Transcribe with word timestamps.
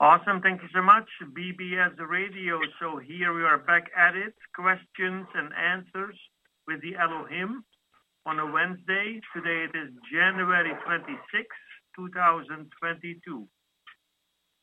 Awesome. 0.00 0.40
Thank 0.40 0.62
you 0.62 0.68
so 0.72 0.80
much. 0.80 1.08
BBS 1.36 1.98
Radio. 2.08 2.60
So 2.80 2.98
here 2.98 3.34
we 3.34 3.42
are 3.42 3.58
back 3.58 3.90
at 3.96 4.14
it. 4.14 4.32
Questions 4.54 5.26
and 5.34 5.50
answers 5.52 6.16
with 6.68 6.80
the 6.82 6.94
Elohim 6.94 7.64
on 8.24 8.38
a 8.38 8.46
Wednesday. 8.46 9.20
Today 9.34 9.66
it 9.66 9.76
is 9.76 9.90
January 10.12 10.70
26, 10.86 11.46
2022. 11.96 13.48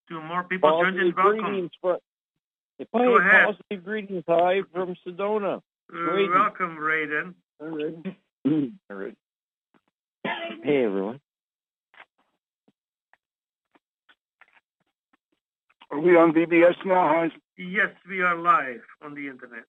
Two 0.08 0.22
more 0.22 0.44
people 0.44 0.80
joined 0.80 0.96
in. 0.98 1.12
Welcome. 1.14 1.40
greetings 1.40 1.70
from, 1.82 1.98
hey, 2.78 2.86
Go 2.94 3.18
ahead. 3.18 3.44
positive 3.44 3.84
greetings. 3.84 4.24
Hi 4.26 4.62
from 4.72 4.96
Sedona. 5.06 5.58
Uh, 5.92 5.94
Raiden. 5.94 6.34
welcome, 6.34 6.76
Raiden. 6.78 7.34
All 7.60 7.68
right. 7.68 8.16
All 8.90 8.96
right. 8.96 9.16
Hey, 10.24 10.84
everyone. 10.84 11.20
Are 15.92 16.00
we 16.00 16.16
on 16.16 16.32
BBS 16.32 16.74
now, 16.86 17.06
Hans? 17.06 17.32
Yes, 17.58 17.90
we 18.08 18.22
are 18.22 18.34
live 18.34 18.80
on 19.04 19.14
the 19.14 19.28
internet. 19.28 19.64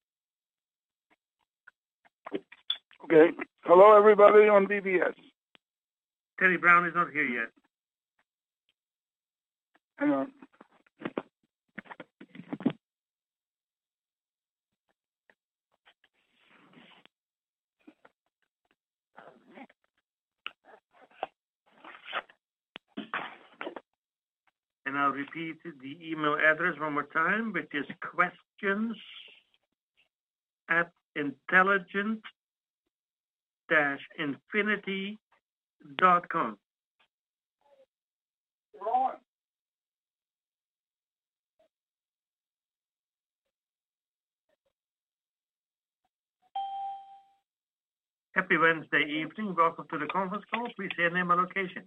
Okay. 3.04 3.36
Hello, 3.66 3.98
everybody 3.98 4.48
on 4.48 4.66
BBS. 4.66 5.14
Terry 6.40 6.58
Brown 6.58 6.88
is 6.88 6.96
not 6.96 7.12
here 7.12 7.26
yet. 7.28 7.50
Hang 9.98 10.12
on. 10.12 10.32
And 24.94 25.02
I'll 25.02 25.10
repeat 25.10 25.56
the 25.64 25.98
email 26.08 26.36
address 26.36 26.80
one 26.80 26.94
more 26.94 27.08
time, 27.12 27.52
which 27.52 27.72
is 27.74 27.84
questions 28.00 28.96
at 30.70 30.92
intelligent 31.16 32.22
infinity 34.20 35.18
dot 35.98 36.30
com. 36.30 36.59
Happy 48.36 48.58
Wednesday 48.58 49.06
evening. 49.09 49.56
Welcome 49.58 49.88
to 49.90 49.98
the 49.98 50.06
conference 50.06 50.44
call. 50.53 50.68
Please 50.76 50.90
say 50.96 51.03
your 51.03 51.09
name 51.09 51.32
and 51.32 51.42
location. 51.42 51.82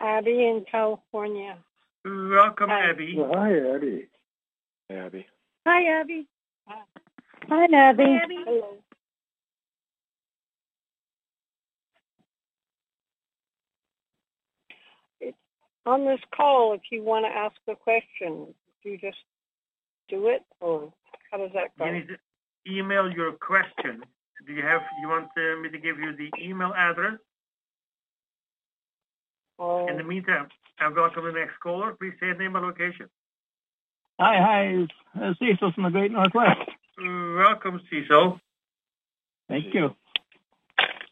Abby 0.00 0.44
in 0.46 0.64
California. 0.70 1.56
Welcome, 2.04 2.70
Hi. 2.70 2.90
Abby. 2.90 3.14
Well, 3.16 3.32
hi, 3.34 3.52
Eddie. 3.52 4.08
Abby. 4.90 5.26
Hi, 5.66 6.00
Abby. 6.00 6.26
Hi, 6.66 7.64
Abby. 7.64 8.02
Hi, 8.02 8.22
Abby. 8.22 8.36
Hello. 8.46 8.76
On 15.86 16.04
this 16.04 16.20
call, 16.34 16.74
if 16.74 16.82
you 16.90 17.02
want 17.02 17.24
to 17.24 17.30
ask 17.30 17.56
a 17.68 17.74
question, 17.74 18.54
do 18.82 18.90
you 18.90 18.98
just 18.98 19.16
do 20.08 20.28
it, 20.28 20.42
or 20.60 20.92
how 21.30 21.38
does 21.38 21.50
that 21.54 21.70
You 21.78 21.84
go? 21.86 21.92
need 21.92 22.08
to 22.08 22.16
email 22.70 23.10
your 23.10 23.32
question. 23.32 24.02
Do 24.46 24.52
you 24.52 24.62
have, 24.62 24.82
you 25.02 25.08
want 25.08 25.28
uh, 25.36 25.60
me 25.60 25.68
to 25.70 25.78
give 25.78 25.98
you 25.98 26.14
the 26.16 26.30
email 26.42 26.72
address? 26.76 27.18
Oh, 29.60 29.86
In 29.88 29.98
the 29.98 30.02
meantime, 30.04 30.48
I'll 30.80 30.94
welcome 30.94 31.24
the 31.26 31.32
next 31.32 31.60
caller. 31.62 31.92
Please 31.92 32.14
say 32.18 32.28
your 32.28 32.36
name 32.38 32.56
and 32.56 32.64
location. 32.64 33.10
Hi, 34.18 34.36
hi, 34.38 34.62
it's 34.82 34.92
uh, 35.20 35.34
Cecil 35.38 35.72
from 35.72 35.84
the 35.84 35.90
Great 35.90 36.10
Northwest. 36.12 36.58
Welcome, 36.98 37.80
Cecil. 37.90 38.40
Thank 39.48 39.74
you. 39.74 39.94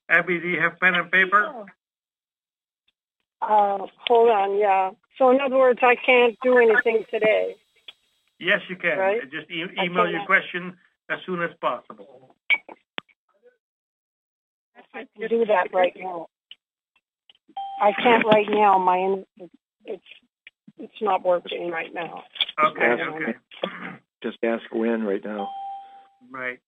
Abby, 0.08 0.40
do 0.40 0.48
you 0.48 0.60
have 0.60 0.78
pen 0.80 0.94
and 0.94 1.10
paper? 1.10 1.66
uh, 3.42 3.78
hold 4.06 4.30
on, 4.30 4.58
yeah. 4.58 4.90
So 5.18 5.30
in 5.30 5.40
other 5.40 5.56
words, 5.56 5.80
I 5.82 5.96
can't 5.96 6.36
do 6.42 6.56
anything 6.56 7.04
today. 7.10 7.54
Yes, 8.38 8.60
you 8.70 8.76
can. 8.76 8.98
Right. 8.98 9.20
Just 9.30 9.50
e- 9.50 9.64
I 9.78 9.84
email 9.84 10.08
your 10.08 10.24
question 10.24 10.76
as 11.10 11.18
soon 11.26 11.42
as 11.42 11.50
possible. 11.60 12.34
I 14.94 15.06
can 15.18 15.28
do 15.28 15.44
that 15.46 15.72
right 15.74 15.92
now. 15.98 16.28
I 17.80 17.92
can't 17.92 18.24
right 18.26 18.46
now. 18.48 18.78
My 18.78 19.22
it's 19.84 20.02
it's 20.78 21.00
not 21.00 21.24
working 21.24 21.70
right 21.70 21.92
now. 21.92 22.24
Okay, 22.62 22.84
Ask- 22.84 23.00
okay. 23.02 23.34
Just 24.22 24.38
ask 24.42 24.64
when 24.72 25.04
right 25.04 25.24
now. 25.24 25.48
Right. 26.30 26.58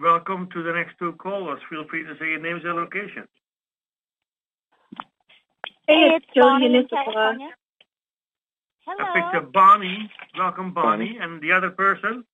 Welcome 0.00 0.48
to 0.52 0.62
the 0.62 0.72
next 0.72 0.98
two 0.98 1.12
callers. 1.14 1.60
Feel 1.70 1.84
free 1.88 2.04
to 2.04 2.14
say 2.18 2.30
your 2.30 2.40
names 2.40 2.62
and 2.64 2.76
location. 2.76 3.26
Hey, 5.86 6.10
it's 6.16 6.26
Bonnie 6.36 6.66
in 6.66 6.76
Isabella. 6.76 7.04
California. 7.04 7.48
I 8.86 8.94
picked 9.14 9.26
Hello, 9.34 9.46
up 9.46 9.52
Bonnie. 9.52 10.10
Welcome, 10.36 10.72
Bonnie. 10.72 11.18
And 11.20 11.42
the 11.42 11.52
other 11.52 11.70
person? 11.70 12.24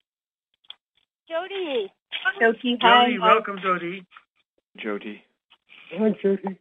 Jody. 1.29 1.93
Jody, 2.41 2.79
hi. 2.81 3.07
Jody. 3.07 3.19
Welcome, 3.19 3.59
Jody. 3.63 4.05
Jody. 4.77 5.23
Hi, 5.93 6.15
Jody. 6.23 6.59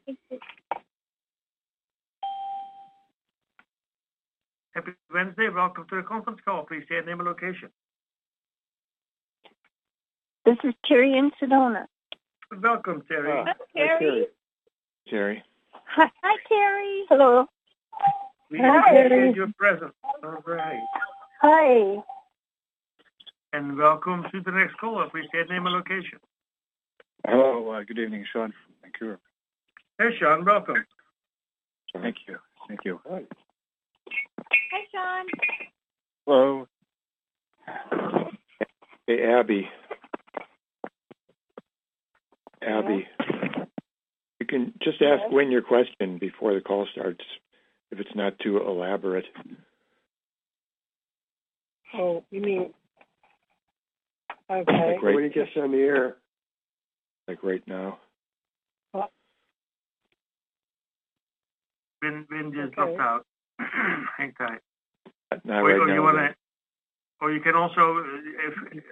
Happy 4.74 4.92
Wednesday. 5.14 5.50
Welcome 5.50 5.86
to 5.90 5.96
the 5.98 6.02
conference 6.04 6.40
call. 6.44 6.64
Please 6.64 6.84
say 6.90 6.96
your 6.96 7.06
name 7.06 7.20
and 7.20 7.28
location. 7.28 7.70
This 10.46 10.58
is 10.64 10.74
Terry 10.86 11.16
in 11.18 11.32
Sedona. 11.42 11.86
Welcome, 12.62 13.04
Terry. 13.08 13.32
Ah, 13.32 13.44
Hi, 13.46 13.54
hi, 13.76 13.88
Terry. 14.00 14.28
Terry. 15.08 15.44
Hi, 15.72 16.10
Hi, 16.24 16.38
Terry. 16.50 17.04
Hello. 17.10 17.46
we 18.52 18.58
hi, 18.60 18.80
appreciate 18.80 19.10
Terry. 19.10 19.34
your 19.34 19.48
presence. 19.58 19.94
All 20.24 20.44
right. 20.46 20.82
Hi. 21.42 22.04
And 23.54 23.78
welcome 23.78 24.26
to 24.32 24.42
the 24.42 24.52
next 24.52 24.76
caller. 24.78 25.08
Please 25.10 25.26
say 25.32 25.40
your 25.40 25.48
name 25.48 25.68
and 25.68 25.76
location. 25.76 26.20
Hello, 27.26 27.70
uh, 27.72 27.84
good 27.84 28.00
evening, 28.00 28.26
Sean 28.34 28.52
from 28.52 28.74
Vancouver. 28.82 29.20
Hey, 30.00 30.18
Sean. 30.20 30.44
Welcome. 30.44 30.84
Thank 31.94 32.18
you. 32.28 32.38
Thank 32.68 32.80
you. 32.86 33.00
Hi. 34.38 34.46
Hi, 34.72 34.80
Sean. 34.92 35.26
Hello. 36.26 36.68
Hey, 39.08 39.24
Abby. 39.24 39.68
Abby. 42.62 43.08
You 44.40 44.46
can 44.48 44.74
just 44.82 45.02
ask 45.02 45.32
when 45.32 45.52
your 45.52 45.62
question 45.62 46.18
before 46.18 46.54
the 46.54 46.62
call 46.62 46.88
starts, 46.92 47.24
if 47.92 48.00
it's 48.00 48.16
not 48.16 48.38
too 48.40 48.58
elaborate. 48.58 49.26
Oh, 51.94 52.24
you 52.32 52.42
mean? 52.42 52.74
Okay. 54.50 54.94
Like 54.94 55.02
right, 55.04 55.16
When 55.16 55.24
he 55.24 55.30
gets 55.30 55.52
on 55.56 55.72
the 55.72 55.78
air, 55.78 56.18
like 57.28 57.44
right 57.44 57.64
now. 57.68 58.00
Vin, 62.04 62.26
Vin 62.30 62.52
just 62.54 62.78
Okay. 62.78 62.96
dropped 62.96 63.00
out. 63.00 63.26
Hang 64.18 64.34
tight. 64.34 64.60
Not 65.44 65.64
Or, 65.64 65.68
right 65.68 65.80
or 65.80 65.88
now. 65.88 65.94
you 65.94 66.04
wanna, 66.04 66.36
or 67.22 67.32
you 67.32 67.40
can 67.40 67.56
also, 67.56 67.98
uh, 67.98 68.04
if, 68.48 68.84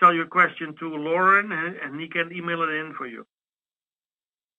tell 0.00 0.12
your 0.12 0.26
question 0.26 0.74
to 0.78 0.88
Lauren 0.96 1.52
and, 1.52 1.76
and 1.76 2.00
he 2.00 2.08
can 2.08 2.32
email 2.32 2.62
it 2.62 2.70
in 2.70 2.94
for 2.94 3.06
you. 3.06 3.26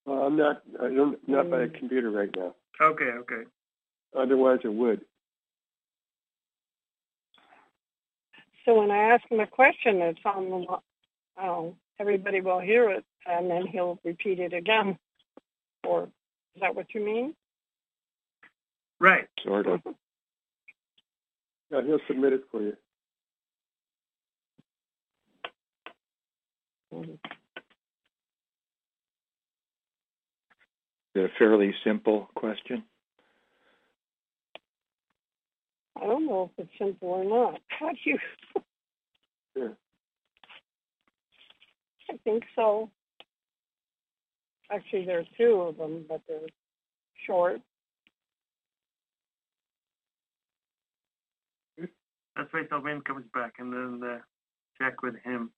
Well, 0.05 0.23
I'm 0.23 0.37
not, 0.37 0.61
I 0.81 0.87
don't, 0.87 1.17
not 1.27 1.49
by 1.49 1.63
a 1.63 1.67
computer 1.67 2.09
right 2.09 2.29
now. 2.35 2.55
Okay, 2.81 3.05
okay. 3.05 3.43
Otherwise, 4.15 4.59
it 4.63 4.73
would. 4.73 5.01
So 8.65 8.79
when 8.79 8.91
I 8.91 9.13
ask 9.13 9.23
him 9.29 9.39
a 9.39 9.47
question, 9.47 10.01
it's 10.01 10.19
on 10.25 10.49
the, 10.49 10.55
lo- 10.55 10.83
oh, 11.41 11.75
everybody 11.99 12.41
will 12.41 12.59
hear 12.59 12.89
it, 12.89 13.05
and 13.25 13.49
then 13.49 13.67
he'll 13.67 13.99
repeat 14.03 14.39
it 14.39 14.53
again. 14.53 14.97
Or, 15.85 16.03
is 16.55 16.61
that 16.61 16.75
what 16.75 16.93
you 16.93 17.03
mean? 17.03 17.35
Right. 18.99 19.27
Sort 19.43 19.67
of. 19.67 19.81
Yeah, 21.71 21.81
he'll 21.85 21.99
submit 22.07 22.33
it 22.33 22.43
for 22.51 22.61
you. 22.61 22.77
Is 26.93 27.07
it 31.15 31.25
a 31.25 31.29
fairly 31.37 31.73
simple 31.83 32.29
question? 32.35 32.83
I 35.99 36.05
don't 36.05 36.27
know 36.27 36.51
if 36.57 36.65
it's 36.65 36.77
simple 36.77 37.09
or 37.09 37.23
not. 37.23 37.59
How 37.67 37.89
do 37.89 37.97
you? 38.05 38.17
Sure. 39.55 39.77
I 42.09 42.17
think 42.23 42.43
so. 42.55 42.89
Actually, 44.71 45.05
there 45.05 45.19
are 45.19 45.25
two 45.37 45.61
of 45.61 45.77
them, 45.77 46.05
but 46.07 46.21
they're 46.27 46.39
short. 47.25 47.61
Let's 52.37 52.53
wait 52.53 52.69
till 52.69 52.81
Vin 52.81 53.01
comes 53.01 53.25
back 53.33 53.53
and 53.57 53.73
then 53.73 54.07
uh, 54.07 54.17
check 54.79 55.01
with 55.01 55.15
him. 55.23 55.49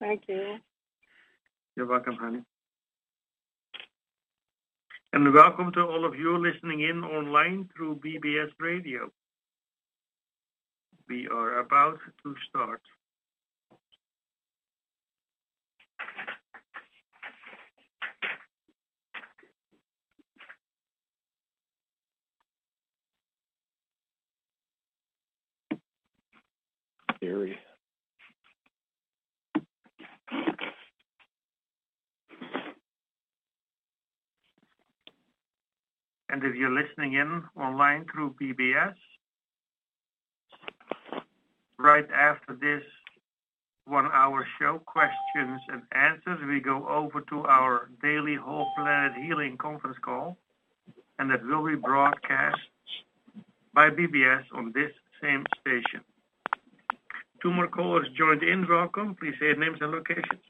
Thank 0.00 0.24
you. 0.28 0.56
You're 1.76 1.86
welcome, 1.86 2.16
honey. 2.16 2.42
And 5.14 5.32
welcome 5.32 5.72
to 5.72 5.80
all 5.80 6.04
of 6.04 6.14
you 6.14 6.36
listening 6.36 6.80
in 6.80 7.04
online 7.04 7.70
through 7.74 8.00
BBS 8.04 8.50
Radio. 8.60 9.10
We 11.08 11.26
are 11.28 11.60
about 11.60 11.98
to 12.24 12.34
start. 12.48 12.82
And 36.34 36.42
if 36.42 36.56
you're 36.56 36.70
listening 36.70 37.12
in 37.12 37.44
online 37.56 38.06
through 38.12 38.34
BBS, 38.42 38.94
right 41.78 42.10
after 42.10 42.54
this 42.60 42.82
one 43.86 44.08
hour 44.12 44.46
show, 44.58 44.80
questions 44.84 45.60
and 45.68 45.82
answers, 45.92 46.40
we 46.48 46.58
go 46.60 46.88
over 46.88 47.20
to 47.30 47.44
our 47.44 47.88
daily 48.02 48.34
whole 48.34 48.66
planet 48.76 49.12
healing 49.22 49.56
conference 49.58 49.98
call, 50.02 50.36
and 51.18 51.30
that 51.30 51.44
will 51.44 51.64
be 51.64 51.76
broadcast 51.76 52.58
by 53.72 53.90
BBS 53.90 54.44
on 54.54 54.72
this 54.74 54.90
same 55.22 55.44
station. 55.60 56.00
Two 57.44 57.52
more 57.52 57.68
callers 57.68 58.08
joined 58.16 58.42
in. 58.42 58.66
Welcome. 58.66 59.14
Please 59.20 59.34
say 59.38 59.48
your 59.48 59.56
names 59.56 59.76
and 59.82 59.92
locations. 59.92 60.40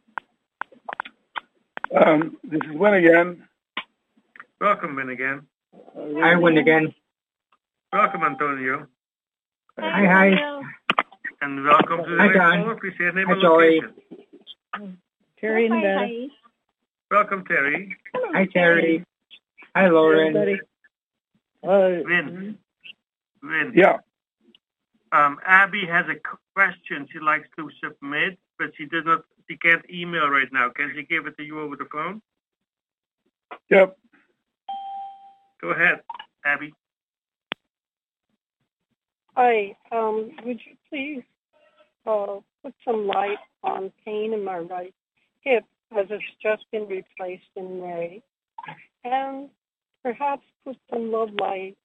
Um, 1.93 2.37
this 2.45 2.61
is 2.71 2.77
Wynn 2.77 2.95
again. 2.95 3.43
Welcome, 4.61 4.95
Vin 4.95 5.09
again. 5.09 5.43
I 6.23 6.37
win 6.37 6.57
again. 6.57 6.95
Welcome, 7.93 8.23
Antonio. 8.23 8.87
Hi, 9.81 10.07
hi. 10.07 10.63
And 11.43 11.65
welcome 11.65 12.05
to 12.05 12.11
the 12.11 12.17
Hi, 12.17 12.27
next 12.27 12.39
John. 12.39 12.63
caller. 12.63 12.77
Please 12.77 12.93
say 12.97 13.05
your 13.05 13.13
name 13.13 13.27
Hi, 13.27 13.33
and 13.33 13.43
Joey. 13.43 13.81
location. 13.81 14.99
Terry 15.41 15.67
and 15.67 15.83
Beth. 15.83 16.37
Welcome, 17.11 17.45
Terry. 17.45 17.97
Hi, 18.15 18.47
Terry. 18.53 19.05
Hi, 19.75 19.89
Lauren. 19.89 20.61
Hi. 21.65 22.03
Vin. 22.07 22.57
Vin. 23.43 23.73
Yeah. 23.75 23.97
Um, 25.15 25.39
Abby 25.47 25.87
has 25.87 26.07
a 26.09 26.17
question 26.57 27.07
she 27.13 27.21
likes 27.21 27.47
to 27.57 27.71
submit, 27.83 28.37
but 28.59 28.73
she 28.77 28.87
does 28.87 29.05
not. 29.05 29.23
She 29.49 29.57
can't 29.57 29.89
email 29.89 30.29
right 30.29 30.53
now. 30.53 30.71
Can 30.71 30.93
she 30.97 31.05
give 31.05 31.27
it 31.27 31.37
to 31.37 31.45
you 31.45 31.61
over 31.61 31.77
the 31.77 31.85
phone? 31.93 32.21
Yep. 33.71 33.97
Go 35.61 35.69
ahead, 35.69 36.01
Abby. 36.45 36.75
Hi, 39.37 39.77
um, 39.93 40.33
would 40.45 40.61
you 40.67 40.77
please, 40.91 41.23
uh, 42.07 42.41
put 42.63 42.75
some 42.85 43.07
light 43.07 43.39
on 43.63 43.93
pain 44.05 44.33
in 44.33 44.45
my 44.45 44.59
right 44.59 44.95
hip 45.43 45.65
as 45.97 46.07
it's 46.11 46.25
just 46.43 46.65
been 46.73 46.89
replaced 46.89 47.43
in 47.55 47.81
May? 47.81 48.23
And 49.05 49.49
perhaps 50.03 50.43
put 50.65 50.77
some 50.91 51.13
love 51.13 51.31
light 51.41 51.77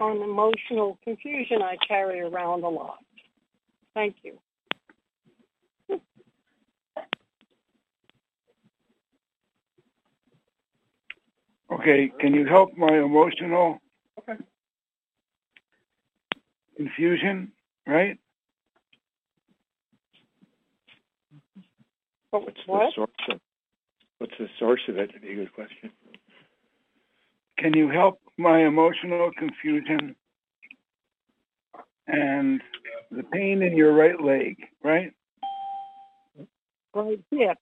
on 0.00 0.22
emotional 0.22 0.98
confusion 1.04 1.62
I 1.62 1.76
carry 1.86 2.20
around 2.20 2.64
a 2.64 2.68
lot. 2.68 2.98
Thank 3.94 4.16
you. 4.22 4.38
Okay. 11.72 12.12
Can 12.20 12.34
you 12.34 12.46
help 12.46 12.76
my 12.76 12.98
emotional 12.98 13.78
confusion? 16.76 17.52
Right. 17.86 18.18
But 22.30 22.42
What's 22.42 22.60
the 22.66 22.90
source 22.94 23.10
of, 23.30 23.40
what's 24.18 24.34
the 24.38 24.48
source 24.58 24.82
of 24.88 24.98
it? 24.98 25.10
Would 25.12 25.22
be 25.22 25.32
a 25.32 25.34
good 25.36 25.52
question. 25.54 25.90
Can 27.58 27.74
you 27.74 27.88
help 27.88 28.20
my 28.38 28.64
emotional 28.64 29.30
confusion 29.36 30.14
and 32.06 32.62
the 33.10 33.24
pain 33.24 33.62
in 33.62 33.76
your 33.76 33.92
right 33.92 34.20
leg? 34.20 34.56
Right. 34.82 35.12
Right 36.94 37.20
hip, 37.30 37.58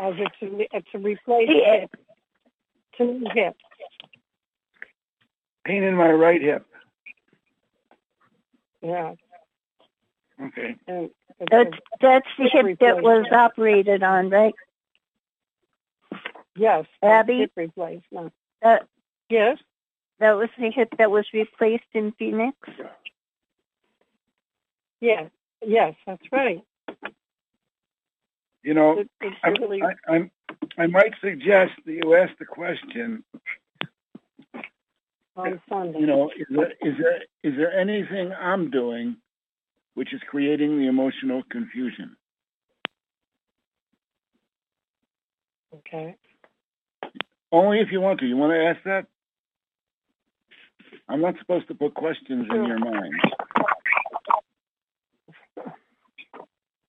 as 0.00 0.14
it's 0.18 0.36
a, 0.42 0.76
it's 0.76 0.88
a 0.94 0.98
replaced 0.98 1.50
hip. 1.52 1.90
It's 2.92 3.00
a 3.00 3.04
new 3.04 3.26
hip. 3.34 3.56
Pain 5.64 5.82
in 5.82 5.94
my 5.94 6.10
right 6.12 6.40
hip. 6.40 6.66
Yeah. 8.82 9.14
Okay. 10.40 10.76
And 10.86 11.10
That's, 11.50 11.70
that's 12.00 12.28
the 12.38 12.48
Hip 12.52 12.66
hip 12.66 12.78
that 12.80 13.02
was 13.02 13.24
operated 13.32 14.02
on, 14.02 14.30
right? 14.30 14.54
yes. 16.56 16.84
Abby? 17.02 17.38
Hip 17.38 17.52
replacement. 17.56 18.32
Uh, 18.62 18.78
Yes. 19.30 19.58
That 20.20 20.32
was 20.32 20.48
the 20.58 20.70
hip 20.70 20.88
that 20.98 21.10
was 21.10 21.26
replaced 21.32 21.84
in 21.94 22.12
Phoenix? 22.12 22.56
Yes. 25.00 25.30
Yes, 25.64 25.94
that's 26.06 26.22
right. 26.32 26.62
You 28.62 28.74
know, 28.74 29.00
It, 29.00 29.10
I'm, 29.42 29.54
really 29.54 29.82
I, 29.82 29.94
I'm, 30.14 30.30
I 30.78 30.86
might 30.86 31.14
suggest 31.20 31.72
that 31.86 31.92
you 31.92 32.14
ask 32.14 32.32
the 32.38 32.44
question. 32.46 33.24
on 35.36 35.60
Sunday. 35.68 36.00
You 36.00 36.06
know, 36.06 36.30
is 36.36 36.46
there 36.50 36.72
is 36.82 36.94
there 36.98 37.22
is 37.42 37.56
there 37.56 37.72
anything 37.78 38.32
I'm 38.32 38.70
doing 38.70 39.16
which 39.94 40.12
is 40.12 40.20
creating 40.28 40.78
the 40.78 40.86
emotional 40.88 41.42
confusion? 41.50 42.16
Okay. 45.76 46.16
Only 47.52 47.80
if 47.80 47.92
you 47.92 48.00
want 48.00 48.20
to. 48.20 48.26
You 48.26 48.36
want 48.36 48.52
to 48.52 48.64
ask 48.64 48.82
that? 48.84 49.06
I'm 51.08 51.20
not 51.20 51.34
supposed 51.38 51.68
to 51.68 51.74
put 51.74 51.94
questions 51.94 52.46
in 52.50 52.64
your 52.64 52.78
mind. 52.78 53.14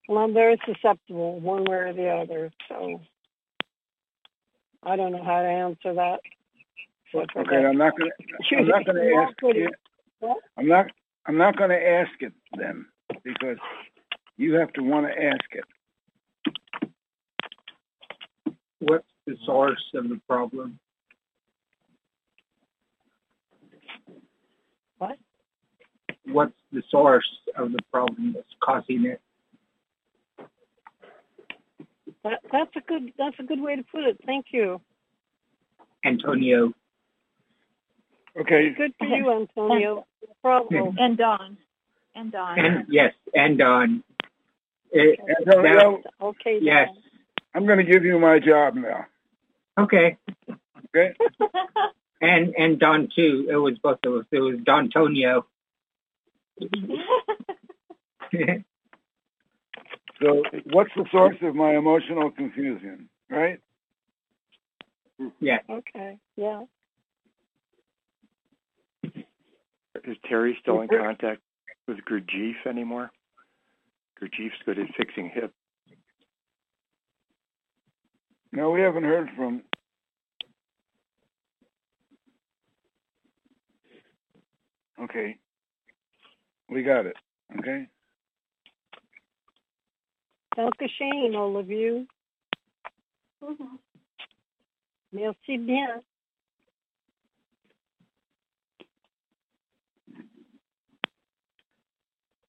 Well, 0.07 0.19
I'm 0.19 0.33
very 0.33 0.59
susceptible, 0.65 1.39
one 1.39 1.65
way 1.65 1.77
or 1.77 1.93
the 1.93 2.09
other. 2.09 2.51
So 2.69 3.01
I 4.83 4.95
don't 4.95 5.12
know 5.12 5.24
how 5.24 5.41
to 5.41 5.47
answer 5.47 5.93
that. 5.95 6.19
Okay, 7.13 7.33
that 7.35 7.65
I'm 7.65 7.77
not 7.77 7.93
gonna. 7.97 8.12
I'm 8.57 8.67
not 8.67 8.85
gonna 8.85 9.03
you 9.03 9.21
ask 9.21 9.38
put 9.39 9.55
it. 9.55 9.74
I'm 10.57 10.67
not. 10.67 10.88
I'm 11.25 11.38
not 11.38 11.57
gonna 11.57 11.74
ask 11.75 12.12
it 12.19 12.33
then 12.57 12.85
because 13.24 13.57
you 14.38 14.53
have 14.55 14.71
to 14.74 14.81
want 14.81 15.07
to 15.07 15.24
ask 15.24 15.45
it. 15.51 15.63
What's 18.79 19.07
the 19.25 19.38
source 19.45 19.83
of 19.95 20.09
the 20.09 20.19
problem? 20.27 20.79
What? 24.97 25.17
What's 26.27 26.53
the 26.72 26.84
source 26.89 27.27
of 27.55 27.72
the 27.72 27.79
problem 27.91 28.34
that's 28.34 28.48
causing 28.62 29.05
it? 29.05 29.22
That, 32.24 32.39
that's 32.51 32.75
a 32.75 32.82
good. 32.82 33.13
That's 33.17 33.36
a 33.39 33.44
good 33.44 33.62
way 33.62 33.75
to 33.75 33.84
put 33.84 34.03
it. 34.03 34.20
Thank 34.25 34.48
you. 34.51 34.82
Antonio. 36.03 36.74
Okay, 38.39 38.72
Good 38.75 38.94
for 39.00 39.08
you, 39.08 39.32
Antonio. 39.32 40.05
Bravo. 40.41 40.94
And 40.98 41.17
Don. 41.17 41.58
And 42.13 42.32
Don. 42.32 42.60
And 42.60 42.86
yes, 42.89 43.13
and 43.34 43.58
Don. 43.58 44.03
It, 44.91 45.20
Antonio, 45.48 46.01
Okay. 46.22 46.60
yes. 46.62 46.89
I'm 47.53 47.65
going 47.65 47.77
to 47.77 47.86
give 47.86 48.03
you 48.03 48.20
my 48.20 48.39
job 48.39 48.75
now. 48.75 49.05
Okay. 49.77 50.17
Okay. 50.96 51.13
And 52.22 52.55
and 52.58 52.79
Don 52.79 53.10
too. 53.15 53.48
It 53.50 53.55
was 53.55 53.77
both 53.77 54.00
of 54.05 54.13
us. 54.13 54.25
It 54.32 54.39
was 54.39 54.55
Don 54.63 54.89
Tonio. 54.89 55.46
So, 60.21 60.43
what's 60.71 60.91
the 60.95 61.05
source 61.12 61.35
of 61.41 61.55
my 61.55 61.75
emotional 61.75 62.31
confusion? 62.31 63.09
Right? 63.29 63.59
Yeah. 65.39 65.57
Okay. 65.69 66.17
Yeah. 66.38 66.63
Is 69.03 70.17
Terry 70.29 70.57
still 70.62 70.81
in 70.81 70.88
contact 70.88 71.41
with 71.88 71.97
Gurdjieff 72.09 72.65
anymore? 72.67 73.12
Gurdjieff's 74.21 74.62
good 74.65 74.79
at 74.79 74.88
fixing 74.97 75.29
hip. 75.33 75.53
No, 78.51 78.71
we 78.71 78.81
haven't 78.81 79.03
heard 79.03 79.29
from. 79.35 79.63
Okay. 85.01 85.38
We 86.69 86.84
got 86.84 87.05
it. 87.05 87.15
Okay. 87.60 87.88
Danke 90.55 90.89
schön, 90.89 91.36
all 91.36 91.57
of 91.57 91.69
you. 91.69 92.07
Mm-hmm. 93.43 93.75
Merci 95.12 95.57
bien. 95.57 96.01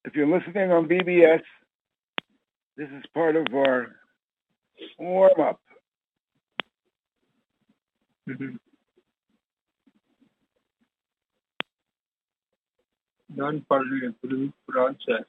If 0.05 0.15
you're 0.15 0.27
listening 0.27 0.71
on 0.71 0.87
BBS, 0.87 1.41
this 2.77 2.87
is 2.89 3.03
part 3.13 3.35
of 3.35 3.45
our 3.53 3.87
warm 4.97 5.39
up. 5.41 5.59
Mm-hmm. 8.29 8.55
Non-parliamentary 13.37 14.51
process. 14.67 15.25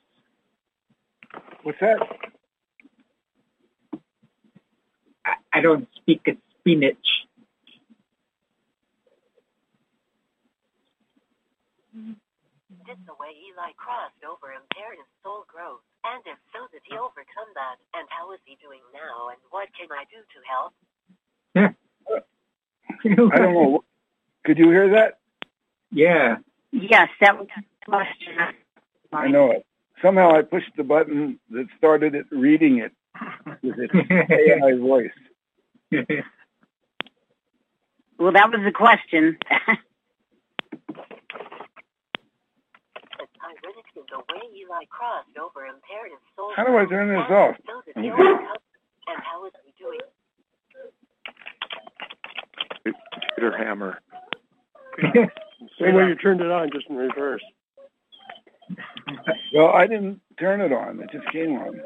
What's 1.63 1.79
that? 1.81 1.99
I, 5.27 5.35
I 5.53 5.61
don't 5.61 5.87
speak 5.95 6.23
a 6.27 6.33
spinach. 6.59 6.97
Did 11.93 12.97
the 13.05 13.13
way 13.21 13.29
Eli 13.37 13.77
crossed 13.77 14.25
over 14.25 14.57
impair 14.57 14.97
his 14.97 15.05
soul 15.23 15.45
growth? 15.47 15.85
And 16.05 16.23
if 16.25 16.39
so, 16.55 16.65
did 16.73 16.81
he 16.89 16.97
overcome 16.97 17.53
that? 17.61 17.77
And 17.93 18.09
how 18.09 18.33
is 18.33 18.41
he 18.47 18.57
doing 18.65 18.81
now? 18.95 19.29
And 19.29 19.39
what 19.51 19.69
can 19.77 19.89
I 19.93 20.09
do 20.09 20.25
to 20.25 20.41
help? 20.49 20.73
I 23.05 23.39
don't 23.39 23.53
know. 23.53 23.85
Could 24.47 24.57
you 24.57 24.71
hear 24.71 24.89
that? 24.93 25.19
Yeah. 25.93 26.37
Yes, 26.73 27.09
that 27.21 27.37
was 27.37 27.49
the 27.55 27.63
question. 27.89 28.35
I 29.13 29.29
know 29.29 29.51
it. 29.53 29.65
Somehow 30.03 30.35
I 30.37 30.43
pushed 30.43 30.71
the 30.77 30.85
button 30.85 31.39
that 31.51 31.67
started 31.77 32.15
it 32.15 32.27
reading 32.31 32.79
it 32.79 32.93
with 33.63 33.79
its 33.79 33.93
AI 34.11 34.75
voice. 34.79 35.11
Well, 38.19 38.33
that 38.33 38.51
was 38.51 38.61
the 38.65 38.73
question. 38.73 39.39
Ironic 43.43 43.87
did 43.95 44.05
the 44.11 44.19
way 44.19 44.43
Eli 44.61 44.85
crossed 44.91 45.37
over 45.41 45.65
impair 45.67 46.05
his 46.05 46.19
soul 46.37 46.53
How 46.57 46.65
do 46.65 46.77
I 46.77 46.85
turn 46.87 47.09
this 47.09 47.19
off? 47.31 47.57
if 47.59 47.65
so, 47.67 47.83
did 47.87 47.97
he 48.05 48.11
overcome? 48.11 48.57
And 49.09 49.23
how 49.23 49.47
is 49.47 49.53
he 49.65 49.73
doing? 49.83 50.01
Peter 53.35 53.57
Hammer. 53.57 54.01
Same 55.81 55.95
way 55.95 56.09
you 56.09 56.15
turned 56.17 56.41
it 56.41 56.51
on, 56.51 56.71
just 56.73 56.87
in 56.89 56.97
reverse. 56.97 57.43
Well, 59.55 59.69
I 59.71 59.87
didn't 59.87 60.21
turn 60.39 60.61
it 60.61 60.73
on. 60.73 61.01
It 61.01 61.11
just 61.13 61.31
came 61.33 61.53
on. 61.57 61.81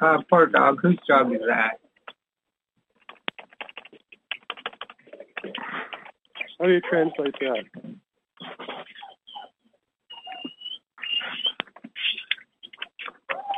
Uh, 0.00 0.18
poor 0.30 0.46
dog. 0.46 0.80
Whose 0.82 0.98
dog 1.08 1.32
is 1.32 1.40
that? 1.48 1.80
How 6.60 6.66
do 6.66 6.72
you 6.72 6.80
translate 6.80 7.34
that? 7.40 7.64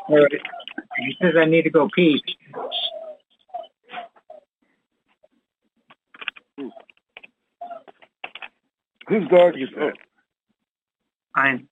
All 0.08 0.18
right. 0.18 0.32
He 0.98 1.16
says 1.20 1.34
I 1.38 1.46
need 1.46 1.62
to 1.62 1.70
go 1.70 1.88
pee. 1.94 2.22
Whose 9.08 9.28
dog 9.28 9.54
is 9.56 9.68
that? 9.76 9.94
Fine. 11.34 11.68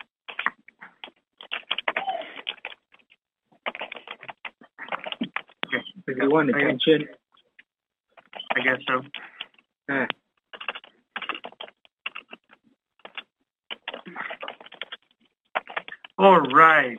Does 6.06 6.16
he 6.20 6.26
want 6.26 6.50
attention? 6.50 7.08
I 8.56 8.60
guess 8.60 8.78
so. 8.86 9.02
Uh, 9.92 10.06
All 16.18 16.40
right. 16.40 16.98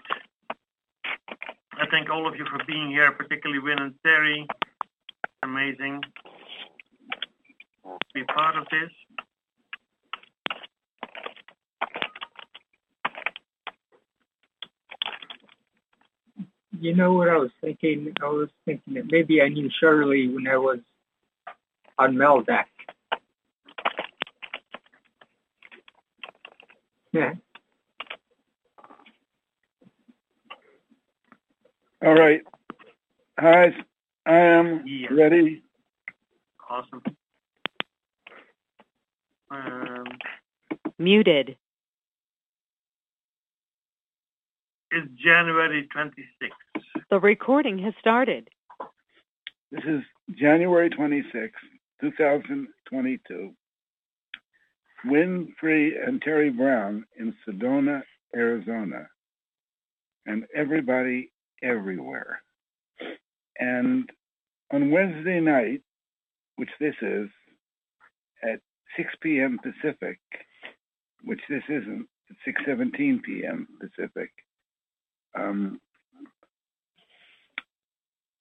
I 1.73 1.85
thank 1.91 2.09
all 2.09 2.27
of 2.27 2.35
you 2.35 2.45
for 2.45 2.63
being 2.65 2.89
here, 2.89 3.11
particularly 3.11 3.59
Wynn 3.59 3.79
and 3.79 3.93
Terry. 4.05 4.47
Amazing. 5.43 6.01
Be 8.13 8.23
part 8.23 8.55
of 8.55 8.65
this. 8.71 8.89
You 16.79 16.95
know 16.95 17.13
what 17.13 17.29
I 17.29 17.37
was 17.37 17.51
thinking? 17.61 18.13
I 18.21 18.27
was 18.27 18.49
thinking 18.65 18.95
that 18.95 19.11
maybe 19.11 19.41
I 19.41 19.49
knew 19.49 19.69
Shirley 19.79 20.29
when 20.29 20.47
I 20.47 20.57
was 20.57 20.79
on 21.99 22.15
Maldek. 22.15 22.65
Yeah. 27.13 27.35
All 32.05 32.13
right. 32.15 32.41
Hi, 33.39 33.73
I 34.25 34.35
am 34.37 34.85
Yeah. 34.85 35.09
ready. 35.09 35.63
Awesome. 36.69 37.03
Um, 39.51 40.05
Muted. 40.99 41.57
it's 44.91 45.07
January 45.15 45.87
26th. 45.95 46.68
The 47.09 47.19
recording 47.19 47.79
has 47.79 47.95
started. 47.99 48.49
This 49.71 49.83
is 49.87 50.01
January 50.39 50.91
26, 50.91 51.53
2022. 52.01 53.51
Wynn 55.05 55.55
Free 55.59 55.97
and 55.97 56.21
Terry 56.21 56.51
Brown 56.51 57.05
in 57.17 57.33
Sedona, 57.47 58.03
Arizona. 58.35 59.07
And 60.27 60.45
everybody 60.55 61.31
everywhere. 61.63 62.43
And 63.57 64.07
on 64.71 64.91
Wednesday 64.91 65.39
night, 65.39 65.81
which 66.57 66.69
this 66.79 66.95
is, 67.01 67.27
at 68.43 68.59
6 68.97 69.09
p.m. 69.21 69.57
Pacific, 69.63 70.19
which 71.23 71.41
this 71.49 71.63
isn't, 71.69 72.07
it's 72.29 72.57
6:17 72.67 73.23
p.m. 73.23 73.67
Pacific. 73.81 74.29
Um, 75.33 75.79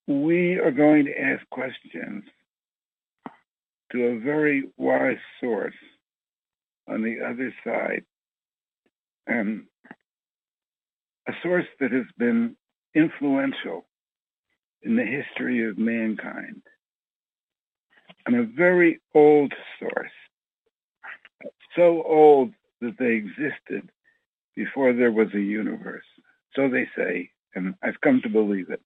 we 0.09 0.55
are 0.55 0.71
going 0.71 1.05
to 1.05 1.21
ask 1.21 1.47
questions 1.51 2.23
to 3.91 4.05
a 4.05 4.19
very 4.19 4.63
wise 4.75 5.19
source 5.39 5.75
on 6.87 7.03
the 7.03 7.17
other 7.23 7.53
side, 7.63 8.03
and 9.27 9.65
a 11.27 11.31
source 11.43 11.67
that 11.79 11.91
has 11.91 12.07
been 12.17 12.55
influential 12.95 13.85
in 14.81 14.95
the 14.95 15.05
history 15.05 15.69
of 15.69 15.77
mankind, 15.77 16.63
and 18.25 18.35
a 18.35 18.43
very 18.43 18.99
old 19.13 19.53
source. 19.79 20.11
So 21.75 22.01
old 22.03 22.51
that 22.81 22.95
they 22.97 23.13
existed 23.13 23.91
before 24.55 24.93
there 24.93 25.11
was 25.11 25.27
a 25.35 25.39
universe. 25.39 26.03
So 26.55 26.67
they 26.67 26.89
say, 26.97 27.29
and 27.53 27.75
I've 27.83 28.01
come 28.01 28.21
to 28.23 28.29
believe 28.29 28.71
it. 28.71 28.81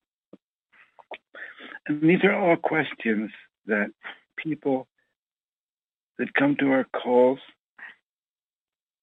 And 1.87 2.01
these 2.01 2.23
are 2.23 2.33
all 2.33 2.55
questions 2.55 3.31
that 3.65 3.91
people 4.37 4.87
that 6.17 6.33
come 6.33 6.55
to 6.59 6.71
our 6.71 6.85
calls 6.85 7.39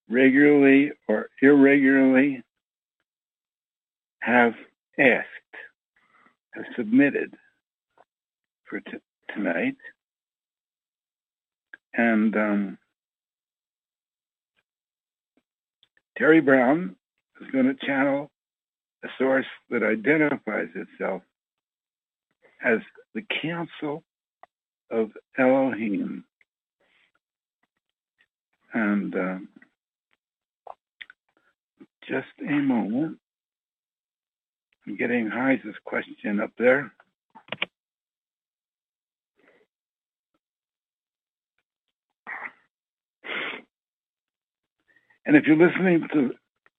regularly 0.08 0.92
or 1.08 1.28
irregularly 1.42 2.42
have 4.20 4.54
asked, 4.98 5.26
have 6.52 6.64
submitted 6.76 7.34
for 8.68 8.80
t- 8.80 8.98
tonight. 9.34 9.76
And 11.94 12.36
um, 12.36 12.78
Terry 16.16 16.40
Brown 16.40 16.96
is 17.40 17.50
going 17.50 17.66
to 17.66 17.86
channel 17.86 18.30
a 19.04 19.08
source 19.18 19.46
that 19.70 19.82
identifies 19.82 20.68
itself 20.74 21.22
as 22.64 22.78
the 23.14 23.22
Council 23.42 24.02
of 24.90 25.10
Elohim. 25.38 26.24
And 28.72 29.14
uh, 29.14 29.38
just 32.08 32.26
a 32.40 32.52
moment. 32.52 33.18
I'm 34.86 34.96
getting 34.96 35.28
Heise's 35.28 35.76
question 35.84 36.40
up 36.40 36.50
there. 36.58 36.92
And 45.26 45.36
if 45.36 45.44
you're 45.46 45.56
listening 45.56 46.08
to, 46.12 46.30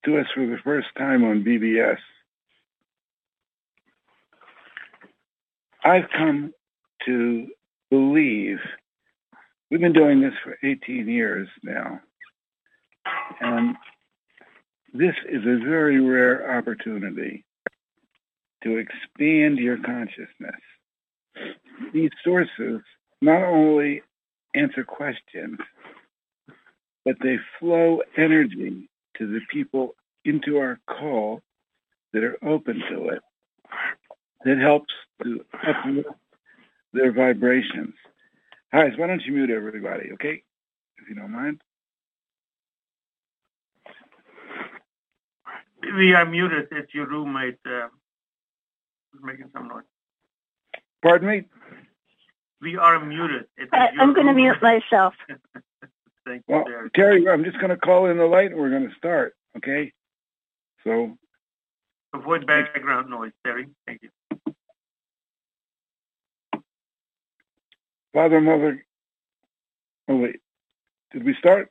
to 0.05 0.17
us 0.19 0.25
for 0.33 0.45
the 0.45 0.57
first 0.63 0.87
time 0.97 1.23
on 1.23 1.43
BBS, 1.43 1.99
I've 5.83 6.09
come 6.15 6.53
to 7.05 7.47
believe 7.89 8.59
we've 9.69 9.79
been 9.81 9.93
doing 9.93 10.21
this 10.21 10.33
for 10.43 10.57
18 10.63 11.07
years 11.07 11.47
now. 11.63 11.99
And 13.39 13.75
this 14.93 15.15
is 15.29 15.41
a 15.41 15.65
very 15.65 15.99
rare 15.99 16.57
opportunity 16.57 17.45
to 18.63 18.77
expand 18.77 19.57
your 19.57 19.77
consciousness. 19.77 20.61
These 21.93 22.11
sources 22.23 22.81
not 23.21 23.43
only 23.43 24.03
answer 24.53 24.83
questions, 24.83 25.57
but 27.05 27.15
they 27.23 27.37
flow 27.59 28.01
energy 28.17 28.89
to 29.17 29.27
the 29.27 29.39
people 29.51 29.95
into 30.25 30.57
our 30.57 30.79
call 30.87 31.41
that 32.13 32.23
are 32.23 32.37
open 32.45 32.81
to 32.91 33.09
it. 33.09 33.21
That 34.45 34.57
helps 34.57 34.93
to 35.23 35.45
uplift 35.53 36.09
their 36.93 37.11
vibrations. 37.11 37.93
Hi, 38.73 38.89
so 38.91 38.97
why 38.97 39.07
don't 39.07 39.21
you 39.23 39.33
mute 39.33 39.49
everybody, 39.49 40.11
okay? 40.13 40.43
If 40.97 41.09
you 41.09 41.15
don't 41.15 41.31
mind. 41.31 41.61
We 45.83 46.13
are 46.13 46.25
muted. 46.25 46.67
It's 46.71 46.93
your 46.93 47.07
roommate 47.07 47.59
uh, 47.65 47.87
making 49.21 49.49
some 49.53 49.67
noise. 49.67 49.83
Pardon 51.01 51.27
me? 51.27 51.43
We 52.61 52.77
are 52.77 53.03
muted. 53.03 53.45
It 53.57 53.63
is 53.63 53.69
I, 53.73 53.91
your 53.91 54.01
I'm 54.01 54.13
going 54.13 54.27
to 54.27 54.33
mute 54.33 54.61
myself. 54.61 55.15
Thank 56.25 56.43
you, 56.47 56.55
Well, 56.55 56.65
Terry. 56.65 56.89
Terry, 56.95 57.29
I'm 57.29 57.43
just 57.43 57.57
going 57.57 57.71
to 57.71 57.77
call 57.77 58.05
in 58.05 58.17
the 58.17 58.25
light 58.25 58.51
and 58.51 58.59
we're 58.59 58.69
going 58.69 58.87
to 58.87 58.95
start, 58.95 59.33
okay? 59.57 59.91
So, 60.83 61.17
Avoid 62.13 62.45
background 62.45 63.09
noise, 63.09 63.31
Terry. 63.45 63.67
Thank 63.87 64.03
you. 64.03 64.09
Father, 68.13 68.41
Mother, 68.41 68.85
oh 70.09 70.17
wait, 70.17 70.39
did 71.11 71.23
we 71.23 71.35
start? 71.39 71.69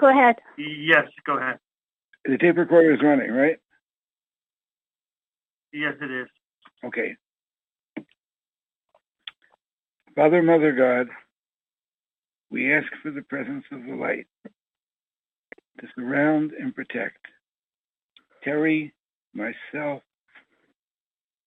Go 0.00 0.10
ahead. 0.10 0.36
Yes, 0.58 1.04
go 1.24 1.38
ahead. 1.38 1.58
The 2.24 2.38
tape 2.38 2.56
recorder 2.56 2.94
is 2.94 3.00
running, 3.02 3.30
right? 3.30 3.56
Yes, 5.72 5.94
it 6.00 6.10
is. 6.10 6.28
Okay. 6.84 7.14
Father, 10.16 10.42
Mother, 10.42 10.72
God, 10.72 11.08
we 12.50 12.74
ask 12.74 12.86
for 13.02 13.10
the 13.10 13.22
presence 13.22 13.64
of 13.72 13.84
the 13.84 13.94
light 13.94 14.26
to 15.80 15.86
surround 15.96 16.52
and 16.52 16.74
protect 16.74 17.18
Terry, 18.44 18.92
myself, 19.34 20.02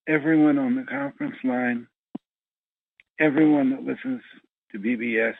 everyone 0.08 0.58
on 0.58 0.76
the 0.76 0.84
conference 0.84 1.36
line, 1.44 1.86
everyone 3.18 3.70
that 3.70 3.82
listens 3.82 4.22
to 4.72 4.78
BBS, 4.78 5.34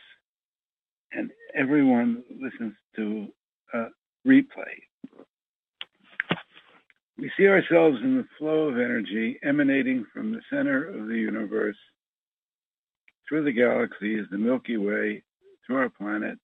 and 1.12 1.30
everyone 1.54 2.22
that 2.28 2.40
listens 2.40 2.74
to 2.96 3.28
uh, 3.72 3.88
replay. 4.26 4.74
We 7.18 7.30
see 7.36 7.46
ourselves 7.46 7.98
in 8.02 8.18
the 8.18 8.26
flow 8.38 8.68
of 8.68 8.74
energy 8.74 9.38
emanating 9.42 10.04
from 10.12 10.32
the 10.32 10.42
center 10.50 10.84
of 10.86 11.08
the 11.08 11.16
universe 11.16 11.76
through 13.28 13.44
the 13.44 13.52
galaxies, 13.52 14.26
the 14.30 14.38
Milky 14.38 14.76
Way, 14.76 15.22
to 15.66 15.76
our 15.76 15.88
planet, 15.88 16.38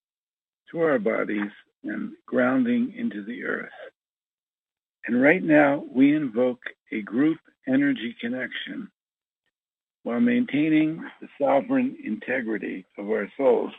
to 0.70 0.80
our 0.80 0.98
bodies, 0.98 1.50
and 1.84 2.12
grounding 2.26 2.94
into 2.96 3.22
the 3.24 3.44
earth. 3.44 3.70
And 5.06 5.20
right 5.20 5.42
now, 5.42 5.84
we 5.92 6.14
invoke 6.14 6.62
a 6.92 7.02
group 7.02 7.38
energy 7.68 8.14
connection 8.20 8.90
while 10.02 10.20
maintaining 10.20 11.04
the 11.20 11.28
sovereign 11.40 11.96
integrity 12.04 12.84
of 12.98 13.08
our 13.08 13.30
souls. 13.36 13.72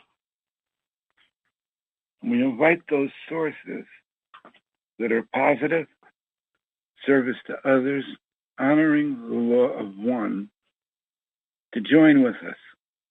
We 2.22 2.42
invite 2.42 2.80
those 2.88 3.10
sources 3.28 3.84
that 4.98 5.12
are 5.12 5.28
positive, 5.34 5.86
service 7.06 7.36
to 7.46 7.54
others, 7.68 8.04
honoring 8.58 9.20
the 9.28 9.34
law 9.34 9.68
of 9.78 9.96
one, 9.98 10.48
to 11.74 11.80
join 11.80 12.22
with 12.22 12.36
us, 12.36 12.56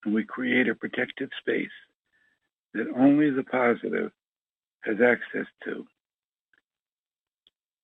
and 0.06 0.14
we 0.16 0.24
create 0.24 0.68
a 0.68 0.76
protected 0.76 1.30
space 1.40 1.68
that 2.74 2.88
only 2.98 3.30
the 3.30 3.44
positive 3.44 4.12
has 4.84 4.96
access 5.02 5.46
to. 5.66 5.86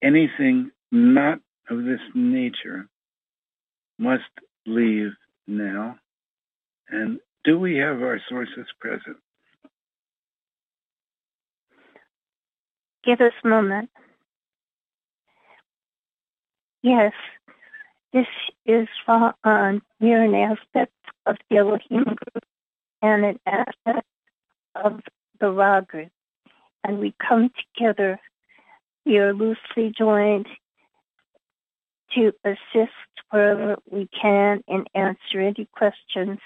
Anything 0.02 0.71
not 0.91 1.39
of 1.70 1.86
this 1.86 2.00
nature 2.14 2.88
must 3.98 4.24
leave 4.66 5.12
now. 5.48 5.98
And 6.90 7.20
do 7.44 7.60
we 7.60 7.78
have 7.78 8.02
our 8.02 8.20
sources 8.30 8.66
present? 8.80 9.18
Give 13.06 13.22
us 13.22 13.34
a 13.44 13.48
moment. 13.48 13.90
Yes, 16.82 17.14
this 18.14 18.28
is 18.66 18.88
uh, 19.08 19.32
we're 20.00 20.24
an 20.24 20.36
aspect 20.36 20.94
of 21.26 21.36
the 21.50 21.58
Elohim 21.58 22.04
group 22.04 22.44
and 23.02 23.26
an 23.26 23.40
aspect 23.46 24.08
of 24.76 25.00
the 25.40 25.52
Ra 25.52 25.82
group. 25.82 26.10
And 26.84 27.00
we 27.00 27.14
come 27.28 27.52
together, 27.76 28.20
we 29.06 29.18
are 29.18 29.34
loosely 29.34 29.94
joined 29.98 30.48
to 32.15 32.34
assist 32.43 32.91
wherever 33.30 33.78
we 33.89 34.08
can 34.22 34.63
and 34.67 34.88
answer 34.93 35.39
any 35.39 35.67
questions 35.74 36.39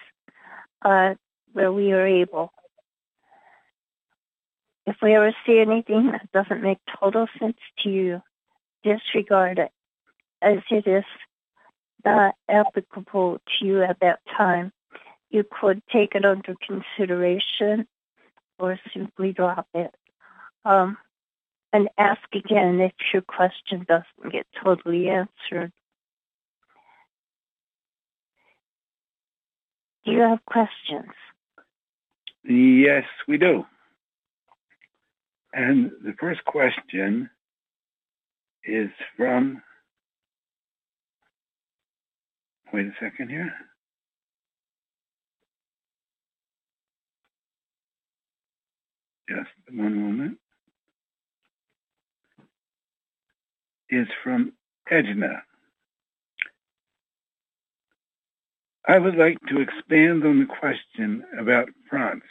uh, 0.84 1.16
where 1.54 1.72
we 1.72 1.92
are 1.92 2.06
able. 2.06 2.52
If 4.86 4.98
we 5.02 5.16
ever 5.16 5.34
see 5.46 5.60
anything 5.60 6.12
that 6.12 6.30
doesn't 6.34 6.62
make 6.62 6.80
total 7.00 7.28
sense 7.40 7.58
to 7.80 7.90
you, 7.90 8.22
disregard 8.84 9.60
it 9.60 9.72
as 10.42 10.60
it 10.70 10.86
is 10.88 11.06
not 12.04 12.36
applicable 12.50 13.38
to 13.38 13.66
you 13.66 13.84
at 13.84 14.00
that 14.02 14.20
time. 14.36 14.74
You 15.30 15.46
could 15.50 15.82
take 15.92 16.16
it 16.16 16.26
under 16.26 16.56
consideration 16.68 17.88
or 18.60 18.78
simply 18.94 19.32
drop 19.32 19.68
it. 19.74 19.94
Um, 20.66 20.98
and 21.74 21.90
ask 21.98 22.22
again 22.34 22.80
if 22.80 22.94
your 23.12 23.24
question 23.24 23.86
doesn't 23.88 24.32
get 24.32 24.46
totally 24.64 25.10
answered. 25.10 25.72
Do 30.06 30.12
you 30.12 30.20
have 30.20 30.46
questions? 30.46 31.12
Yes, 32.44 33.06
we 33.28 33.38
do. 33.38 33.66
And 35.54 35.92
the 36.04 36.14
first 36.20 36.44
question 36.46 37.30
is 38.66 38.90
from, 39.18 39.62
wait 42.72 42.88
a 42.88 42.94
second 43.00 43.30
here. 43.30 43.54
just 49.30 49.50
one 49.72 49.96
moment, 49.96 50.38
is 53.94 54.08
from 54.24 54.54
Edna. 54.90 55.44
I 58.88 58.98
would 58.98 59.16
like 59.16 59.38
to 59.48 59.62
expand 59.62 60.26
on 60.26 60.40
the 60.40 60.46
question 60.46 61.24
about 61.40 61.70
Franz. 61.90 62.24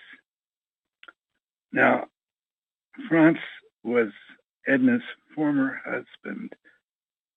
Now, 1.73 2.07
Franz 3.09 3.39
was 3.83 4.09
Edna's 4.67 5.03
former 5.35 5.81
husband 5.85 6.53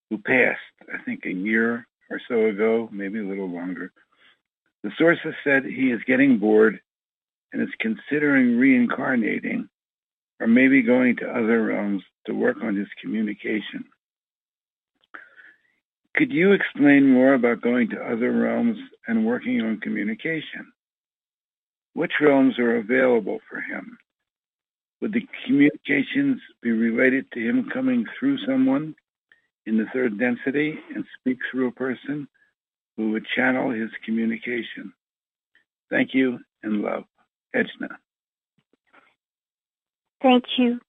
who 0.10 0.18
passed, 0.18 0.60
I 0.94 1.02
think, 1.04 1.26
a 1.26 1.32
year 1.32 1.88
or 2.10 2.20
so 2.28 2.48
ago, 2.48 2.90
maybe 2.92 3.20
a 3.20 3.24
little 3.24 3.50
longer. 3.50 3.92
The 4.84 4.92
sources 4.98 5.34
said 5.44 5.66
he 5.66 5.92
is 5.92 6.02
getting 6.06 6.38
bored 6.38 6.80
and 7.54 7.62
is 7.62 7.74
considering 7.80 8.58
reincarnating 8.58 9.70
or 10.40 10.48
maybe 10.48 10.82
going 10.82 11.16
to 11.18 11.30
other 11.30 11.64
realms 11.64 12.04
to 12.26 12.34
work 12.34 12.58
on 12.62 12.76
his 12.76 12.88
communication. 13.02 13.86
Could 16.16 16.32
you 16.32 16.54
explain 16.54 17.12
more 17.12 17.34
about 17.34 17.62
going 17.62 17.90
to 17.90 18.02
other 18.02 18.32
realms 18.32 18.78
and 19.06 19.26
working 19.26 19.60
on 19.62 19.82
communication? 19.82 20.72
Which 21.94 22.14
realms 22.22 22.58
are 22.58 22.78
available 22.78 23.40
for 23.50 23.60
him? 23.60 23.98
Would 25.02 25.12
the 25.12 25.28
communications 25.46 26.40
be 26.62 26.72
related 26.72 27.30
to 27.34 27.40
him 27.40 27.70
coming 27.72 28.06
through 28.18 28.38
someone 28.46 28.96
in 29.66 29.78
the 29.78 29.88
third 29.94 30.18
density 30.18 30.80
and 30.94 31.04
speak 31.20 31.38
through 31.52 31.68
a 31.68 31.74
person 31.74 32.30
who 32.96 33.12
would 33.12 33.26
channel 33.36 33.72
his 33.72 33.90
communication? 34.06 34.94
Thank 35.90 36.14
you 36.14 36.40
and 36.64 36.82
love. 36.82 37.04
Edna. 37.54 38.00
Thank 40.22 40.46
you. 40.58 40.80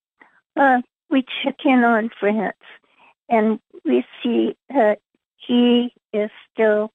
Uh, 0.57 0.83
we 1.11 1.25
check 1.43 1.57
in 1.65 1.83
on 1.83 2.11
Franz 2.19 2.55
and 3.29 3.59
we 3.85 4.05
see 4.23 4.57
that 4.69 4.99
he 5.47 5.93
is 6.13 6.31
still 6.53 6.91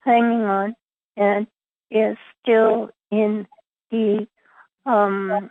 hanging 0.00 0.42
on 0.42 0.74
and 1.16 1.46
is 1.90 2.16
still 2.42 2.90
in 3.10 3.46
the 3.90 4.26
um 4.86 5.50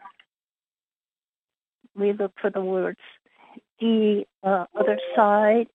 we 1.96 2.14
look 2.14 2.34
for 2.40 2.50
the 2.50 2.62
words 2.62 3.00
the 3.80 4.26
uh, 4.44 4.66
other 4.76 5.00
side 5.16 5.68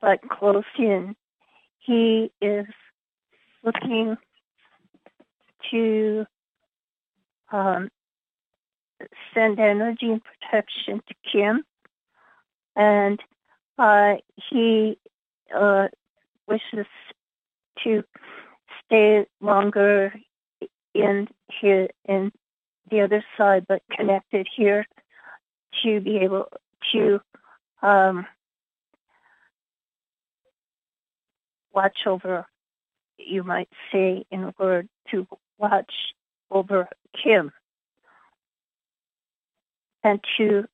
but 0.00 0.20
close 0.28 0.64
in. 0.78 1.16
He 1.78 2.30
is 2.40 2.66
looking 3.64 4.16
to 5.70 6.26
um, 7.52 7.90
send 9.34 9.58
energy 9.58 10.12
and 10.12 10.22
protection 10.22 11.02
to 11.08 11.14
Kim, 11.30 11.64
and 12.74 13.20
uh, 13.78 14.14
he 14.50 14.98
uh, 15.54 15.88
wishes 16.46 16.86
to 17.84 18.02
stay 18.84 19.26
longer 19.40 20.14
in 20.94 21.28
here 21.60 21.88
in 22.06 22.32
the 22.90 23.00
other 23.00 23.24
side, 23.36 23.66
but 23.68 23.82
connected 23.90 24.46
here 24.54 24.86
to 25.82 26.00
be 26.00 26.18
able 26.18 26.48
to 26.92 27.20
um, 27.82 28.26
watch 31.74 31.98
over, 32.06 32.46
you 33.18 33.42
might 33.42 33.68
say, 33.92 34.24
in 34.30 34.44
a 34.44 34.54
word, 34.58 34.88
to 35.10 35.26
watch 35.58 35.92
over 36.50 36.88
Kim 37.22 37.52
and 40.02 40.20
to 40.36 40.64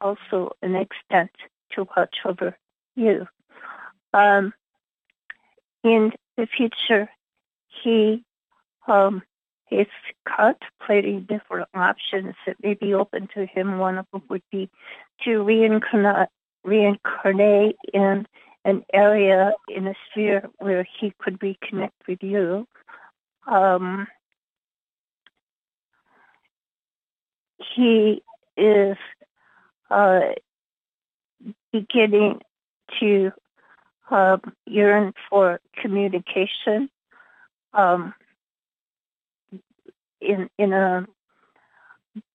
also 0.00 0.52
an 0.62 0.76
extent 0.76 1.30
to 1.72 1.86
watch 1.96 2.16
over 2.24 2.56
you. 2.94 3.26
Um, 4.16 4.54
in 5.84 6.10
the 6.38 6.46
future, 6.46 7.10
he 7.82 8.24
um, 8.88 9.22
is 9.70 9.86
contemplating 10.26 11.24
different 11.24 11.68
options 11.74 12.34
that 12.46 12.56
may 12.62 12.72
be 12.72 12.94
open 12.94 13.28
to 13.34 13.44
him. 13.44 13.76
One 13.76 13.98
of 13.98 14.06
them 14.10 14.22
would 14.30 14.42
be 14.50 14.70
to 15.24 15.42
reincarnate, 15.42 16.30
reincarnate 16.64 17.76
in 17.92 18.26
an 18.64 18.84
area 18.90 19.52
in 19.68 19.86
a 19.86 19.94
sphere 20.10 20.48
where 20.60 20.86
he 20.98 21.12
could 21.18 21.38
reconnect 21.40 21.90
with 22.08 22.22
you. 22.22 22.66
Um, 23.46 24.06
he 27.74 28.22
is 28.56 28.96
uh, 29.90 30.20
beginning 31.70 32.40
to 32.98 33.30
uh, 34.10 34.38
yearn 34.66 35.12
for 35.28 35.60
communication 35.80 36.88
um, 37.72 38.14
in 40.20 40.48
in 40.58 40.72
a 40.72 41.06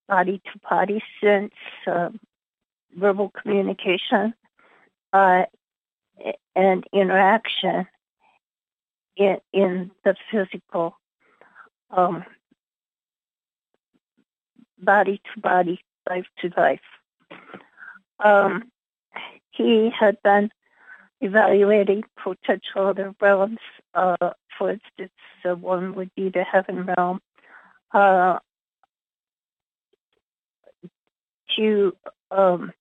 body 0.07 0.41
to 0.51 0.59
body 0.69 1.01
sense, 1.21 1.53
uh, 1.87 2.09
verbal 2.95 3.31
communication, 3.41 4.33
uh, 5.13 5.43
and 6.55 6.85
interaction 6.93 7.87
in 9.15 9.37
in 9.53 9.91
the 10.03 10.15
physical 10.29 10.97
um, 11.89 12.23
body 14.77 15.21
to 15.33 15.39
body, 15.39 15.79
life 16.09 16.25
to 16.41 16.51
life. 16.57 16.79
Um, 18.19 18.71
he 19.51 19.91
had 19.97 20.21
been 20.23 20.51
evaluating 21.21 22.03
potential 22.21 22.87
other 22.87 23.15
realms. 23.21 23.59
Uh, 23.93 24.31
for 24.57 24.71
instance, 24.71 25.11
one 25.43 25.95
would 25.95 26.11
be 26.15 26.29
the 26.29 26.43
heaven 26.43 26.85
realm. 26.97 27.21
Uh, 27.93 28.39
to 31.57 31.93
um, 32.31 32.71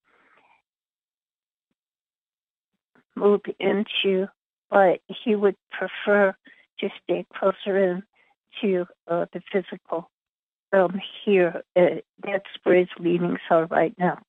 move 3.15 3.41
into, 3.59 4.27
but 4.69 5.01
he 5.07 5.35
would 5.35 5.55
prefer 5.71 6.35
to 6.79 6.89
stay 7.03 7.25
closer 7.37 7.77
in 7.77 8.03
to 8.61 8.85
uh, 9.07 9.25
the 9.33 9.41
physical 9.51 10.09
um, 10.73 10.99
here. 11.23 11.61
Uh, 11.75 12.01
that's 12.23 12.49
where 12.63 12.77
his 12.77 12.87
leanings 12.99 13.39
are 13.49 13.65
right 13.65 13.93
now. 13.97 14.19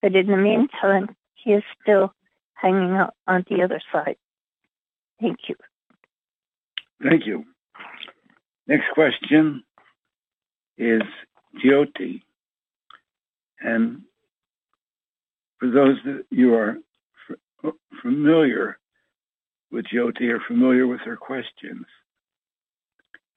But 0.00 0.14
in 0.14 0.28
the 0.28 0.36
meantime, 0.36 1.14
he 1.34 1.52
is 1.52 1.64
still 1.82 2.12
hanging 2.60 2.92
out 2.96 3.14
on 3.26 3.44
the 3.48 3.62
other 3.62 3.80
side. 3.92 4.16
Thank 5.20 5.38
you. 5.48 5.54
Thank 7.02 7.26
you. 7.26 7.44
Next 8.66 8.86
question 8.94 9.62
is 10.76 11.02
Jyoti. 11.64 12.22
And 13.60 14.02
for 15.58 15.70
those 15.70 15.96
that 16.04 16.24
you 16.30 16.54
are 16.54 16.76
familiar 18.02 18.78
with 19.70 19.86
Jyoti 19.86 20.30
or 20.32 20.40
familiar 20.46 20.86
with 20.86 21.00
her 21.00 21.16
questions, 21.16 21.86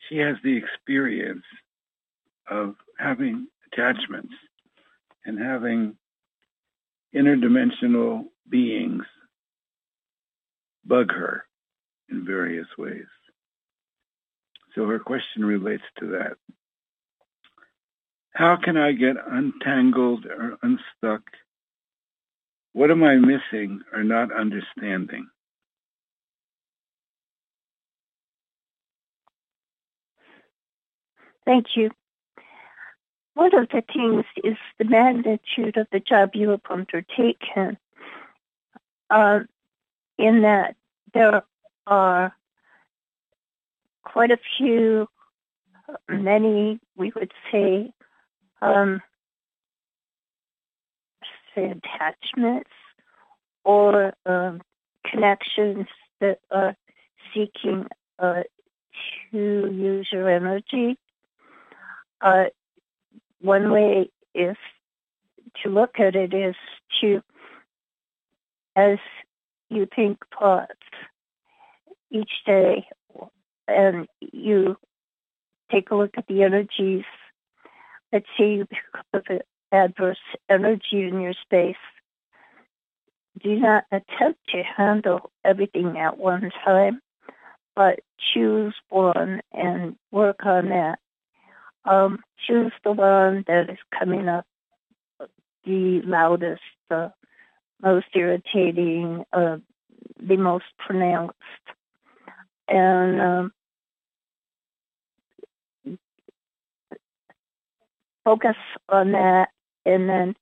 she 0.07 0.17
has 0.17 0.36
the 0.43 0.57
experience 0.57 1.45
of 2.49 2.75
having 2.97 3.47
attachments 3.71 4.34
and 5.25 5.39
having 5.39 5.95
interdimensional 7.15 8.25
beings 8.49 9.06
bug 10.86 11.12
her 11.12 11.43
in 12.10 12.25
various 12.25 12.67
ways. 12.77 13.06
So 14.75 14.86
her 14.88 14.99
question 14.99 15.43
relates 15.45 15.84
to 15.99 16.08
that. 16.08 16.38
How 18.34 18.56
can 18.56 18.77
I 18.77 18.93
get 18.93 19.17
untangled 19.30 20.25
or 20.25 20.58
unstuck? 20.62 21.23
What 22.73 22.89
am 22.89 23.04
I 23.04 23.15
missing 23.15 23.82
or 23.93 24.04
not 24.04 24.32
understanding? 24.32 25.27
Thank 31.45 31.67
you. 31.75 31.89
One 33.34 33.54
of 33.56 33.67
the 33.69 33.84
things 33.93 34.25
is 34.43 34.58
the 34.77 34.86
magnitude 34.86 35.77
of 35.77 35.88
the 35.91 35.99
job 35.99 36.32
you 36.34 36.49
have 36.49 36.62
undertaken. 36.69 37.77
Uh, 39.12 39.39
in 40.17 40.43
that 40.43 40.76
there 41.13 41.43
are 41.86 42.34
quite 44.04 44.32
a 44.32 44.38
few, 44.58 45.08
many, 46.10 46.80
we 46.95 47.12
would 47.15 47.34
say, 47.52 47.91
um, 48.62 49.02
say 51.54 51.71
attachments 51.71 52.69
or 53.65 54.13
um, 54.26 54.62
connections 55.06 55.88
that 56.21 56.39
are 56.50 56.76
seeking 57.34 57.88
uh, 58.19 58.43
to 59.32 59.38
use 59.38 60.08
your 60.12 60.30
energy. 60.30 60.97
Uh, 62.21 62.45
one 63.41 63.71
way 63.71 64.10
is 64.34 64.56
to 65.62 65.69
look 65.69 66.00
at 66.00 66.15
it 66.15 66.34
is 66.34 66.56
to, 67.02 67.21
as 68.75 68.97
you 69.69 69.88
think 69.95 70.19
thoughts 70.38 70.71
each 72.12 72.31
day, 72.45 72.88
and 73.67 74.07
you 74.19 74.77
take 75.71 75.91
a 75.91 75.95
look 75.95 76.12
at 76.17 76.27
the 76.27 76.43
energies. 76.43 77.05
Let's 78.12 78.25
say 78.38 78.55
you 78.55 78.65
pick 78.65 78.79
up 79.13 79.23
an 79.29 79.39
adverse 79.71 80.17
energy 80.49 81.07
in 81.07 81.21
your 81.21 81.34
space. 81.41 81.75
Do 83.41 83.57
not 83.57 83.86
attempt 83.91 84.39
to 84.49 84.62
handle 84.63 85.31
everything 85.45 85.97
at 85.97 86.17
one 86.17 86.51
time, 86.65 86.99
but 87.75 87.99
choose 88.34 88.75
one 88.89 89.41
and 89.53 89.95
work 90.12 90.45
on 90.45 90.69
that. 90.69 90.99
Um, 91.86 92.19
choose 92.45 92.73
the 92.84 92.91
one 92.91 93.45
that 93.47 93.69
is 93.69 93.79
coming 93.97 94.27
up 94.27 94.45
the 95.63 96.01
loudest, 96.03 96.62
the 96.89 97.13
most 97.82 98.08
irritating, 98.13 99.26
uh, 99.34 99.58
the 100.22 100.38
most 100.38 100.65
pronounced. 100.78 101.36
And 102.67 103.22
um, 103.22 103.54
focus 108.24 108.56
on 108.89 109.12
that 109.13 109.50
and 109.86 110.10
then 110.10 110.36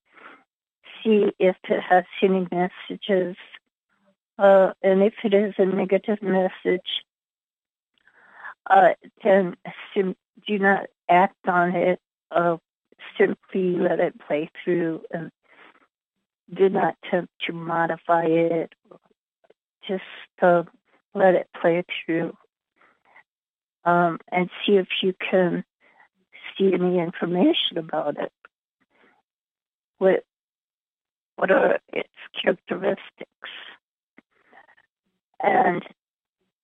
see 1.04 1.32
if 1.40 1.56
it 1.70 1.82
has 1.82 2.04
any 2.22 2.48
messages. 2.52 3.36
Uh, 4.38 4.72
and 4.84 5.02
if 5.02 5.14
it 5.24 5.34
is 5.34 5.54
a 5.58 5.66
negative 5.66 6.22
message, 6.22 7.04
uh, 8.70 8.90
then 9.24 9.56
sim- 9.94 10.16
do 10.48 10.60
not 10.60 10.88
act 11.10 11.48
on 11.48 11.76
it. 11.76 12.00
Uh, 12.32 12.58
simply 13.18 13.76
let 13.78 14.00
it 14.00 14.14
play 14.28 14.50
through 14.64 15.02
and 15.12 15.32
do 16.54 16.70
not 16.70 16.96
attempt 17.04 17.32
to 17.48 17.54
modify 17.54 18.24
it. 18.26 18.74
Just 19.88 20.04
uh, 20.42 20.64
let 21.14 21.36
it 21.36 21.48
play 21.60 21.84
through 22.06 22.36
um, 23.86 24.20
and 24.32 24.50
see 24.66 24.74
if 24.74 24.88
you 25.02 25.14
can 25.20 25.64
see 26.58 26.74
any 26.74 27.00
information 27.00 27.78
about 27.78 28.18
it. 28.18 28.32
What 29.98 30.24
what 31.36 31.52
are 31.52 31.80
its 31.94 32.10
characteristics? 32.42 33.50
And 35.42 35.84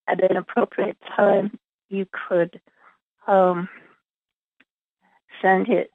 at 0.08 0.30
an 0.30 0.36
appropriate 0.36 0.98
time, 1.16 1.58
you 1.90 2.06
could 2.28 2.60
um, 3.26 3.70
send 5.42 5.70
it 5.70 5.92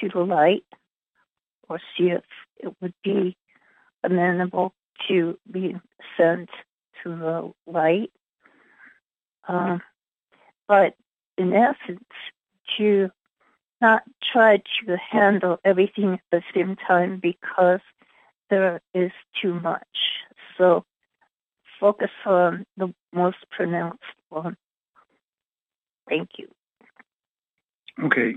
to 0.00 0.08
the 0.12 0.20
light 0.20 0.64
or 1.68 1.80
see 1.96 2.08
if 2.08 2.22
it 2.58 2.74
would 2.80 2.94
be 3.02 3.36
amenable 4.02 4.74
to 5.08 5.38
being 5.50 5.80
sent 6.16 6.50
to 7.02 7.10
the 7.16 7.52
light. 7.70 8.10
Um, 9.46 9.80
but 10.66 10.94
in 11.36 11.52
essence, 11.52 12.04
to 12.76 13.10
not 13.80 14.02
try 14.32 14.56
to 14.58 14.96
handle 14.96 15.58
everything 15.64 16.14
at 16.14 16.20
the 16.30 16.42
same 16.54 16.76
time 16.76 17.20
because 17.22 17.80
there 18.50 18.80
is 18.94 19.12
too 19.40 19.54
much. 19.54 19.86
So 20.56 20.84
focus 21.80 22.10
on 22.26 22.66
the 22.76 22.92
most 23.12 23.38
pronounced 23.50 24.02
one. 24.28 24.56
Thank 26.08 26.30
you. 26.38 26.48
Okay. 28.02 28.34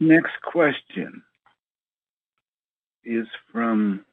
Next 0.00 0.32
question 0.42 1.22
is 3.04 3.26
from 3.52 4.04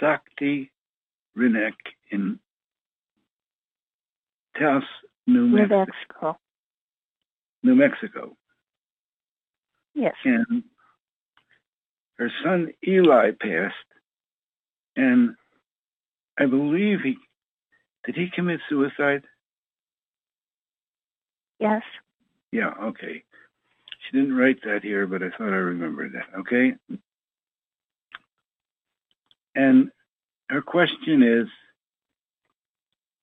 Sakti 0.00 0.70
Rinek 1.36 1.74
in 2.10 2.38
Taos, 4.58 4.82
New 5.26 5.48
New 5.48 5.56
Mexico. 5.56 5.84
Mexico. 5.86 6.38
New 7.62 7.74
Mexico. 7.74 8.36
Yes. 9.94 10.14
And 10.24 10.64
her 12.18 12.30
son 12.42 12.68
Eli 12.86 13.30
passed, 13.40 13.74
and 14.96 15.34
I 16.38 16.46
believe 16.46 17.00
he 17.02 17.16
did 18.04 18.16
he 18.16 18.28
commit 18.34 18.60
suicide? 18.68 19.24
Yes. 21.58 21.82
Yeah, 22.54 22.70
okay. 22.84 23.24
She 23.98 24.16
didn't 24.16 24.36
write 24.36 24.62
that 24.62 24.84
here, 24.84 25.08
but 25.08 25.24
I 25.24 25.30
thought 25.30 25.52
I 25.52 25.56
remembered 25.56 26.12
that. 26.12 26.38
Okay. 26.38 26.74
And 29.56 29.90
her 30.48 30.62
question 30.62 31.24
is 31.24 31.48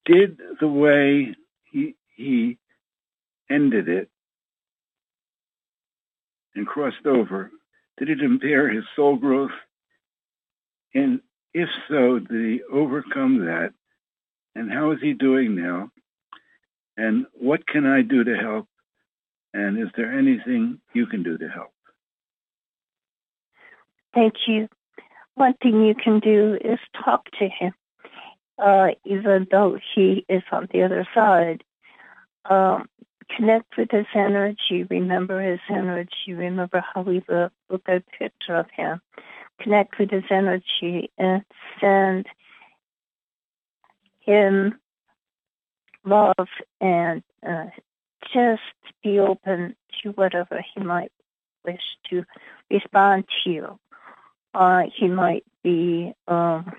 Did 0.06 0.38
the 0.60 0.67
way 0.67 1.34
he, 1.72 1.96
he 2.17 2.58
ended 3.50 3.88
it 3.88 4.10
and 6.54 6.67
crossed 6.67 7.06
over, 7.06 7.52
did 8.00 8.10
it 8.10 8.20
impair 8.20 8.67
his 8.70 8.84
soul 8.98 9.15
growth? 9.15 9.52
And 10.94 11.22
if 11.54 11.70
so, 11.89 12.20
did 12.20 12.46
he 12.46 12.62
overcome 12.70 13.46
that? 13.46 13.72
And 14.56 14.70
how 14.70 14.91
is 14.91 15.00
he 15.02 15.13
doing 15.13 15.56
now? 15.56 15.89
And 16.98 17.28
what 17.34 17.65
can 17.65 17.86
I 17.86 18.02
do 18.02 18.26
to 18.26 18.36
help? 18.36 18.67
And 19.54 19.78
is 19.78 19.90
there 19.96 20.18
anything 20.18 20.80
you 20.94 21.06
can 21.08 21.24
do 21.24 21.38
to 21.38 21.48
help? 21.50 21.72
Thank 24.14 24.34
you. 24.48 24.68
One 25.36 25.54
thing 25.62 25.82
you 25.86 25.96
can 25.96 26.20
do 26.20 26.58
is 26.64 26.80
talk 27.04 27.26
to 27.40 27.48
him, 27.48 27.74
uh, 28.62 28.90
even 29.06 29.48
though 29.50 29.78
he 29.96 30.26
is 30.30 30.44
on 30.52 30.68
the 30.72 30.84
other 30.84 31.08
side. 31.14 31.64
Um, 32.50 32.88
connect 33.36 33.78
with 33.78 33.90
his 33.92 34.08
energy. 34.14 34.86
Remember 34.90 35.42
his 35.42 35.60
energy. 35.70 36.34
Remember 36.34 36.84
how 36.94 37.02
we 37.02 37.24
looked. 37.30 37.56
Look 37.70 37.84
at 37.88 37.98
a 37.98 38.18
picture 38.18 38.56
of 38.56 38.68
him. 38.76 39.02
Connect 39.62 39.98
with 40.00 40.12
his 40.12 40.24
energy 40.30 41.12
and 41.18 41.44
send 41.80 42.26
him 44.20 44.80
love 46.04 46.48
and 46.80 47.24
uh, 47.48 47.66
just 48.34 48.62
be 49.04 49.20
open 49.20 49.76
to 50.02 50.10
whatever 50.12 50.64
he 50.74 50.82
might 50.82 51.12
wish 51.66 51.82
to 52.10 52.24
respond 52.70 53.26
to 53.44 53.50
you. 53.50 53.80
Uh, 54.54 54.84
he 54.94 55.08
might 55.08 55.46
be 55.64 56.14
um, 56.28 56.72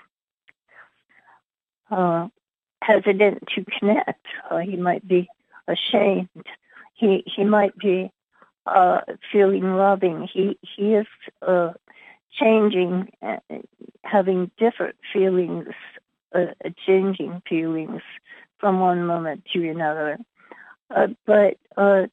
uh, 1.91 2.29
hesitant 2.83 3.43
to 3.55 3.65
connect. 3.79 4.27
Uh, 4.51 4.59
he 4.59 4.77
might 4.77 5.07
be 5.07 5.29
ashamed. 5.69 6.29
He 6.95 7.25
he 7.27 7.45
might 7.45 7.77
be 7.79 8.11
uh, 8.67 9.01
feeling 9.31 9.77
loving. 9.77 10.29
He 10.33 10.59
he 10.61 10.95
is 10.95 11.07
uh, 11.47 11.73
changing, 12.33 13.11
uh, 13.23 13.39
having 14.05 14.51
different 14.59 14.97
feelings, 15.13 15.69
uh, 16.35 16.47
changing 16.87 17.43
feelings 17.49 18.03
from 18.59 18.81
one 18.81 19.07
moment 19.07 19.45
to 19.53 19.69
another. 19.69 20.19
Uh, 20.95 21.09
but 21.27 21.57
uh, 21.77 22.07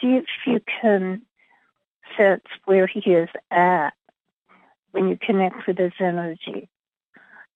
see 0.00 0.16
if 0.16 0.26
you 0.46 0.60
can 0.80 1.22
sense 2.16 2.44
where 2.66 2.86
he 2.86 3.00
is 3.10 3.28
at 3.50 3.94
when 4.92 5.08
you 5.08 5.18
connect 5.20 5.66
with 5.66 5.78
his 5.78 5.92
energy 5.98 6.68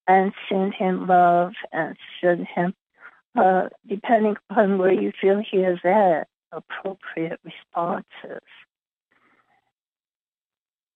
and 0.08 0.32
send 0.48 0.74
him 0.74 1.06
love 1.06 1.52
and 1.72 1.96
send 2.20 2.46
him, 2.46 2.74
uh, 3.36 3.68
depending 3.86 4.36
upon 4.48 4.78
where 4.78 4.92
you 4.92 5.12
feel 5.20 5.42
he 5.42 5.58
is 5.58 5.78
at, 5.84 6.28
appropriate 6.52 7.40
responses. 7.44 8.42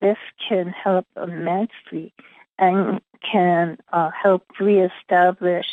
This 0.00 0.16
can 0.48 0.68
help 0.68 1.06
immensely 1.16 2.14
and 2.58 3.00
can 3.30 3.76
uh, 3.92 4.10
help 4.10 4.44
reestablish 4.58 5.66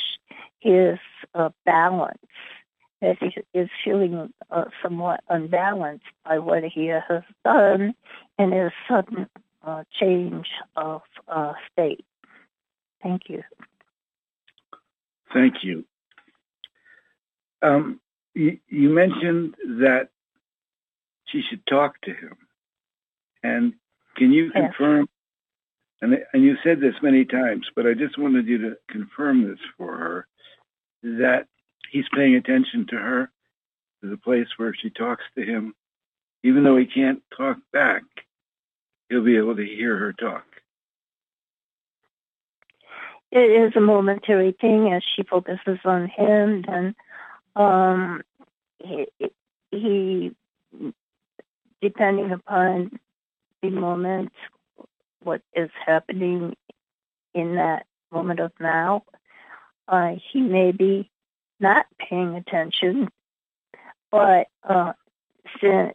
his 0.60 0.98
uh, 1.34 1.50
balance 1.66 2.18
as 3.02 3.16
he 3.20 3.32
is 3.54 3.70
feeling 3.84 4.34
uh, 4.50 4.66
somewhat 4.82 5.22
unbalanced 5.30 6.06
by 6.26 6.40
what 6.40 6.64
he 6.64 6.88
has 6.88 7.24
done 7.44 7.94
in 8.40 8.52
his 8.52 8.72
sudden 8.88 9.28
uh, 9.66 9.84
change 10.00 10.48
of 10.76 11.02
uh, 11.28 11.54
state. 11.72 12.06
Thank 13.04 13.24
you. 13.30 13.44
Thank 15.34 15.64
you. 15.64 15.86
Um, 17.62 18.00
you, 18.34 18.60
you 18.68 18.90
mentioned 18.90 19.56
that 19.82 20.10
she 21.26 21.42
should 21.42 21.66
talk 21.68 22.00
to 22.02 22.12
him. 22.12 22.38
And 23.44 23.74
can 24.16 24.32
you 24.32 24.52
Yes. 24.56 24.74
confirm? 24.74 25.10
And, 26.02 26.18
and 26.34 26.44
you 26.44 26.56
said 26.64 26.80
this 26.80 26.94
many 27.02 27.26
times, 27.26 27.68
but 27.76 27.86
I 27.86 27.94
just 27.94 28.18
wanted 28.18 28.48
you 28.48 28.58
to 28.60 28.78
confirm 28.90 29.48
this 29.48 29.60
for 29.78 29.98
her 29.98 30.28
that 31.04 31.48
he's 31.92 32.06
paying 32.14 32.36
attention 32.36 32.88
to 32.90 32.96
her 32.96 33.32
to 34.02 34.10
the 34.10 34.18
place 34.18 34.48
where 34.58 34.74
she 34.74 34.90
talks 34.90 35.24
to 35.36 35.44
him, 35.44 35.74
even 36.44 36.64
though 36.64 36.78
he 36.78 36.86
can't 36.86 37.22
talk 37.36 37.58
back, 37.74 38.04
he'll 39.10 39.24
be 39.24 39.38
able 39.38 39.56
to 39.56 39.66
hear 39.66 39.98
her 39.98 40.14
talk. 40.14 40.46
It 43.32 43.40
is 43.40 43.74
a 43.76 43.82
momentary 43.82 44.56
thing 44.60 44.94
as 44.94 45.04
she 45.16 45.24
focuses 45.24 45.80
on 45.84 46.08
him, 46.08 46.64
then 46.66 46.96
um, 47.56 48.22
he, 48.80 49.08
he, 49.72 50.32
depending 51.82 52.32
upon 52.32 53.00
the 53.62 53.70
moment, 53.70 54.32
what 55.24 55.42
is 55.54 55.70
happening 55.86 56.56
in 57.34 57.56
that 57.56 57.86
moment 58.12 58.40
of 58.40 58.52
now, 58.60 59.04
uh, 59.88 60.12
he 60.32 60.40
may 60.40 60.72
be 60.72 61.10
not 61.60 61.86
paying 61.98 62.36
attention, 62.36 63.10
but 64.12 64.48
uh, 64.68 64.94
send, 65.60 65.94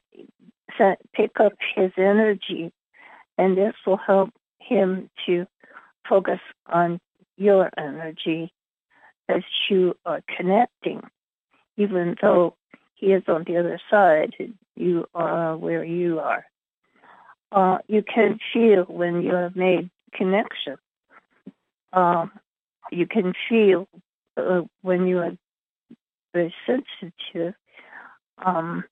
send, 0.76 0.96
pick 1.14 1.40
up 1.40 1.52
his 1.74 1.92
energy, 1.96 2.72
and 3.38 3.56
this 3.56 3.74
will 3.86 3.96
help 3.96 4.30
him 4.58 5.10
to 5.26 5.46
focus 6.08 6.40
on 6.66 7.00
your 7.36 7.70
energy 7.76 8.52
as 9.28 9.42
you 9.68 9.96
are 10.04 10.22
connecting, 10.36 11.02
even 11.76 12.16
though 12.20 12.54
he 12.94 13.06
is 13.12 13.22
on 13.28 13.44
the 13.44 13.56
other 13.56 13.80
side, 13.90 14.34
you 14.76 15.06
are 15.14 15.56
where 15.56 15.84
you 15.84 16.20
are. 16.20 16.44
Uh, 17.50 17.78
you 17.86 18.02
can 18.02 18.38
feel 18.52 18.84
when 18.84 19.22
you 19.22 19.34
have 19.34 19.56
made 19.56 19.90
connection. 20.14 20.76
Um, 21.92 22.32
you 22.90 23.06
can 23.06 23.34
feel 23.48 23.88
uh, 24.36 24.62
when 24.80 25.06
you 25.06 25.18
are 25.18 25.32
very 26.32 26.54
sensitive 26.66 27.54
um, 28.44 28.84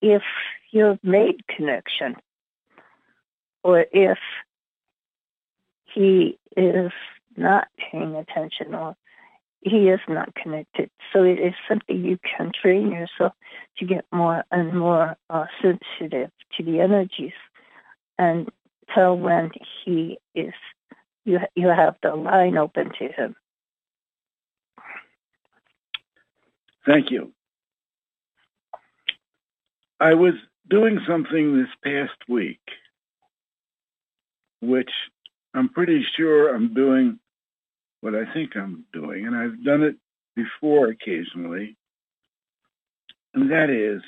if 0.00 0.22
you've 0.70 1.02
made 1.02 1.46
connection 1.46 2.16
or 3.62 3.86
if 3.92 4.18
he 5.94 6.38
is 6.56 6.92
not 7.36 7.68
paying 7.90 8.16
attention 8.16 8.74
or 8.74 8.96
he 9.62 9.88
is 9.88 10.00
not 10.08 10.34
connected. 10.34 10.90
So 11.12 11.22
it 11.22 11.38
is 11.38 11.52
something 11.68 12.02
you 12.04 12.18
can 12.36 12.50
train 12.60 12.90
yourself 12.92 13.32
to 13.78 13.84
get 13.84 14.04
more 14.10 14.44
and 14.50 14.78
more 14.78 15.16
uh, 15.28 15.46
sensitive 15.60 16.30
to 16.56 16.64
the 16.64 16.80
energies 16.80 17.32
and 18.18 18.48
tell 18.94 19.16
when 19.16 19.50
he 19.84 20.18
is 20.34 20.54
you 21.24 21.38
you 21.54 21.68
have 21.68 21.96
the 22.02 22.14
line 22.14 22.56
open 22.56 22.90
to 22.98 23.08
him. 23.08 23.36
Thank 26.86 27.10
you. 27.10 27.32
I 30.00 30.14
was 30.14 30.34
doing 30.68 31.00
something 31.06 31.56
this 31.58 31.68
past 31.84 32.18
week, 32.28 32.60
which 34.62 34.90
I'm 35.54 35.68
pretty 35.68 36.04
sure 36.16 36.54
I'm 36.54 36.74
doing 36.74 37.18
what 38.00 38.14
I 38.14 38.32
think 38.32 38.56
I'm 38.56 38.84
doing, 38.92 39.26
and 39.26 39.36
I've 39.36 39.64
done 39.64 39.82
it 39.82 39.96
before 40.36 40.88
occasionally, 40.88 41.76
and 43.34 43.50
that 43.50 43.70
is 43.70 44.02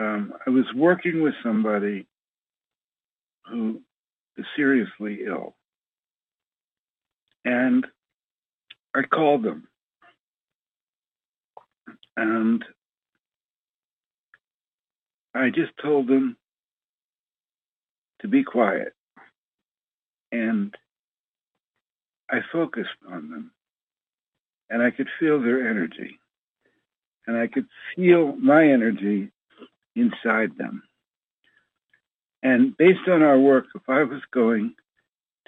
um, 0.00 0.32
I 0.46 0.50
was 0.50 0.64
working 0.74 1.22
with 1.22 1.34
somebody 1.42 2.06
who 3.50 3.80
is 4.36 4.46
seriously 4.56 5.20
ill, 5.26 5.56
and 7.44 7.86
I 8.94 9.02
called 9.02 9.42
them, 9.42 9.68
and 12.18 12.64
I 15.34 15.50
just 15.50 15.70
told 15.80 16.08
them 16.08 16.36
to 18.20 18.28
be 18.28 18.42
quiet. 18.42 18.92
And 20.32 20.74
I 22.28 22.40
focused 22.52 22.90
on 23.08 23.30
them. 23.30 23.52
And 24.68 24.82
I 24.82 24.90
could 24.90 25.06
feel 25.20 25.40
their 25.40 25.70
energy. 25.70 26.18
And 27.28 27.36
I 27.36 27.46
could 27.46 27.66
feel 27.94 28.34
my 28.34 28.64
energy 28.64 29.30
inside 29.94 30.58
them. 30.58 30.82
And 32.42 32.76
based 32.76 33.08
on 33.08 33.22
our 33.22 33.38
work, 33.38 33.66
if 33.76 33.88
I 33.88 34.02
was 34.02 34.22
going 34.32 34.74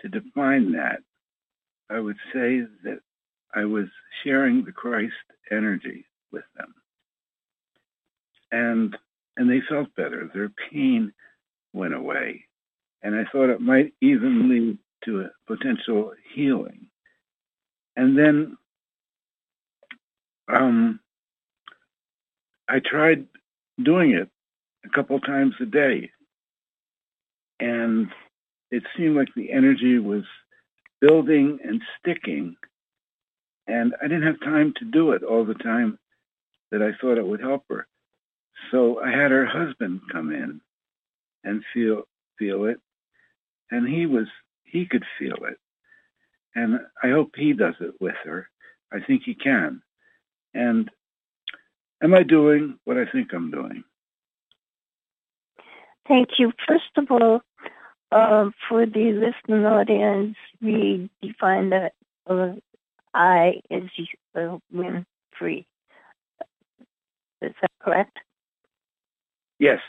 to 0.02 0.08
define 0.08 0.72
that, 0.72 1.00
I 1.90 1.98
would 1.98 2.16
say 2.32 2.62
that 2.84 3.00
I 3.52 3.64
was 3.64 3.86
sharing 4.22 4.64
the 4.64 4.72
Christ 4.72 5.14
energy 5.50 6.06
with 6.32 6.44
them. 6.56 6.74
And 8.52 8.96
and 9.36 9.48
they 9.48 9.60
felt 9.68 9.94
better. 9.94 10.30
Their 10.32 10.50
pain 10.70 11.12
went 11.72 11.94
away. 11.94 12.44
And 13.02 13.14
I 13.14 13.24
thought 13.30 13.50
it 13.50 13.60
might 13.60 13.94
even 14.02 14.50
lead 14.50 14.78
to 15.04 15.22
a 15.22 15.30
potential 15.46 16.12
healing. 16.34 16.86
And 17.96 18.18
then 18.18 18.58
um, 20.48 21.00
I 22.68 22.80
tried 22.80 23.26
doing 23.82 24.12
it 24.12 24.28
a 24.84 24.88
couple 24.90 25.18
times 25.20 25.54
a 25.60 25.66
day. 25.66 26.10
And 27.60 28.08
it 28.70 28.82
seemed 28.96 29.16
like 29.16 29.28
the 29.34 29.52
energy 29.52 29.98
was 29.98 30.24
building 31.00 31.58
and 31.64 31.80
sticking. 31.98 32.56
And 33.66 33.94
I 34.02 34.08
didn't 34.08 34.26
have 34.26 34.40
time 34.40 34.74
to 34.78 34.84
do 34.84 35.12
it 35.12 35.22
all 35.22 35.44
the 35.44 35.54
time 35.54 35.98
that 36.70 36.82
I 36.82 36.92
thought 37.00 37.18
it 37.18 37.26
would 37.26 37.40
help 37.40 37.64
her. 37.68 37.86
So 38.70 39.00
I 39.00 39.10
had 39.10 39.30
her 39.30 39.46
husband 39.46 40.00
come 40.12 40.32
in 40.32 40.60
and 41.44 41.64
feel 41.74 42.02
feel 42.38 42.64
it. 42.66 42.78
And 43.70 43.88
he 43.88 44.06
was 44.06 44.26
he 44.64 44.86
could 44.86 45.04
feel 45.18 45.36
it. 45.44 45.58
And 46.54 46.80
I 47.02 47.10
hope 47.10 47.32
he 47.36 47.52
does 47.52 47.74
it 47.80 47.94
with 48.00 48.16
her. 48.24 48.48
I 48.92 48.98
think 49.00 49.22
he 49.24 49.34
can. 49.34 49.82
And 50.52 50.90
am 52.02 52.14
I 52.14 52.22
doing 52.22 52.78
what 52.84 52.96
I 52.96 53.04
think 53.06 53.32
I'm 53.32 53.50
doing? 53.50 53.84
Thank 56.08 56.30
you. 56.38 56.52
First 56.66 56.90
of 56.96 57.10
all, 57.10 57.40
uh, 58.10 58.50
for 58.68 58.84
the 58.84 59.12
listening 59.12 59.64
audience, 59.64 60.36
we 60.60 61.08
define 61.22 61.70
that 61.70 61.92
uh, 62.28 62.54
I 63.14 63.60
is 63.70 63.88
uh, 64.34 64.58
Wynn 64.72 65.06
Free. 65.38 65.66
Is 67.42 67.52
that 67.60 67.70
correct? 67.80 68.18
Yes. 69.58 69.80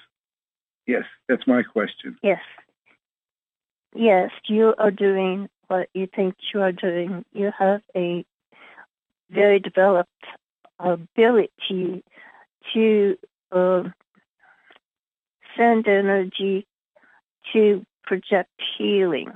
Yes, 0.88 1.04
that's 1.28 1.48
my 1.48 1.64
question. 1.64 2.18
Yes. 2.24 2.42
Yes, 3.94 4.32
you 4.46 4.74
are 4.78 4.92
doing 4.92 5.50
what 5.68 5.90
you 5.94 6.08
think 6.08 6.36
you 6.54 6.62
are 6.62 6.72
doing. 6.72 7.26
You 7.34 7.52
have 7.58 7.82
a 7.96 8.26
very 9.30 9.60
developed 9.60 10.10
ability 10.80 12.04
to 12.74 13.18
uh, 13.52 13.84
send 15.58 15.88
energy 15.88 16.68
to 17.54 17.86
project 18.04 18.50
healing. 18.78 19.32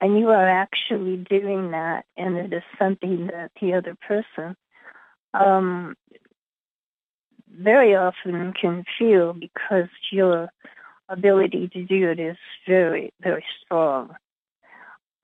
And 0.00 0.18
you 0.18 0.28
are 0.28 0.48
actually 0.48 1.16
doing 1.16 1.72
that, 1.72 2.04
and 2.16 2.36
it 2.36 2.52
is 2.52 2.62
something 2.78 3.26
that 3.28 3.50
the 3.60 3.74
other 3.74 3.96
person 4.06 4.56
um, 5.34 5.96
very 7.58 7.94
often 7.94 8.52
can 8.52 8.84
feel 8.98 9.32
because 9.32 9.88
your 10.12 10.48
ability 11.08 11.68
to 11.72 11.82
do 11.84 12.08
it 12.10 12.20
is 12.20 12.36
very, 12.66 13.12
very 13.20 13.44
strong. 13.64 14.14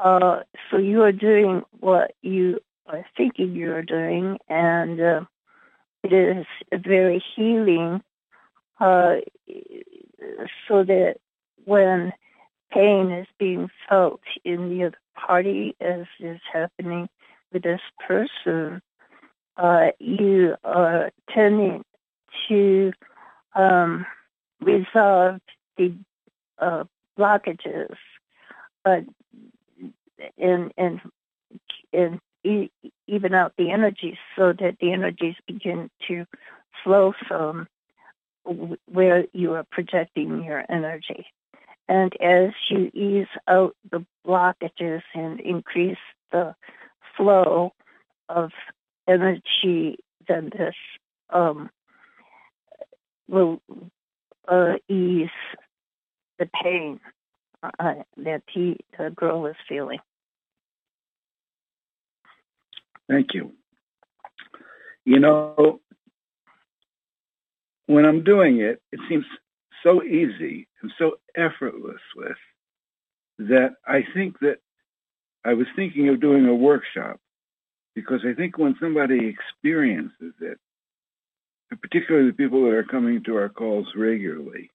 Uh, 0.00 0.40
so 0.70 0.76
you 0.76 1.02
are 1.02 1.12
doing 1.12 1.62
what 1.80 2.12
you 2.22 2.58
are 2.86 3.06
thinking 3.16 3.54
you 3.54 3.72
are 3.72 3.82
doing, 3.82 4.38
and 4.48 5.00
uh, 5.00 5.20
it 6.02 6.12
is 6.12 6.46
very 6.84 7.22
healing. 7.36 8.02
Uh, 8.80 9.16
so 10.68 10.82
that 10.82 11.16
when 11.64 12.12
pain 12.72 13.10
is 13.12 13.26
being 13.38 13.68
felt 13.88 14.20
in 14.44 14.68
the 14.68 14.86
other 14.86 14.98
party, 15.14 15.76
as 15.80 16.06
is 16.18 16.40
happening 16.52 17.08
with 17.52 17.62
this 17.62 17.80
person, 18.06 18.82
uh, 19.56 19.86
you 20.00 20.56
are 20.64 21.12
tending 21.32 21.84
to 22.48 22.92
um, 23.54 24.06
resolve 24.60 25.40
the 25.76 25.94
uh, 26.58 26.84
blockages, 27.18 27.94
uh, 28.84 29.00
and 30.38 30.72
and 30.76 31.00
and 31.92 32.20
e- 32.44 32.70
even 33.06 33.34
out 33.34 33.52
the 33.56 33.70
energies 33.70 34.16
so 34.36 34.52
that 34.52 34.76
the 34.80 34.92
energies 34.92 35.36
begin 35.46 35.90
to 36.08 36.26
flow 36.82 37.12
from 37.26 37.68
where 38.86 39.24
you 39.32 39.54
are 39.54 39.64
projecting 39.70 40.44
your 40.44 40.64
energy. 40.68 41.26
And 41.88 42.14
as 42.20 42.50
you 42.68 42.90
ease 42.94 43.28
out 43.46 43.76
the 43.90 44.04
blockages 44.26 45.02
and 45.14 45.40
increase 45.40 45.98
the 46.32 46.54
flow 47.16 47.72
of 48.28 48.50
energy, 49.06 49.98
then 50.26 50.50
this 50.56 50.74
um, 51.30 51.70
will 53.28 53.60
uh, 54.48 54.74
ease 54.88 55.28
the 56.38 56.48
pain 56.62 57.00
uh, 57.62 57.94
that 58.18 58.42
he, 58.52 58.76
the 58.98 59.10
girl 59.10 59.46
is 59.46 59.56
feeling. 59.68 60.00
Thank 63.08 63.34
you. 63.34 63.52
You 65.04 65.20
know, 65.20 65.80
when 67.86 68.04
I'm 68.06 68.24
doing 68.24 68.60
it, 68.60 68.80
it 68.92 69.00
seems 69.08 69.26
so 69.82 70.02
easy 70.02 70.66
and 70.82 70.90
so 70.98 71.18
effortless 71.36 72.00
with 72.16 72.36
that 73.38 73.74
I 73.86 74.00
think 74.14 74.38
that 74.40 74.58
I 75.44 75.54
was 75.54 75.66
thinking 75.76 76.08
of 76.08 76.20
doing 76.20 76.46
a 76.46 76.54
workshop 76.54 77.20
because 77.94 78.20
I 78.26 78.32
think 78.34 78.56
when 78.56 78.76
somebody 78.80 79.28
experiences 79.28 80.34
it, 80.40 80.58
particularly 81.70 82.28
the 82.28 82.36
people 82.36 82.64
that 82.64 82.74
are 82.74 82.84
coming 82.84 83.22
to 83.24 83.36
our 83.36 83.48
calls 83.48 83.86
regularly, 83.96 84.70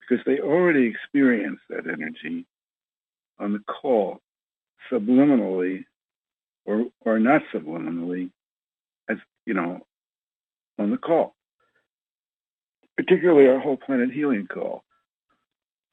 because 0.00 0.24
they 0.24 0.40
already 0.40 0.86
experience 0.86 1.60
that 1.68 1.86
energy 1.86 2.46
on 3.38 3.52
the 3.52 3.60
call 3.60 4.20
subliminally 4.90 5.84
or 6.64 6.86
or 7.00 7.18
not 7.18 7.42
subliminally 7.54 8.30
as 9.08 9.18
you 9.46 9.54
know 9.54 9.80
on 10.78 10.90
the 10.90 10.98
call. 10.98 11.34
Particularly 12.96 13.48
our 13.48 13.58
whole 13.58 13.76
planet 13.76 14.10
healing 14.10 14.46
call. 14.46 14.84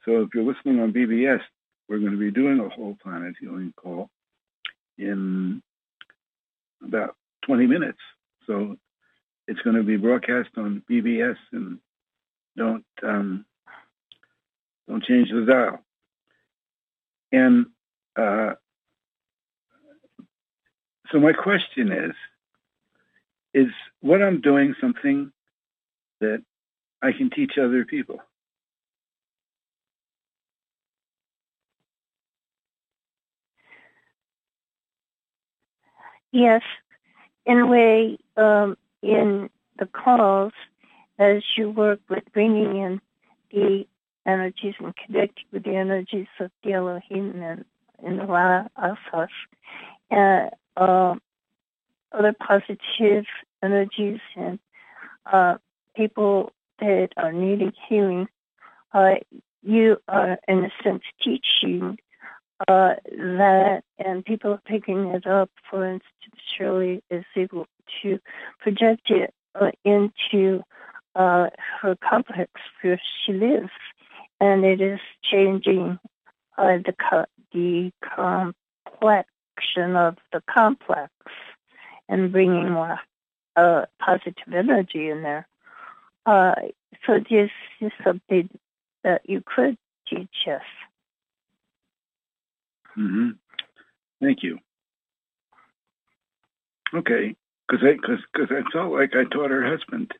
So 0.04 0.22
if 0.22 0.28
you're 0.34 0.44
listening 0.44 0.80
on 0.80 0.92
bbs 0.92 1.40
we're 1.88 1.98
going 1.98 2.12
to 2.12 2.18
be 2.18 2.30
doing 2.30 2.60
a 2.60 2.68
whole 2.68 2.96
planet 3.02 3.34
healing 3.40 3.72
call 3.76 4.10
in 4.98 5.62
about 6.82 7.16
20 7.46 7.66
minutes. 7.66 7.98
So 8.46 8.76
it's 9.48 9.60
going 9.62 9.76
to 9.76 9.82
be 9.82 9.96
broadcast 9.96 10.50
on 10.56 10.82
bbs 10.88 11.36
and 11.52 11.78
don't 12.56 12.84
um, 13.02 13.44
don't 14.88 15.04
change 15.04 15.30
the 15.30 15.44
dial 15.44 15.80
and 17.32 17.66
uh, 18.16 18.54
so 21.10 21.18
my 21.18 21.32
question 21.32 21.90
is, 21.92 22.12
is 23.54 23.72
what 24.00 24.22
I'm 24.22 24.40
doing 24.40 24.74
something 24.80 25.32
that 26.20 26.42
I 27.02 27.12
can 27.12 27.30
teach 27.30 27.52
other 27.58 27.84
people? 27.84 28.20
Yes, 36.30 36.60
in 37.46 37.58
a 37.58 37.66
way, 37.66 38.18
um, 38.36 38.76
in 39.02 39.50
the 39.78 39.86
calls, 39.86 40.52
as 41.18 41.42
you 41.56 41.70
work 41.70 42.00
with 42.08 42.24
bringing 42.32 42.76
in 42.76 43.00
the 43.50 43.86
energies 44.26 44.74
and 44.78 44.94
connecting 44.96 45.44
with 45.52 45.64
the 45.64 45.74
energies 45.74 46.26
of 46.40 46.50
the 46.62 46.72
Elohim 46.72 47.42
and 47.42 47.64
in 48.02 48.16
the 48.16 48.24
La 48.24 48.64
Asas, 48.76 49.30
uh, 50.10 50.48
uh, 50.76 51.14
other 52.12 52.32
positive 52.38 53.24
energies 53.62 54.20
and 54.36 54.58
uh, 55.32 55.56
people 55.96 56.52
that 56.78 57.08
are 57.16 57.32
needing 57.32 57.72
healing, 57.88 58.28
uh, 58.92 59.14
you 59.62 59.96
are 60.06 60.38
in 60.46 60.64
a 60.64 60.70
sense 60.82 61.02
teaching 61.22 61.98
uh, 62.66 62.94
that, 63.04 63.82
and 63.98 64.24
people 64.24 64.58
picking 64.64 65.06
it 65.08 65.26
up. 65.26 65.50
For 65.70 65.84
instance, 65.86 66.42
Shirley 66.56 67.02
is 67.10 67.24
able 67.36 67.66
to 68.02 68.18
project 68.60 69.10
it 69.10 69.32
uh, 69.54 69.70
into 69.84 70.62
uh, 71.14 71.48
her 71.80 71.96
complex 71.96 72.50
where 72.82 73.00
she 73.24 73.32
lives, 73.32 73.70
and 74.40 74.64
it 74.64 74.80
is 74.80 75.00
changing 75.22 75.98
uh, 76.56 76.78
the 76.84 76.94
co- 76.98 77.26
the 77.52 77.92
complex 78.02 79.28
of 79.76 80.16
the 80.32 80.42
complex 80.52 81.12
and 82.08 82.32
bringing 82.32 82.70
more 82.70 82.98
uh, 83.56 83.84
positive 84.00 84.52
energy 84.52 85.08
in 85.08 85.22
there. 85.22 85.46
Uh, 86.26 86.54
so 87.06 87.18
this 87.30 87.50
is 87.80 87.92
something 88.04 88.48
that 89.04 89.22
you 89.28 89.42
could 89.44 89.76
teach 90.08 90.46
us. 90.46 90.62
Mm-hmm. 92.98 93.28
Thank 94.20 94.42
you. 94.42 94.58
Okay, 96.94 97.36
because 97.68 97.84
I 97.84 97.92
because 97.92 98.18
because 98.32 98.48
I 98.50 98.62
felt 98.72 98.92
like 98.92 99.12
I 99.14 99.24
taught 99.24 99.50
her 99.50 99.64
husband. 99.64 100.12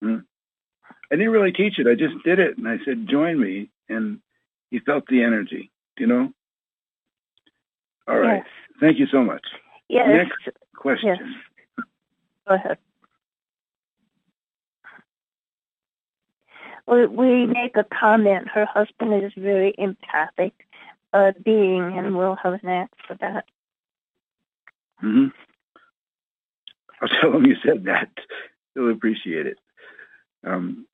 Hmm. 0.00 0.18
I 1.10 1.16
didn't 1.16 1.32
really 1.32 1.52
teach 1.52 1.78
it. 1.78 1.86
I 1.86 1.94
just 1.94 2.22
did 2.24 2.38
it, 2.38 2.58
and 2.58 2.68
I 2.68 2.78
said, 2.84 3.08
"Join 3.08 3.40
me," 3.40 3.70
and 3.88 4.20
he 4.70 4.78
felt 4.78 5.06
the 5.06 5.22
energy. 5.22 5.70
You 5.98 6.06
know. 6.06 6.32
All 8.06 8.18
right. 8.18 8.42
Yes. 8.44 8.46
Thank 8.80 8.98
you 8.98 9.06
so 9.10 9.22
much. 9.22 9.44
Yes. 9.88 10.08
Next 10.08 10.56
question. 10.76 11.08
Yes. 11.08 11.84
Go 12.48 12.54
ahead. 12.54 12.78
We, 16.86 17.06
we 17.06 17.46
make 17.46 17.76
a 17.76 17.84
comment. 17.84 18.48
Her 18.48 18.66
husband 18.66 19.22
is 19.24 19.32
very 19.36 19.72
empathic 19.78 20.52
uh, 21.12 21.32
being, 21.44 21.98
and 21.98 22.16
we'll 22.16 22.36
have 22.36 22.54
an 22.54 22.68
act 22.68 22.94
for 23.06 23.16
that. 23.20 23.44
hmm 25.00 25.26
I'll 27.00 27.08
tell 27.08 27.32
him 27.34 27.46
you 27.46 27.56
said 27.64 27.84
that. 27.84 28.10
He'll 28.74 28.90
appreciate 28.92 29.46
it. 29.46 29.58
Um, 30.44 30.86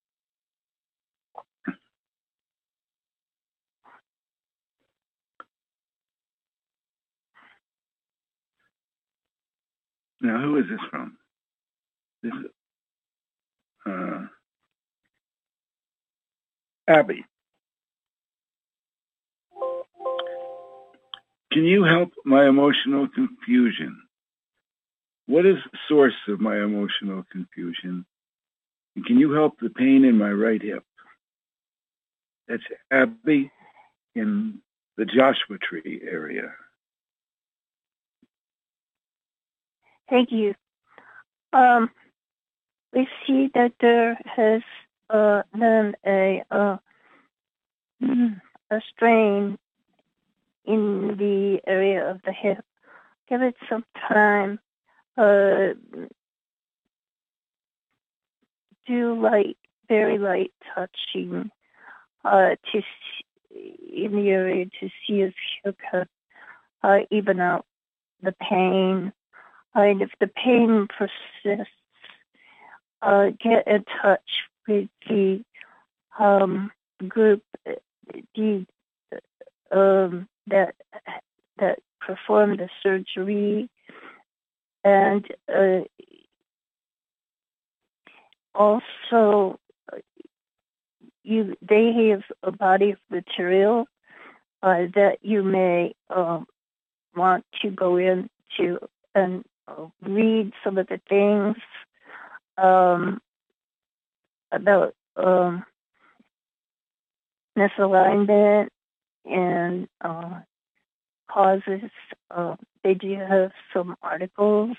now, 10.20 10.40
who 10.40 10.58
is 10.58 10.64
this 10.70 10.80
from? 10.90 11.18
This 12.22 12.32
is 12.32 12.46
uh, 13.86 14.26
Abby. 16.88 17.24
Can 21.52 21.64
you 21.64 21.84
help 21.84 22.12
my 22.24 22.46
emotional 22.46 23.08
confusion? 23.08 24.00
What 25.26 25.46
is 25.46 25.56
the 25.72 25.78
source 25.88 26.14
of 26.28 26.40
my 26.40 26.56
emotional 26.56 27.24
confusion? 27.30 28.04
And 28.96 29.06
can 29.06 29.18
you 29.18 29.32
help 29.32 29.54
the 29.60 29.70
pain 29.70 30.04
in 30.04 30.18
my 30.18 30.30
right 30.30 30.60
hip? 30.60 30.84
That's 32.48 32.62
Abby 32.90 33.50
in 34.14 34.60
the 34.96 35.04
Joshua 35.04 35.58
Tree 35.58 36.00
area. 36.02 36.52
Thank 40.08 40.32
you. 40.32 40.54
Um, 41.52 41.90
we 42.92 43.06
see 43.26 43.50
that 43.54 43.72
there 43.80 44.18
has 44.24 44.62
uh, 45.10 45.42
been 45.52 45.94
a 46.06 46.42
uh, 46.50 46.76
a 48.70 48.80
strain 48.94 49.58
in 50.68 51.16
the 51.16 51.60
area 51.66 52.10
of 52.10 52.20
the 52.22 52.32
hip. 52.32 52.64
Give 53.28 53.42
it 53.42 53.56
some 53.68 53.84
time. 54.08 54.60
Uh, 55.16 55.74
do 58.86 59.20
light, 59.20 59.58
very 59.88 60.18
light 60.18 60.52
touching 60.74 61.50
uh, 62.24 62.56
to 62.72 62.82
in 63.50 64.12
the 64.12 64.28
area 64.28 64.66
to 64.80 64.88
see 64.88 65.22
if 65.22 65.34
you 65.64 65.74
can 65.90 66.06
uh, 66.82 66.98
even 67.10 67.40
out 67.40 67.64
the 68.22 68.32
pain. 68.32 69.12
And 69.74 70.02
if 70.02 70.10
the 70.20 70.28
pain 70.28 70.86
persists, 70.88 71.72
uh, 73.02 73.30
get 73.42 73.66
in 73.66 73.84
touch 74.02 74.20
with 74.66 74.88
the 75.08 75.44
um, 76.18 76.70
group 77.06 77.42
the, 78.34 78.66
um, 79.70 80.28
that 80.50 80.74
that 81.58 81.78
performed 82.00 82.60
the 82.60 82.68
surgery, 82.82 83.68
and 84.84 85.26
uh, 85.52 85.80
also 88.54 89.58
you 91.22 91.56
they 91.60 92.10
have 92.10 92.22
a 92.42 92.50
body 92.50 92.90
of 92.90 92.98
material 93.10 93.86
uh, 94.62 94.86
that 94.94 95.18
you 95.22 95.42
may 95.42 95.94
um, 96.10 96.46
want 97.14 97.44
to 97.62 97.70
go 97.70 97.96
into 97.96 98.78
and 99.14 99.44
uh, 99.68 99.86
read 100.02 100.52
some 100.64 100.78
of 100.78 100.86
the 100.88 101.00
things 101.08 101.56
um, 102.56 103.20
about 104.50 104.94
um, 105.16 105.64
misalignment 107.56 108.68
and 109.24 109.88
uh, 110.00 110.40
causes. 111.30 111.90
Uh, 112.30 112.56
they 112.82 112.94
do 112.94 113.14
have 113.14 113.52
some 113.72 113.96
articles. 114.02 114.76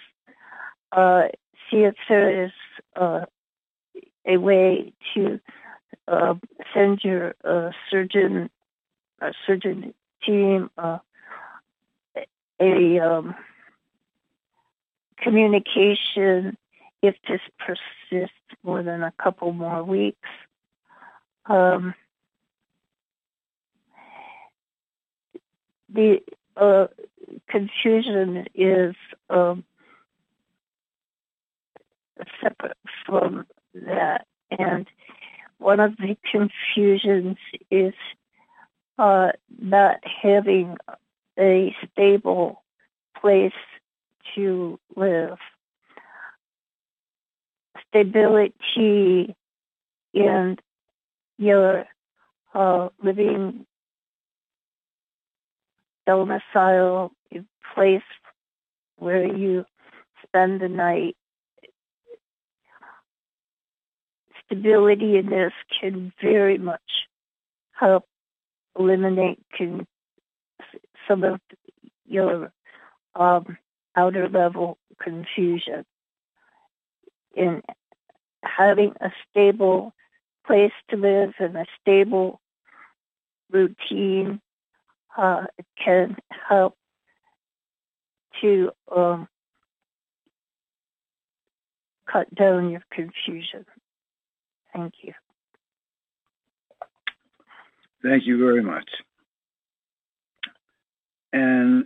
Uh, 0.92 1.28
see 1.70 1.78
if 1.78 1.96
there 2.08 2.46
is 2.46 2.52
uh, 2.96 3.26
a 4.26 4.38
way 4.38 4.94
to 5.14 5.40
uh, 6.08 6.34
send 6.74 7.04
your 7.04 7.36
uh, 7.44 7.72
surgeon, 7.90 8.50
uh, 9.22 9.32
surgeon 9.46 9.94
team 10.26 10.70
uh, 10.78 11.00
a 12.60 13.00
um, 13.00 13.36
communication 15.18 16.58
if 17.02 17.16
this 17.28 17.42
persists 17.58 18.36
more 18.64 18.84
than 18.84 19.04
a 19.04 19.14
couple 19.22 19.54
more 19.54 19.84
weeks. 19.84 20.28
Um, 21.46 21.94
the 25.94 26.22
uh, 26.56 26.88
confusion 27.50 28.48
is 28.56 28.96
um, 29.30 29.64
separate 32.42 32.78
from 33.06 33.46
that, 33.74 34.26
and 34.52 34.88
one 35.58 35.80
of 35.80 35.96
the 35.98 36.18
confusions 36.30 37.38
is 37.72 37.94
uh, 38.98 39.32
not 39.62 39.98
having 40.22 40.78
a 41.38 41.76
stable 41.92 42.64
place 43.22 43.54
to 44.36 44.80
live. 44.96 45.38
Stability 47.88 49.36
in 50.14 50.58
your 51.38 51.86
uh, 52.54 52.90
living 53.02 53.66
domicile, 56.10 57.12
a 57.32 57.38
place 57.76 58.02
where 58.98 59.28
you 59.28 59.64
spend 60.26 60.60
the 60.60 60.68
night. 60.68 61.16
Stability 64.44 65.18
in 65.18 65.28
this 65.28 65.54
can 65.80 66.12
very 66.20 66.58
much 66.58 66.82
help 67.74 68.06
eliminate 68.78 69.40
con- 69.56 69.86
some 71.08 71.24
of 71.24 71.40
your 72.08 72.52
um, 73.14 73.56
outer 73.96 74.28
level 74.28 74.80
confusion. 75.00 75.86
In 77.36 77.62
having 78.44 78.94
a 79.00 79.12
stable 79.30 79.94
place 80.48 80.72
to 80.90 80.98
live 80.98 81.34
and 81.38 81.56
a 81.56 81.66
stable 81.80 82.42
routine 83.52 84.42
uh, 85.20 85.46
can 85.84 86.16
help 86.48 86.76
to 88.42 88.72
um, 88.96 89.28
cut 92.12 92.34
down 92.34 92.70
your 92.70 92.84
confusion. 92.92 93.66
Thank 94.74 94.94
you. 95.04 95.14
Thank 98.02 98.26
you 98.26 98.38
very 98.38 98.64
much. 98.64 98.90
And 101.34 101.86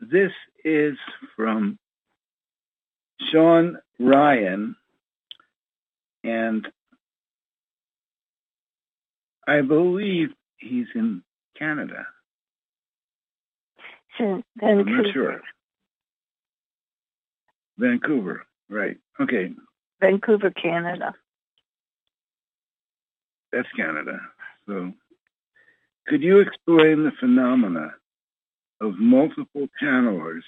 this 0.00 0.32
is 0.62 0.94
from 1.36 1.78
Sean 3.32 3.78
Ryan, 3.98 4.76
and 6.22 6.68
I 9.48 9.62
believe 9.62 10.28
he's 10.58 10.86
in 10.94 11.22
Canada. 11.58 12.06
So, 14.18 14.42
oh, 14.62 14.66
I'm 14.66 14.84
not 14.84 15.12
sure. 15.12 15.40
Vancouver, 17.78 18.44
right. 18.70 18.96
Okay, 19.20 19.52
Vancouver, 20.00 20.50
Canada. 20.50 21.14
that's 23.52 23.68
Canada. 23.76 24.18
So, 24.66 24.92
could 26.06 26.22
you 26.22 26.40
explain 26.40 27.04
the 27.04 27.12
phenomena 27.18 27.94
of 28.80 28.98
multiple 28.98 29.66
channelers 29.82 30.42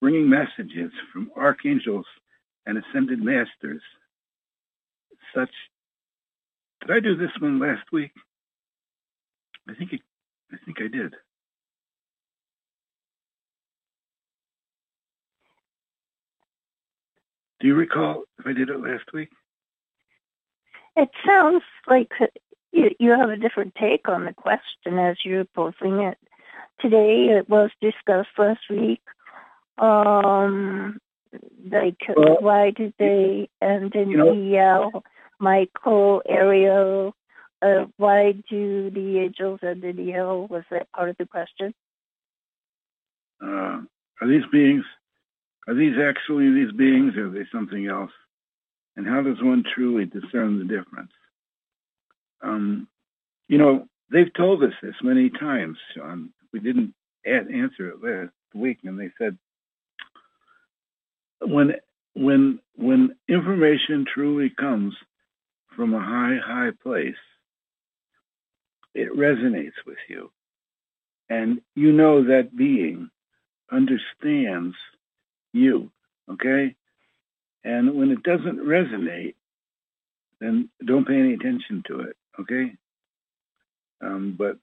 bringing 0.00 0.28
messages 0.28 0.92
from 1.12 1.30
archangels 1.36 2.06
and 2.66 2.78
ascended 2.78 3.20
masters? 3.20 3.82
Such. 5.34 5.50
Did 6.82 6.90
I 6.90 7.00
do 7.00 7.16
this 7.16 7.30
one 7.40 7.58
last 7.58 7.90
week? 7.92 8.10
I 9.68 9.74
think 9.74 9.92
it, 9.92 10.00
I 10.52 10.56
think 10.64 10.78
I 10.80 10.88
did. 10.88 11.14
Do 17.62 17.68
you 17.68 17.76
recall 17.76 18.24
if 18.40 18.46
I 18.46 18.52
did 18.52 18.70
it 18.70 18.80
last 18.80 19.04
week? 19.14 19.30
It 20.96 21.08
sounds 21.24 21.62
like 21.86 22.10
you, 22.72 22.90
you 22.98 23.10
have 23.12 23.30
a 23.30 23.36
different 23.36 23.76
take 23.76 24.08
on 24.08 24.24
the 24.24 24.32
question 24.34 24.98
as 24.98 25.16
you're 25.24 25.44
posing 25.44 26.00
it 26.00 26.18
today. 26.80 27.28
It 27.30 27.48
was 27.48 27.70
discussed 27.80 28.36
last 28.36 28.62
week. 28.68 29.00
Um, 29.78 30.98
like, 31.70 31.98
Well, 32.16 32.38
why 32.40 32.70
did 32.70 32.94
they 32.98 33.48
end 33.62 33.94
in 33.94 34.10
you 34.10 34.16
know- 34.16 34.56
EL, 34.92 35.04
Michael, 35.38 36.20
Ariel? 36.28 37.14
Uh, 37.62 37.86
why 37.96 38.32
do 38.50 38.90
the 38.90 39.20
angels 39.20 39.60
end 39.62 39.84
in 39.84 40.00
EL? 40.10 40.48
Was 40.48 40.64
that 40.72 40.90
part 40.90 41.10
of 41.10 41.16
the 41.16 41.26
question? 41.26 41.72
Uh, 43.40 43.82
are 44.20 44.26
these 44.28 44.42
beings, 44.50 44.84
are 45.68 45.74
these 45.74 45.96
actually 46.02 46.52
these 46.52 46.72
beings 46.72 47.16
or 47.16 47.26
are 47.26 47.30
they 47.30 47.46
something 47.52 47.86
else? 47.86 48.10
And 48.96 49.06
how 49.06 49.22
does 49.22 49.40
one 49.40 49.64
truly 49.74 50.04
discern 50.04 50.58
the 50.58 50.64
difference? 50.64 51.12
Um, 52.42 52.88
you 53.48 53.58
know, 53.58 53.86
they've 54.10 54.32
told 54.34 54.62
us 54.62 54.72
this 54.82 54.94
many 55.02 55.30
times, 55.30 55.78
Sean. 55.94 56.30
We 56.52 56.60
didn't 56.60 56.94
answer 57.24 57.88
it 57.88 58.02
last 58.02 58.32
week, 58.54 58.78
and 58.84 58.98
they 58.98 59.10
said 59.18 59.38
when 61.40 61.74
when 62.14 62.58
when 62.76 63.16
information 63.28 64.04
truly 64.12 64.50
comes 64.50 64.94
from 65.76 65.94
a 65.94 66.00
high 66.00 66.38
high 66.44 66.70
place, 66.82 67.14
it 68.94 69.16
resonates 69.16 69.78
with 69.86 69.98
you, 70.08 70.30
and 71.30 71.60
you 71.74 71.92
know 71.92 72.24
that 72.24 72.54
being 72.54 73.10
understands 73.70 74.76
you. 75.52 75.90
Okay, 76.30 76.74
and 77.64 77.94
when 77.94 78.10
it 78.10 78.22
doesn't 78.22 78.58
resonate, 78.58 79.34
then 80.40 80.68
don't 80.84 81.06
pay 81.06 81.18
any 81.18 81.34
attention 81.34 81.82
to 81.88 82.00
it. 82.00 82.16
Okay. 82.40 82.72
Um, 84.00 84.34
but 84.36 84.56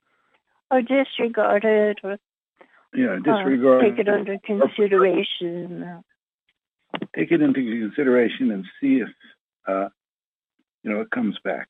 Or 0.70 0.82
disregard 0.82 1.64
it, 1.64 1.98
or 2.04 2.18
yeah, 2.94 3.14
uh, 3.14 3.18
disregard. 3.18 3.82
take 3.82 3.98
it 3.98 4.08
under 4.08 4.36
consideration? 4.44 6.02
Take 7.16 7.32
it 7.32 7.40
into 7.40 7.60
consideration 7.62 8.50
and 8.50 8.64
see 8.80 8.96
if 9.00 9.08
uh, 9.66 9.88
you 10.82 10.90
know 10.92 11.00
it 11.00 11.10
comes 11.10 11.38
back. 11.42 11.68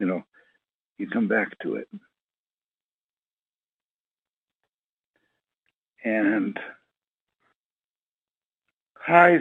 You 0.00 0.06
know, 0.06 0.24
you 0.98 1.08
come 1.08 1.28
back 1.28 1.56
to 1.62 1.76
it. 1.76 1.88
And 6.04 6.58
Highs 9.08 9.40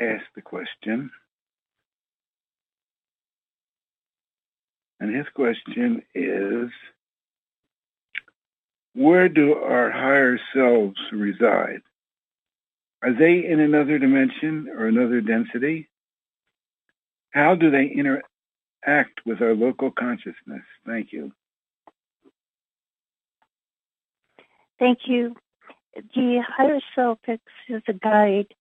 asked 0.00 0.32
the 0.34 0.40
question, 0.40 1.10
and 4.98 5.14
his 5.14 5.26
question 5.34 6.00
is, 6.14 6.70
where 8.94 9.28
do 9.28 9.52
our 9.52 9.90
higher 9.90 10.40
selves 10.54 10.96
reside? 11.12 11.82
Are 13.02 13.12
they 13.12 13.44
in 13.44 13.60
another 13.60 13.98
dimension 13.98 14.68
or 14.74 14.86
another 14.86 15.20
density? 15.20 15.90
How 17.32 17.54
do 17.54 17.70
they 17.70 17.88
interact 17.88 19.20
with 19.26 19.42
our 19.42 19.54
local 19.54 19.90
consciousness? 19.90 20.64
Thank 20.86 21.12
you. 21.12 21.32
Thank 24.78 25.00
you. 25.04 25.36
The 25.94 26.42
higher 26.48 26.80
self 26.94 27.18
acts 27.28 27.42
as 27.68 27.82
a 27.88 27.92
guide 27.92 28.54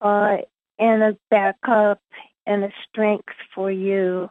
uh, 0.00 0.36
and 0.78 1.02
a 1.02 1.16
backup 1.30 2.00
and 2.46 2.64
a 2.64 2.72
strength 2.88 3.34
for 3.54 3.70
you. 3.70 4.30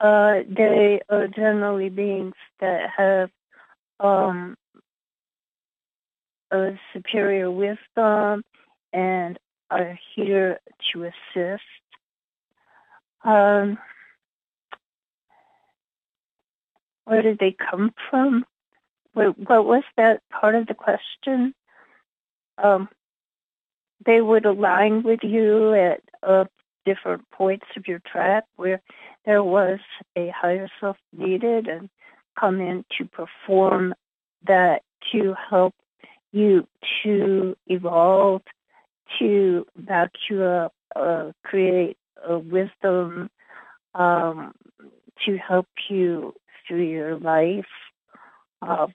Uh, 0.00 0.40
they 0.48 1.00
are 1.08 1.28
generally 1.28 1.88
beings 1.88 2.34
that 2.60 2.90
have 2.96 3.30
um, 4.00 4.56
a 6.50 6.72
superior 6.92 7.50
wisdom 7.50 8.42
and 8.92 9.38
are 9.70 9.98
here 10.14 10.60
to 10.92 11.04
assist. 11.04 11.62
Um, 13.24 13.78
where 17.04 17.22
did 17.22 17.38
they 17.38 17.56
come 17.70 17.92
from? 18.10 18.44
What, 19.14 19.36
was 19.38 19.84
that 19.96 20.22
part 20.30 20.54
of 20.54 20.66
the 20.66 20.74
question? 20.74 21.54
Um, 22.62 22.88
they 24.06 24.20
would 24.20 24.44
align 24.46 25.02
with 25.02 25.20
you 25.22 25.74
at 25.74 26.00
a 26.22 26.46
different 26.84 27.28
points 27.30 27.66
of 27.76 27.86
your 27.86 28.00
track 28.00 28.44
where 28.56 28.80
there 29.24 29.42
was 29.42 29.78
a 30.16 30.30
higher 30.36 30.68
self 30.80 30.96
needed 31.16 31.66
and 31.66 31.88
come 32.38 32.60
in 32.60 32.84
to 32.98 33.04
perform 33.06 33.94
that 34.46 34.82
to 35.12 35.34
help 35.50 35.74
you 36.32 36.66
to 37.02 37.56
evolve, 37.66 38.42
to 39.18 39.64
back 39.76 40.10
you 40.28 40.42
up, 40.42 40.72
uh, 40.96 41.30
create 41.44 41.96
a 42.26 42.38
wisdom, 42.38 43.30
um, 43.94 44.52
to 45.24 45.36
help 45.36 45.68
you 45.88 46.34
through 46.66 46.82
your 46.82 47.18
life, 47.18 47.66
uh, 48.62 48.86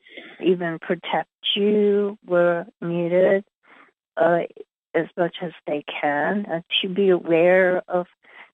even 0.44 0.80
protect 0.80 1.30
you 1.56 2.18
where 2.26 2.68
needed. 2.82 3.44
Uh, 4.18 4.40
as 4.94 5.08
much 5.18 5.38
as 5.42 5.52
they 5.68 5.84
can, 6.02 6.64
to 6.82 6.90
be 6.90 7.10
aware 7.10 7.82
of 7.88 8.08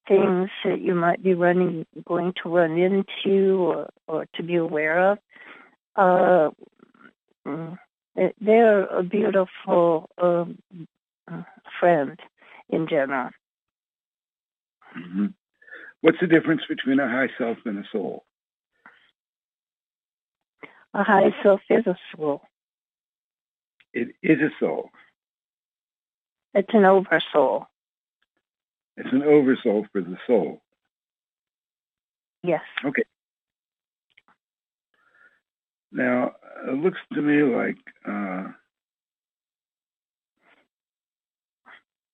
things 0.08 0.50
that 0.64 0.82
you 0.82 0.94
might 0.94 1.24
be 1.24 1.34
running, 1.34 1.86
going 2.06 2.34
to 2.44 2.50
run 2.50 2.78
into, 2.78 3.58
or, 3.58 3.90
or 4.08 4.28
to 4.36 4.44
be 4.44 4.56
aware 4.56 5.12
of. 5.12 5.18
Uh, 5.96 6.50
mm, 7.48 7.78
they're 8.40 8.86
a 8.86 9.04
beautiful 9.04 10.10
um, 10.22 10.58
friend 11.80 12.20
in 12.70 12.88
general. 12.88 13.30
Mm-hmm. 14.98 15.28
What's 16.02 16.20
the 16.22 16.28
difference 16.28 16.62
between 16.70 17.00
a 17.00 17.08
high 17.08 17.30
self 17.38 17.58
and 17.66 17.80
a 17.80 17.84
soul? 17.92 18.26
A 20.94 21.04
high 21.04 21.36
self 21.44 21.62
is 21.70 21.86
a 21.88 21.98
soul. 22.16 22.42
It 23.94 24.10
is 24.22 24.40
a 24.40 24.50
soul. 24.60 24.90
It's 26.56 26.74
an 26.74 26.86
oversoul. 26.86 27.68
It's 28.96 29.12
an 29.12 29.24
oversoul 29.24 29.86
for 29.92 30.02
the 30.02 30.18
soul. 30.26 30.62
Yes. 32.44 32.62
Okay. 32.86 33.04
Now, 35.92 36.32
it 36.68 36.76
looks 36.76 37.00
to 37.14 37.22
me 37.22 37.44
like 37.44 37.78
uh, 38.08 38.46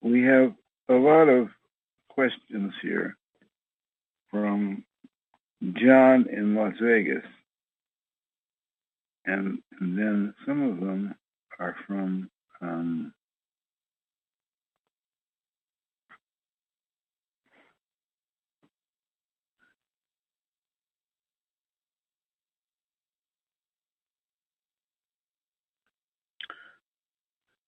we 0.02 0.24
have 0.24 0.54
a 0.90 0.94
lot 0.94 1.30
of 1.30 1.50
questions 2.10 2.74
here 2.82 3.16
from 4.32 4.84
John 5.74 6.26
in 6.32 6.56
Las 6.56 6.74
Vegas. 6.82 7.26
And, 9.26 9.60
and 9.80 9.98
then 9.98 10.34
some 10.48 10.64
of 10.64 10.80
them 10.80 11.14
are 11.60 11.76
from 11.86 12.32
um, 12.62 13.14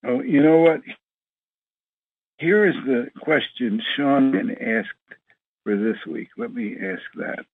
Oh, 0.05 0.21
you 0.21 0.41
know 0.43 0.57
what? 0.57 0.81
Here 2.37 2.67
is 2.67 2.75
the 2.85 3.09
question 3.21 3.81
Sean 3.95 4.51
asked 4.59 4.89
for 5.63 5.77
this 5.77 5.97
week. 6.05 6.29
Let 6.37 6.53
me 6.53 6.75
ask 6.75 7.01
that. 7.15 7.45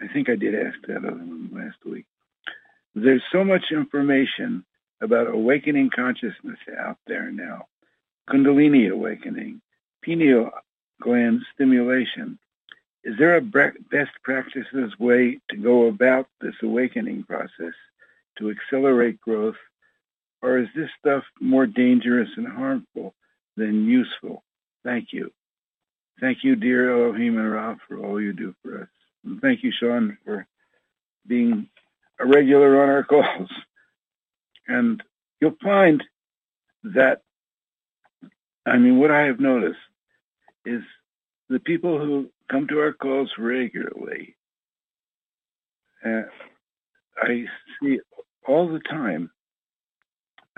I 0.00 0.06
think 0.12 0.28
I 0.28 0.36
did 0.36 0.54
ask 0.54 0.78
that 0.86 0.98
other 0.98 1.10
one 1.10 1.50
last 1.52 1.84
week. 1.84 2.06
There's 2.94 3.22
so 3.32 3.42
much 3.42 3.72
information 3.72 4.64
about 5.00 5.28
awakening 5.28 5.90
consciousness 5.94 6.58
out 6.78 6.98
there 7.06 7.30
now. 7.32 7.66
Kundalini 8.30 8.90
awakening, 8.90 9.60
pineal 10.02 10.50
gland 11.00 11.42
stimulation. 11.54 12.38
Is 13.04 13.16
there 13.18 13.36
a 13.36 13.40
best 13.40 14.10
practices 14.22 14.98
way 14.98 15.38
to 15.50 15.56
go 15.56 15.86
about 15.86 16.28
this 16.40 16.54
awakening 16.62 17.24
process 17.24 17.74
to 18.38 18.50
accelerate 18.50 19.20
growth 19.20 19.56
or 20.42 20.58
is 20.58 20.68
this 20.74 20.90
stuff 20.98 21.24
more 21.40 21.66
dangerous 21.66 22.28
and 22.36 22.46
harmful 22.46 23.14
than 23.56 23.86
useful? 23.86 24.44
Thank 24.84 25.08
you. 25.12 25.30
Thank 26.20 26.38
you, 26.42 26.56
dear 26.56 26.92
Elohim 26.92 27.38
and 27.38 27.50
Ra, 27.50 27.76
for 27.86 27.98
all 27.98 28.20
you 28.20 28.32
do 28.32 28.54
for 28.62 28.82
us. 28.82 28.88
And 29.24 29.40
thank 29.40 29.62
you, 29.62 29.72
Sean, 29.78 30.18
for 30.24 30.46
being 31.26 31.68
a 32.20 32.26
regular 32.26 32.82
on 32.82 32.88
our 32.88 33.04
calls. 33.04 33.50
And 34.66 35.02
you'll 35.40 35.56
find 35.62 36.02
that, 36.84 37.22
I 38.66 38.78
mean, 38.78 38.98
what 38.98 39.10
I 39.10 39.22
have 39.26 39.40
noticed 39.40 39.78
is 40.64 40.82
the 41.48 41.60
people 41.60 41.98
who 41.98 42.30
come 42.50 42.66
to 42.68 42.80
our 42.80 42.92
calls 42.92 43.30
regularly, 43.38 44.36
uh, 46.04 46.22
I 47.20 47.44
see 47.80 48.00
all 48.46 48.68
the 48.68 48.80
time 48.80 49.30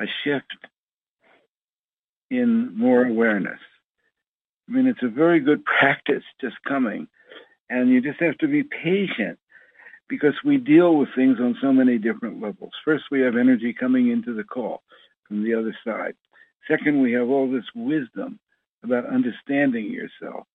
a 0.01 0.07
shift 0.25 0.47
in 2.31 2.77
more 2.77 3.05
awareness. 3.05 3.59
I 4.69 4.73
mean, 4.73 4.87
it's 4.87 5.03
a 5.03 5.09
very 5.09 5.41
good 5.41 5.65
practice 5.65 6.23
just 6.41 6.57
coming, 6.67 7.09
and 7.69 7.91
you 7.91 8.01
just 8.01 8.21
have 8.21 8.39
to 8.39 8.49
be 8.49 8.63
patient 8.63 9.39
because 10.09 10.35
we 10.45 10.57
deal 10.57 10.97
with 10.97 11.09
things 11.15 11.39
on 11.41 11.57
so 11.61 11.73
many 11.73 11.99
different 11.99 12.41
levels. 12.41 12.73
First, 12.85 13.05
we 13.11 13.21
have 13.21 13.37
energy 13.37 13.73
coming 13.73 14.11
into 14.11 14.35
the 14.35 14.45
call 14.45 14.83
from 15.27 15.45
the 15.45 15.55
other 15.55 15.77
side. 15.85 16.15
Second, 16.69 17.01
we 17.01 17.13
have 17.13 17.29
all 17.29 17.51
this 17.51 17.65
wisdom 17.75 18.39
about 18.83 19.07
understanding 19.07 19.87
yourself. 19.93 20.47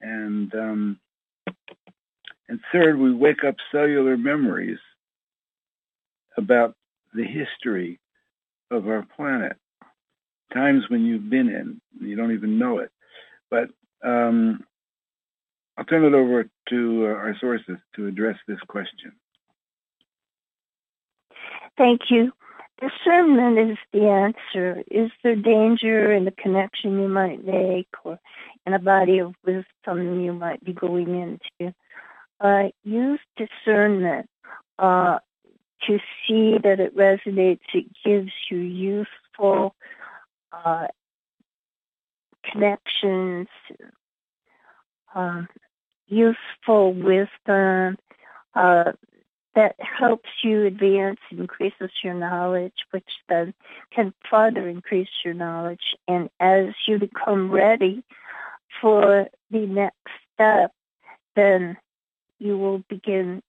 And 0.00 0.54
um, 0.54 1.00
and 2.48 2.60
third, 2.72 2.98
we 2.98 3.12
wake 3.12 3.44
up 3.46 3.56
cellular 3.72 4.16
memories 4.16 4.78
about 6.36 6.74
the 7.14 7.24
history 7.24 7.98
of 8.70 8.86
our 8.88 9.06
planet. 9.16 9.56
Times 10.52 10.84
when 10.88 11.04
you've 11.04 11.28
been 11.28 11.48
in, 11.48 11.80
you 12.00 12.16
don't 12.16 12.32
even 12.32 12.58
know 12.58 12.78
it. 12.78 12.90
But 13.50 13.68
um, 14.04 14.64
I'll 15.76 15.84
turn 15.84 16.04
it 16.04 16.14
over 16.14 16.48
to 16.70 17.06
uh, 17.06 17.08
our 17.08 17.36
sources 17.40 17.76
to 17.96 18.06
address 18.06 18.36
this 18.46 18.58
question. 18.68 19.12
Thank 21.76 22.02
you. 22.10 22.32
Discernment 22.80 23.70
is 23.70 23.78
the 23.92 24.06
answer. 24.08 24.82
Is 24.90 25.10
there 25.22 25.36
danger 25.36 26.12
in 26.12 26.24
the 26.24 26.30
connection 26.30 27.00
you 27.00 27.08
might 27.08 27.44
make 27.44 27.88
or 28.04 28.18
in 28.66 28.72
a 28.72 28.78
body 28.78 29.18
of 29.18 29.34
wisdom 29.44 30.20
you 30.20 30.32
might 30.32 30.62
be 30.62 30.72
going 30.72 31.38
into? 31.60 31.74
Uh, 32.40 32.68
use 32.84 33.20
discernment. 33.36 34.28
Uh, 34.78 35.18
to 35.86 35.98
see 36.26 36.58
that 36.62 36.80
it 36.80 36.96
resonates. 36.96 37.60
It 37.74 37.86
gives 38.04 38.32
you 38.50 38.58
useful 38.58 39.74
uh, 40.52 40.88
connections, 42.44 43.48
um, 45.14 45.48
useful 46.06 46.94
wisdom 46.94 47.96
uh, 48.54 48.92
that 49.54 49.76
helps 49.78 50.28
you 50.44 50.66
advance, 50.66 51.18
increases 51.30 51.90
your 52.02 52.14
knowledge, 52.14 52.74
which 52.90 53.08
then 53.28 53.54
can 53.94 54.14
further 54.30 54.68
increase 54.68 55.08
your 55.24 55.34
knowledge. 55.34 55.96
And 56.06 56.30
as 56.38 56.66
you 56.86 56.98
become 56.98 57.50
ready 57.50 58.04
for 58.80 59.26
the 59.50 59.66
next 59.66 59.96
step, 60.34 60.72
then 61.34 61.76
you 62.38 62.56
will 62.56 62.84
begin 62.88 63.42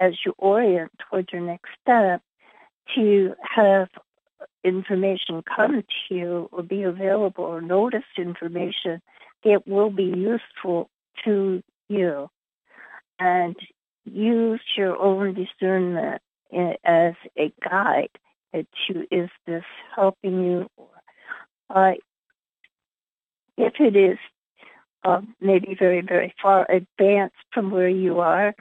as 0.00 0.14
you 0.24 0.34
orient 0.38 0.92
towards 1.10 1.28
your 1.32 1.42
next 1.42 1.70
step 1.82 2.22
to 2.94 3.34
have 3.42 3.88
information 4.64 5.42
come 5.54 5.82
to 5.82 6.14
you 6.14 6.48
or 6.52 6.62
be 6.62 6.82
available 6.82 7.44
or 7.44 7.60
notice 7.60 8.04
information 8.18 9.00
that 9.44 9.66
will 9.66 9.90
be 9.90 10.04
useful 10.04 10.90
to 11.24 11.62
you. 11.88 12.28
And 13.18 13.56
use 14.04 14.60
your 14.76 14.98
own 14.98 15.34
discernment 15.34 16.20
as 16.84 17.14
a 17.38 17.52
guide 17.68 18.10
to 18.54 19.06
is 19.10 19.28
this 19.46 19.64
helping 19.94 20.42
you? 20.44 20.70
Uh, 21.68 21.92
if 23.58 23.74
it 23.80 23.96
is 23.96 24.18
uh, 25.04 25.20
maybe 25.40 25.76
very 25.78 26.00
very 26.00 26.34
far 26.40 26.66
advanced 26.70 27.36
from 27.52 27.70
where 27.70 27.88
you 27.88 28.20
are 28.20 28.54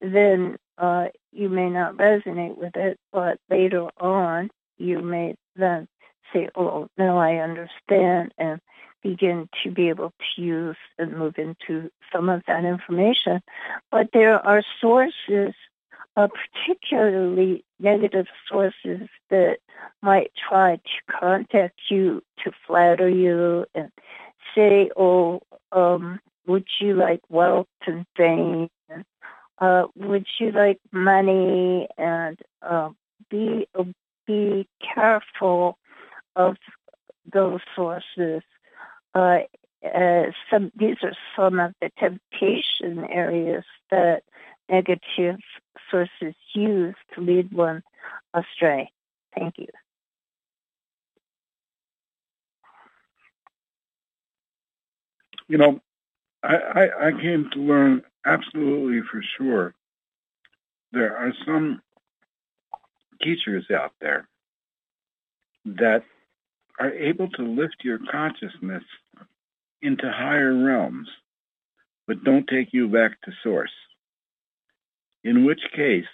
then 0.00 0.56
uh, 0.78 1.06
you 1.32 1.48
may 1.48 1.70
not 1.70 1.96
resonate 1.96 2.56
with 2.56 2.76
it, 2.76 2.98
but 3.12 3.38
later 3.50 3.88
on, 3.98 4.50
you 4.78 5.00
may 5.00 5.34
then 5.56 5.86
say, 6.32 6.48
oh, 6.56 6.88
now 6.96 7.18
I 7.18 7.36
understand, 7.36 8.32
and 8.38 8.60
begin 9.02 9.48
to 9.62 9.70
be 9.70 9.88
able 9.88 10.10
to 10.10 10.42
use 10.42 10.76
and 10.98 11.16
move 11.16 11.34
into 11.36 11.90
some 12.12 12.28
of 12.28 12.42
that 12.46 12.64
information. 12.64 13.42
But 13.90 14.08
there 14.12 14.44
are 14.44 14.62
sources, 14.80 15.54
uh, 16.16 16.28
particularly 16.28 17.64
negative 17.80 18.26
sources, 18.48 19.08
that 19.30 19.58
might 20.02 20.30
try 20.48 20.76
to 20.76 21.18
contact 21.20 21.78
you 21.90 22.22
to 22.44 22.52
flatter 22.66 23.08
you 23.08 23.66
and 23.74 23.90
say, 24.54 24.90
oh, 24.96 25.40
um, 25.72 26.20
would 26.46 26.66
you 26.80 26.94
like 26.94 27.20
wealth 27.28 27.68
and 27.86 28.04
fame? 28.16 28.68
Uh, 29.62 29.86
would 29.94 30.26
you 30.40 30.50
like 30.50 30.80
money? 30.90 31.86
And 31.96 32.36
uh, 32.62 32.90
be 33.30 33.68
be 34.26 34.68
careful 34.92 35.78
of 36.34 36.56
those 37.32 37.60
sources. 37.76 38.42
Uh, 39.14 39.38
uh, 39.84 40.22
some 40.50 40.72
these 40.74 40.96
are 41.04 41.12
some 41.36 41.60
of 41.60 41.74
the 41.80 41.90
temptation 41.96 43.04
areas 43.08 43.62
that 43.92 44.24
negative 44.68 45.38
sources 45.88 46.34
use 46.54 46.96
to 47.14 47.20
lead 47.20 47.52
one 47.52 47.84
astray. 48.34 48.90
Thank 49.38 49.58
you. 49.58 49.68
You 55.46 55.58
know, 55.58 55.80
I, 56.42 56.56
I, 56.56 57.08
I 57.08 57.12
came 57.12 57.48
to 57.52 57.60
learn 57.60 58.02
absolutely 58.26 59.00
for 59.10 59.22
sure 59.38 59.74
there 60.92 61.16
are 61.16 61.32
some 61.46 61.80
teachers 63.22 63.64
out 63.70 63.92
there 64.00 64.28
that 65.64 66.02
are 66.78 66.90
able 66.92 67.28
to 67.30 67.42
lift 67.42 67.76
your 67.82 67.98
consciousness 68.10 68.82
into 69.80 70.10
higher 70.10 70.54
realms, 70.54 71.08
but 72.06 72.24
don't 72.24 72.46
take 72.46 72.72
you 72.72 72.88
back 72.88 73.20
to 73.22 73.32
source. 73.42 73.70
In 75.24 75.44
which 75.44 75.60
case, 75.74 76.04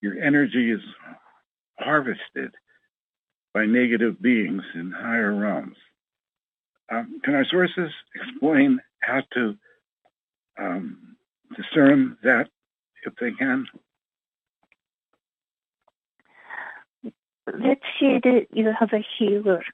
your 0.00 0.18
energy 0.18 0.72
is 0.72 0.80
harvested 1.78 2.54
by 3.54 3.66
negative 3.66 4.20
beings 4.20 4.62
in 4.74 4.90
higher 4.90 5.34
realms. 5.34 5.76
Um, 6.90 7.20
can 7.22 7.34
our 7.34 7.44
sources 7.44 7.90
explain 8.14 8.80
how 9.00 9.22
to 9.34 9.56
um, 10.58 11.16
discern 11.56 12.16
that 12.22 12.48
if 13.04 13.14
they 13.16 13.32
can? 13.32 13.66
Let's 17.46 17.82
say 18.00 18.20
that 18.22 18.46
you 18.52 18.72
have 18.78 18.92
a 18.92 19.04
healer, 19.18 19.64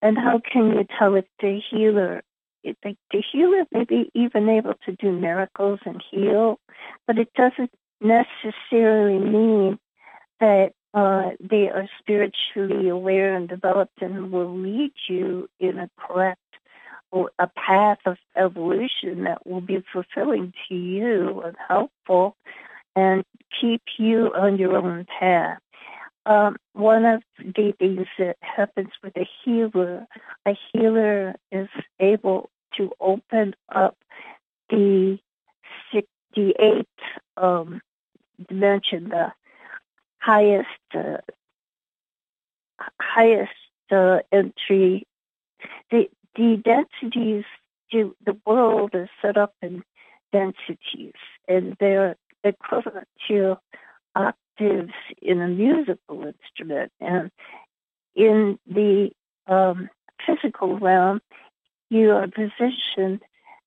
and 0.00 0.16
how 0.16 0.40
can 0.40 0.70
you 0.70 0.86
tell 0.98 1.14
if 1.14 1.26
the 1.40 1.60
healer, 1.70 2.22
like 2.64 2.96
the 3.12 3.22
healer 3.32 3.64
may 3.72 3.84
be 3.84 4.10
even 4.14 4.48
able 4.48 4.74
to 4.86 4.92
do 4.92 5.12
miracles 5.12 5.80
and 5.84 6.02
heal, 6.10 6.58
but 7.06 7.18
it 7.18 7.32
doesn't 7.34 7.70
necessarily 8.00 9.18
mean 9.18 9.78
that 10.40 10.72
uh, 10.94 11.30
they 11.40 11.68
are 11.68 11.88
spiritually 11.98 12.88
aware 12.88 13.34
and 13.34 13.48
developed 13.48 14.00
and 14.00 14.30
will 14.30 14.56
lead 14.56 14.92
you 15.08 15.48
in 15.58 15.78
a 15.78 15.90
correct 15.98 16.38
or 16.38 16.43
a 17.38 17.46
path 17.46 17.98
of 18.06 18.16
evolution 18.36 19.24
that 19.24 19.46
will 19.46 19.60
be 19.60 19.82
fulfilling 19.92 20.52
to 20.68 20.74
you 20.74 21.42
and 21.42 21.56
helpful 21.68 22.36
and 22.96 23.24
keep 23.60 23.82
you 23.98 24.32
on 24.34 24.58
your 24.58 24.76
own 24.76 25.06
path. 25.18 25.58
Um, 26.26 26.56
one 26.72 27.04
of 27.04 27.22
the 27.38 27.74
things 27.78 28.06
that 28.18 28.36
happens 28.40 28.90
with 29.02 29.16
a 29.16 29.28
healer, 29.44 30.06
a 30.46 30.56
healer 30.72 31.34
is 31.52 31.68
able 32.00 32.50
to 32.76 32.92
open 33.00 33.54
up 33.68 33.96
the 34.70 35.18
the 36.34 36.54
eighth 36.58 36.86
um, 37.36 37.80
dimension, 38.48 39.08
the 39.08 39.32
highest 40.18 40.68
uh, 40.94 41.18
highest 43.00 43.52
uh, 43.90 44.18
entry. 44.32 45.06
The 45.90 46.08
the 46.36 46.60
densities, 46.64 47.44
the 47.90 48.36
world 48.46 48.90
is 48.94 49.08
set 49.22 49.36
up 49.36 49.54
in 49.62 49.82
densities, 50.32 51.14
and 51.48 51.76
they're 51.78 52.16
equivalent 52.42 53.08
to 53.28 53.56
octaves 54.16 54.92
in 55.22 55.40
a 55.40 55.48
musical 55.48 56.24
instrument. 56.24 56.92
And 57.00 57.30
in 58.14 58.58
the 58.66 59.10
um, 59.46 59.88
physical 60.26 60.78
realm, 60.78 61.20
you 61.90 62.12
are 62.12 62.26
positioned 62.26 63.20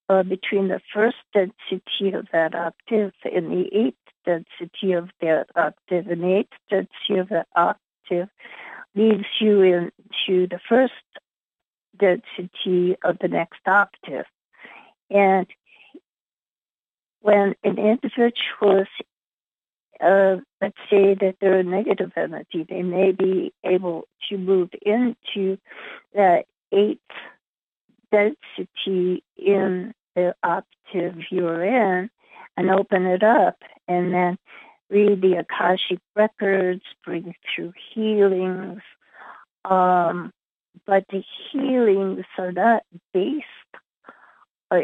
uh, 0.10 0.24
between 0.24 0.70
the 0.70 0.82
first 0.94 1.18
density 1.34 2.14
of 2.14 2.28
that 2.32 2.56
octave 2.56 3.14
and 3.24 3.52
the 3.52 3.70
eighth 3.74 3.98
density 4.26 4.94
of 4.94 5.10
that 5.22 5.48
octave, 5.56 6.08
and 6.08 6.24
the 6.24 6.38
eighth 6.38 6.58
density 6.70 7.20
of 7.20 7.30
that 7.30 7.48
octave 7.56 8.30
leads 8.96 9.26
you 9.40 9.62
into 9.62 10.48
the 10.48 10.60
first 10.68 10.94
density 12.00 12.96
of 13.04 13.18
the 13.20 13.28
next 13.28 13.60
octave. 13.66 14.26
And 15.10 15.48
when 17.22 17.56
an 17.64 17.78
individual 17.78 18.82
is, 18.82 18.88
uh, 20.02 20.38
let's 20.62 20.78
say 20.90 21.16
that 21.16 21.36
they're 21.42 21.60
a 21.60 21.64
negative 21.64 22.12
energy, 22.16 22.66
they 22.70 22.84
may 22.84 23.12
be 23.12 23.54
able 23.64 24.08
to 24.30 24.38
move 24.38 24.70
into 24.82 25.58
that 26.14 26.46
eighth 26.72 27.00
density 28.12 29.24
in 29.36 29.94
the 30.16 30.36
octave 30.44 31.16
you're 31.30 31.64
in 31.64 32.10
and 32.56 32.72
open 32.72 33.06
it 33.06 33.24
up 33.24 33.58
and 33.88 34.14
then 34.14 34.38
read 34.90 35.22
the 35.22 35.38
Akashic 35.38 36.00
records, 36.16 36.82
bring 37.04 37.36
through 37.56 37.74
healings, 37.94 38.82
um, 39.66 40.32
but 40.86 41.06
the 41.10 41.24
healings 41.52 42.26
are 42.38 42.52
not 42.52 42.84
based 43.14 43.46
uh, 44.72 44.82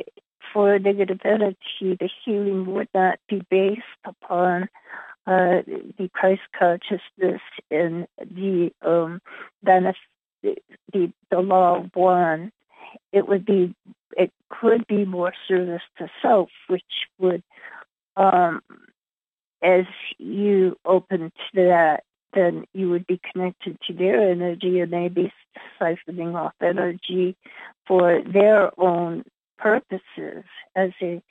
for 0.54 0.80
negative 0.80 1.20
energy. 1.24 1.58
The 1.82 2.10
healing 2.24 2.74
would 2.74 2.90
not 2.94 3.20
be 3.28 3.42
based 3.50 3.82
upon 4.06 4.70
uh, 5.26 5.62
the 5.98 6.10
Christ 6.14 6.42
consciousness 6.58 7.42
and 7.72 8.08
the 8.20 8.72
um, 8.82 9.22
benefit, 9.62 9.96
the 10.42 11.12
the 11.32 11.40
law 11.40 11.78
of 11.78 11.90
one. 11.94 12.52
It 13.12 13.28
would 13.28 13.46
be, 13.46 13.74
it 14.18 14.32
could 14.50 14.86
be 14.86 15.06
more 15.06 15.34
service 15.48 15.82
to 15.98 16.10
self, 16.22 16.50
which 16.68 16.84
would, 17.18 17.42
um, 18.16 18.62
as 19.64 19.86
you 20.20 20.78
open 20.86 21.32
to 21.32 21.56
that, 21.56 22.04
then 22.34 22.66
you 22.74 22.90
would 22.90 23.06
be 23.08 23.20
connected 23.32 23.78
to 23.88 23.94
their 23.94 24.32
energy 24.32 24.80
and 24.80 24.92
they'd 24.92 25.14
be 25.14 25.32
siphoning 25.80 26.36
off 26.36 26.54
energy 26.62 27.36
for 27.88 28.22
their 28.22 28.78
own 28.80 29.24
purposes 29.58 30.44
as 30.76 30.92
a 31.02 31.22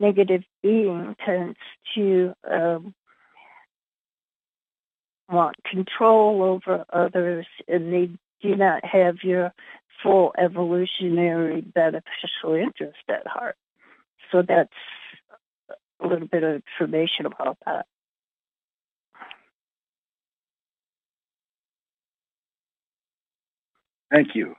negative 0.00 0.42
being 0.62 1.14
tends 1.24 1.58
to 1.94 2.34
um, 2.50 2.94
want 5.30 5.56
control 5.64 6.42
over 6.42 6.84
others 6.92 7.46
and 7.68 7.92
they 7.92 8.10
do 8.40 8.56
not 8.56 8.84
have 8.84 9.16
your 9.22 9.52
full 10.02 10.32
evolutionary 10.36 11.60
beneficial 11.60 12.54
interest 12.54 12.98
at 13.08 13.26
heart. 13.26 13.56
So 14.30 14.42
that's 14.42 14.70
a 16.02 16.06
little 16.06 16.26
bit 16.26 16.42
of 16.42 16.62
information 16.80 17.26
about 17.26 17.58
that. 17.64 17.86
Thank 24.12 24.30
you. 24.34 24.54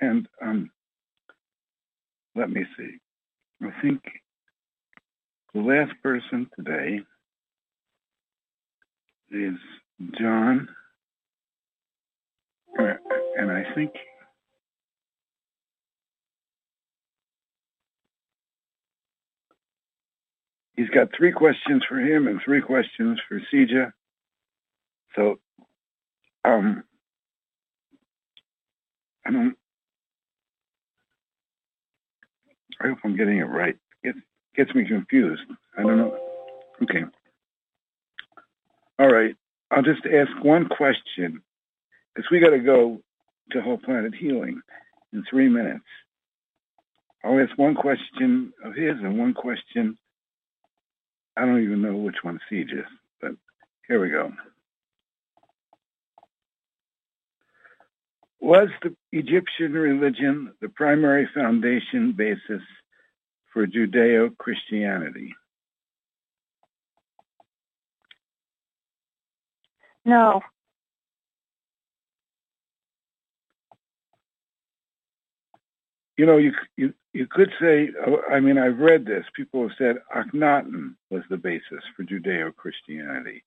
And 0.00 0.28
um, 0.42 0.70
let 2.36 2.50
me 2.50 2.64
see. 2.76 2.98
I 3.62 3.70
think 3.82 4.02
the 5.54 5.60
last 5.60 5.92
person 6.02 6.48
today 6.56 7.00
is 9.30 9.54
John. 10.18 10.68
Uh, 12.78 12.94
and 13.38 13.50
I 13.50 13.64
think 13.74 13.92
he's 20.76 20.88
got 20.90 21.08
three 21.16 21.32
questions 21.32 21.82
for 21.88 21.98
him 22.00 22.28
and 22.28 22.40
three 22.44 22.62
questions 22.62 23.20
for 23.28 23.40
Sija. 23.52 23.92
So 25.16 25.36
um, 26.44 26.84
I 29.26 29.30
don't. 29.30 29.56
I 32.80 32.88
hope 32.88 32.98
I'm 33.04 33.16
getting 33.16 33.38
it 33.38 33.44
right. 33.44 33.76
It 34.02 34.16
gets 34.56 34.74
me 34.74 34.86
confused. 34.86 35.42
I 35.78 35.82
don't 35.82 35.98
know. 35.98 36.18
Okay. 36.82 37.04
All 38.98 39.08
right. 39.12 39.34
I'll 39.70 39.82
just 39.82 40.02
ask 40.06 40.30
one 40.44 40.68
question 40.68 41.42
because 42.14 42.30
we 42.30 42.40
got 42.40 42.50
to 42.50 42.58
go 42.58 43.00
to 43.52 43.62
Whole 43.62 43.78
Planet 43.78 44.14
Healing 44.14 44.60
in 45.12 45.24
three 45.30 45.48
minutes. 45.48 45.84
I'll 47.24 47.38
ask 47.40 47.56
one 47.56 47.74
question 47.74 48.52
of 48.64 48.74
his 48.74 48.96
and 49.02 49.18
one 49.18 49.34
question. 49.34 49.96
I 51.36 51.46
don't 51.46 51.62
even 51.62 51.80
know 51.82 51.96
which 51.96 52.16
one 52.22 52.40
Siege 52.50 52.72
is, 52.72 52.84
but 53.20 53.32
here 53.88 54.00
we 54.00 54.10
go. 54.10 54.32
Was 58.42 58.68
the 58.82 58.94
Egyptian 59.12 59.72
religion 59.72 60.52
the 60.60 60.68
primary 60.68 61.28
foundation 61.32 62.12
basis 62.12 62.62
for 63.52 63.66
Judeo 63.66 64.36
Christianity? 64.36 65.32
No. 70.04 70.40
You 76.18 76.26
know, 76.26 76.36
you 76.36 76.52
you 76.76 76.92
you 77.12 77.26
could 77.30 77.52
say. 77.60 77.90
I 78.30 78.40
mean, 78.40 78.58
I've 78.58 78.78
read 78.78 79.06
this. 79.06 79.24
People 79.36 79.62
have 79.62 79.76
said 79.78 79.96
Akhenaten 80.14 80.94
was 81.10 81.22
the 81.30 81.36
basis 81.36 81.82
for 81.96 82.02
Judeo 82.02 82.54
Christianity, 82.54 83.44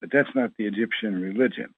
but 0.00 0.10
that's 0.12 0.28
not 0.34 0.50
the 0.58 0.66
Egyptian 0.66 1.20
religion. 1.20 1.74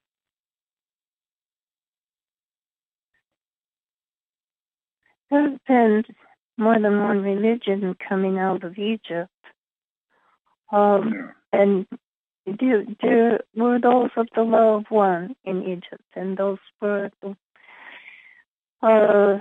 There's 5.31 5.59
been 5.67 6.05
more 6.57 6.79
than 6.79 7.03
one 7.03 7.23
religion 7.23 7.97
coming 8.09 8.39
out 8.39 8.65
of 8.65 8.79
Egypt. 8.79 9.31
Um, 10.71 11.13
Yeah. 11.15 11.33
and 11.53 11.87
there, 12.47 12.85
there 13.03 13.41
were 13.55 13.79
those 13.81 14.11
of 14.17 14.29
the 14.35 14.43
of 14.43 14.85
one 14.91 15.35
in 15.45 15.63
Egypt, 15.65 16.05
and 16.15 16.37
those 16.37 16.59
were 16.81 17.11
the, 17.23 17.37
uh, 18.83 19.39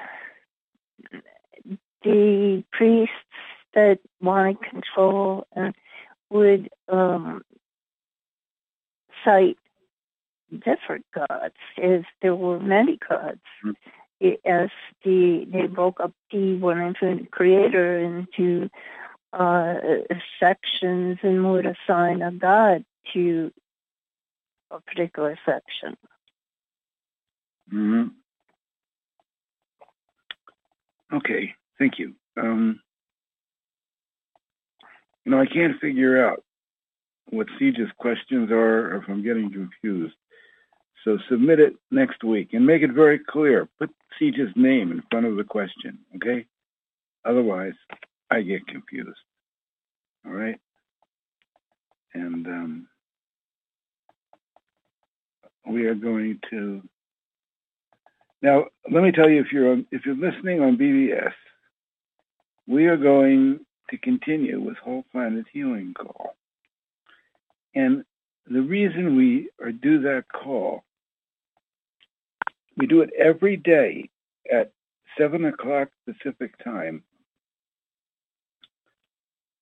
the 2.04 2.64
priests 2.72 3.14
that 3.74 4.00
wanted 4.22 4.62
control 4.62 5.48
and 5.56 5.76
would 6.30 6.70
um, 6.90 7.44
cite 9.24 9.58
different 10.52 11.06
gods, 11.14 11.56
as 11.82 12.04
there 12.22 12.36
were 12.36 12.60
many 12.60 12.98
gods. 13.10 13.42
It- 13.64 13.76
As 14.46 14.70
the 15.04 15.46
they 15.52 15.68
broke 15.68 16.00
up 16.00 16.14
the 16.32 16.56
one 16.56 16.82
infinite 16.82 17.32
creator 17.32 18.00
into 18.00 18.70
uh, 19.34 19.76
sections 20.40 21.20
and 21.22 21.52
would 21.52 21.66
assign 21.66 22.22
a 22.22 22.32
god 22.32 22.86
to 23.14 23.52
a 24.72 24.80
particular 24.82 25.38
section. 25.46 25.98
hmm 27.70 28.04
Okay, 31.14 31.54
thank 31.78 32.00
you. 32.00 32.16
Um, 32.36 32.80
you 35.24 35.32
know, 35.32 35.40
I 35.40 35.46
can't 35.46 35.80
figure 35.80 36.26
out 36.28 36.44
what 37.30 37.48
Siege's 37.60 37.92
questions 37.98 38.52
are 38.52 38.92
or 38.92 38.96
if 38.98 39.04
I'm 39.08 39.24
getting 39.24 39.52
confused. 39.52 40.16
So 41.06 41.18
submit 41.30 41.60
it 41.60 41.76
next 41.92 42.24
week 42.24 42.50
and 42.54 42.66
make 42.66 42.82
it 42.82 42.92
very 42.92 43.20
clear. 43.20 43.70
Put 43.80 43.92
Siege's 44.20 44.52
name 44.56 44.92
in 44.92 45.04
front 45.12 45.28
of 45.28 45.38
the 45.38 45.44
question, 45.44 46.00
okay? 46.16 46.46
Otherwise, 47.24 47.76
I 48.30 48.42
get 48.42 48.68
confused. 48.68 49.18
All 50.26 50.34
right? 50.34 50.60
And 52.14 52.48
um, 52.48 52.88
we 55.68 55.86
are 55.86 55.96
going 55.96 56.40
to 56.50 56.82
now, 58.42 58.66
let 58.92 59.02
me 59.02 59.12
tell 59.12 59.28
you, 59.28 59.42
if 59.42 59.52
you're 59.52 59.80
if 59.92 60.06
you're 60.06 60.16
listening 60.16 60.62
on 60.62 60.78
BBS, 60.78 61.34
we 62.68 62.86
are 62.86 62.98
going 62.98 63.60
to 63.90 63.98
continue 63.98 64.62
with 64.62 64.78
Whole 64.78 65.04
Planet 65.12 65.46
Healing 65.52 65.96
Call, 65.98 66.36
and 67.74 68.04
the 68.46 68.62
reason 68.62 69.16
we 69.16 69.50
do 69.82 70.02
that 70.02 70.26
call, 70.32 70.84
we 72.78 72.88
do 72.88 73.02
it 73.02 73.12
every 73.18 73.58
day 73.58 74.10
at 74.52 74.72
seven 75.18 75.46
o'clock 75.46 75.90
Pacific 76.06 76.54
time, 76.64 77.04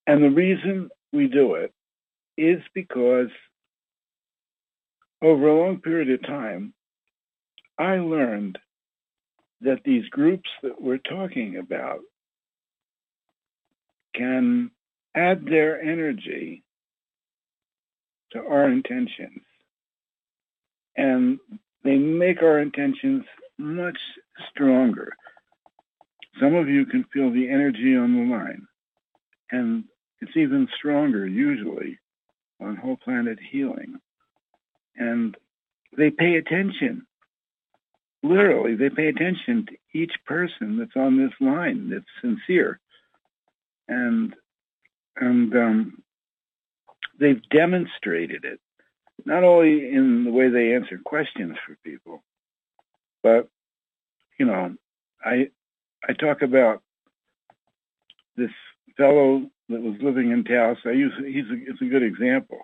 and 0.07 0.23
the 0.23 0.29
reason 0.29 0.89
we 1.11 1.27
do 1.27 1.55
it 1.55 1.73
is 2.37 2.61
because 2.73 3.29
over 5.21 5.47
a 5.47 5.59
long 5.59 5.79
period 5.79 6.09
of 6.11 6.21
time, 6.27 6.73
I 7.77 7.97
learned 7.97 8.59
that 9.61 9.81
these 9.85 10.07
groups 10.09 10.49
that 10.61 10.81
we're 10.81 10.97
talking 10.97 11.57
about 11.57 11.99
can 14.13 14.71
add 15.15 15.45
their 15.45 15.81
energy 15.81 16.63
to 18.31 18.39
our 18.39 18.67
intentions. 18.69 19.41
And 20.97 21.39
they 21.83 21.97
make 21.97 22.41
our 22.41 22.59
intentions 22.59 23.23
much 23.57 23.97
stronger. 24.49 25.13
Some 26.39 26.55
of 26.55 26.67
you 26.67 26.85
can 26.85 27.05
feel 27.13 27.31
the 27.31 27.49
energy 27.49 27.95
on 27.95 28.15
the 28.15 28.35
line, 28.35 28.67
and 29.51 29.83
it's 30.21 30.35
even 30.35 30.67
stronger 30.75 31.27
usually 31.27 31.99
on 32.59 32.75
whole 32.75 32.97
planet 32.97 33.37
healing. 33.51 33.95
And 34.95 35.35
they 35.95 36.09
pay 36.09 36.35
attention 36.35 37.05
literally 38.23 38.75
they 38.75 38.89
pay 38.89 39.07
attention 39.07 39.65
to 39.67 39.99
each 39.99 40.13
person 40.25 40.77
that's 40.77 40.95
on 40.95 41.17
this 41.17 41.33
line 41.39 41.89
that's 41.89 42.05
sincere 42.21 42.79
and 43.87 44.33
and 45.17 45.55
um, 45.55 46.03
they've 47.19 47.47
demonstrated 47.49 48.45
it 48.45 48.59
not 49.25 49.43
only 49.43 49.89
in 49.89 50.25
the 50.25 50.31
way 50.31 50.49
they 50.49 50.73
answer 50.73 50.99
questions 51.03 51.57
for 51.65 51.77
people 51.83 52.23
but 53.21 53.47
you 54.39 54.45
know 54.45 54.73
i 55.23 55.49
i 56.07 56.13
talk 56.13 56.41
about 56.41 56.81
this 58.35 58.51
fellow 58.97 59.49
that 59.69 59.81
was 59.81 59.95
living 60.01 60.31
in 60.31 60.43
Taos. 60.43 60.77
I 60.85 60.91
use 60.91 61.13
he's 61.17 61.45
a, 61.45 61.71
it's 61.71 61.81
a 61.81 61.85
good 61.85 62.03
example. 62.03 62.59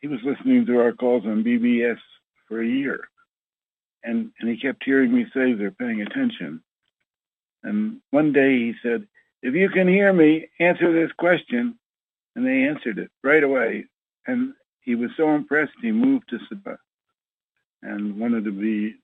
He 0.00 0.06
was 0.06 0.20
listening 0.24 0.66
to 0.66 0.78
our 0.80 0.92
calls 0.92 1.24
on 1.24 1.44
BBS 1.44 1.98
for 2.46 2.60
a 2.60 2.66
year 2.66 3.08
and 4.04 4.30
and 4.40 4.48
he 4.48 4.56
kept 4.56 4.84
hearing 4.84 5.12
me 5.12 5.26
say 5.34 5.52
they're 5.52 5.70
paying 5.70 6.02
attention. 6.02 6.62
And 7.62 8.00
one 8.10 8.32
day 8.32 8.56
he 8.56 8.74
said, 8.82 9.06
"If 9.42 9.54
you 9.54 9.68
can 9.68 9.88
hear 9.88 10.12
me, 10.12 10.48
answer 10.58 10.92
this 10.92 11.12
question," 11.18 11.78
and 12.34 12.46
they 12.46 12.64
answered 12.64 12.98
it 12.98 13.10
right 13.22 13.42
away. 13.42 13.86
And 14.26 14.54
he 14.82 14.94
was 14.94 15.10
so 15.16 15.34
impressed, 15.34 15.72
he 15.82 15.92
moved 15.92 16.28
to 16.30 16.38
Sabah 16.52 16.78
and 17.82 18.18
wanted 18.18 18.44
to 18.44 18.52
be 18.52 18.94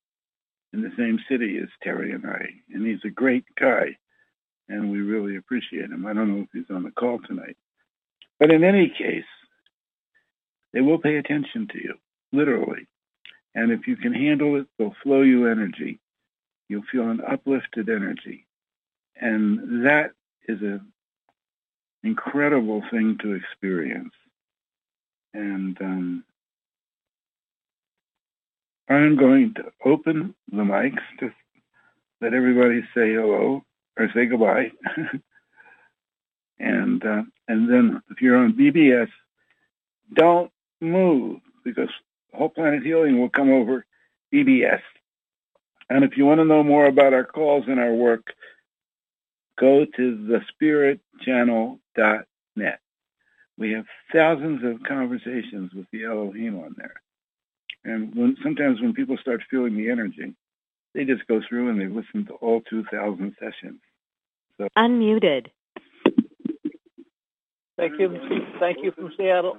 in 0.72 0.82
the 0.82 0.92
same 0.96 1.18
city 1.30 1.58
as 1.62 1.68
Terry 1.82 2.12
and 2.12 2.26
I. 2.26 2.46
And 2.72 2.86
he's 2.86 3.04
a 3.04 3.10
great 3.10 3.44
guy, 3.58 3.96
and 4.68 4.90
we 4.90 5.00
really 5.00 5.36
appreciate 5.36 5.90
him. 5.90 6.06
I 6.06 6.12
don't 6.12 6.34
know 6.34 6.42
if 6.42 6.48
he's 6.52 6.74
on 6.74 6.82
the 6.82 6.90
call 6.90 7.18
tonight, 7.20 7.56
but 8.38 8.50
in 8.50 8.64
any 8.64 8.88
case, 8.88 9.24
they 10.72 10.80
will 10.80 10.98
pay 10.98 11.16
attention 11.16 11.68
to 11.72 11.78
you, 11.78 11.94
literally. 12.32 12.86
And 13.54 13.72
if 13.72 13.86
you 13.86 13.96
can 13.96 14.12
handle 14.12 14.56
it, 14.56 14.66
they'll 14.78 14.94
flow 15.02 15.22
you 15.22 15.46
energy. 15.46 15.98
You'll 16.68 16.82
feel 16.92 17.08
an 17.08 17.22
uplifted 17.26 17.88
energy. 17.88 18.46
And 19.18 19.86
that 19.86 20.10
is 20.46 20.60
an 20.60 20.92
incredible 22.02 22.82
thing 22.90 23.16
to 23.22 23.32
experience. 23.32 24.12
And 25.36 25.76
um, 25.82 26.24
I'm 28.88 29.16
going 29.16 29.52
to 29.56 29.64
open 29.84 30.34
the 30.50 30.62
mics 30.62 31.02
to 31.20 31.30
let 32.22 32.32
everybody 32.32 32.80
say 32.94 33.12
hello 33.12 33.62
or 33.98 34.08
say 34.14 34.24
goodbye. 34.24 34.72
and 36.58 37.04
uh, 37.04 37.22
and 37.48 37.68
then 37.68 38.00
if 38.10 38.22
you're 38.22 38.38
on 38.38 38.54
BBS, 38.54 39.10
don't 40.14 40.50
move 40.80 41.40
because 41.64 41.90
Whole 42.32 42.48
Planet 42.48 42.82
Healing 42.82 43.20
will 43.20 43.28
come 43.28 43.52
over 43.52 43.84
BBS. 44.32 44.80
And 45.90 46.02
if 46.02 46.16
you 46.16 46.24
want 46.24 46.40
to 46.40 46.46
know 46.46 46.62
more 46.62 46.86
about 46.86 47.12
our 47.12 47.24
calls 47.24 47.64
and 47.68 47.78
our 47.78 47.92
work, 47.92 48.32
go 49.58 49.84
to 49.84 50.40
thespiritchannel.net. 50.62 52.80
We 53.58 53.72
have 53.72 53.86
thousands 54.12 54.62
of 54.64 54.82
conversations 54.86 55.72
with 55.74 55.86
the 55.92 56.04
Elohim 56.04 56.58
on 56.58 56.74
there. 56.76 56.94
And 57.84 58.14
when, 58.14 58.36
sometimes 58.42 58.80
when 58.80 58.92
people 58.92 59.16
start 59.20 59.42
feeling 59.50 59.76
the 59.76 59.90
energy, 59.90 60.34
they 60.94 61.04
just 61.04 61.26
go 61.26 61.40
through 61.48 61.70
and 61.70 61.80
they 61.80 61.86
listen 61.86 62.26
to 62.26 62.34
all 62.34 62.60
2,000 62.68 63.34
sessions. 63.38 63.80
So 64.58 64.68
Unmuted. 64.76 65.46
Thank 67.76 68.00
you. 68.00 68.08
Thank 68.58 68.78
you 68.82 68.90
from 68.92 69.12
Seattle. 69.16 69.58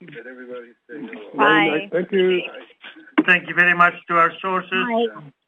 Let 0.00 0.26
everybody. 0.26 0.72
Bye. 1.36 1.88
Thank 1.92 2.10
you. 2.12 2.42
Thank 3.26 3.48
you 3.48 3.54
very 3.54 3.74
much 3.74 3.94
to 4.08 4.16
our 4.16 4.32
sources. 4.42 4.70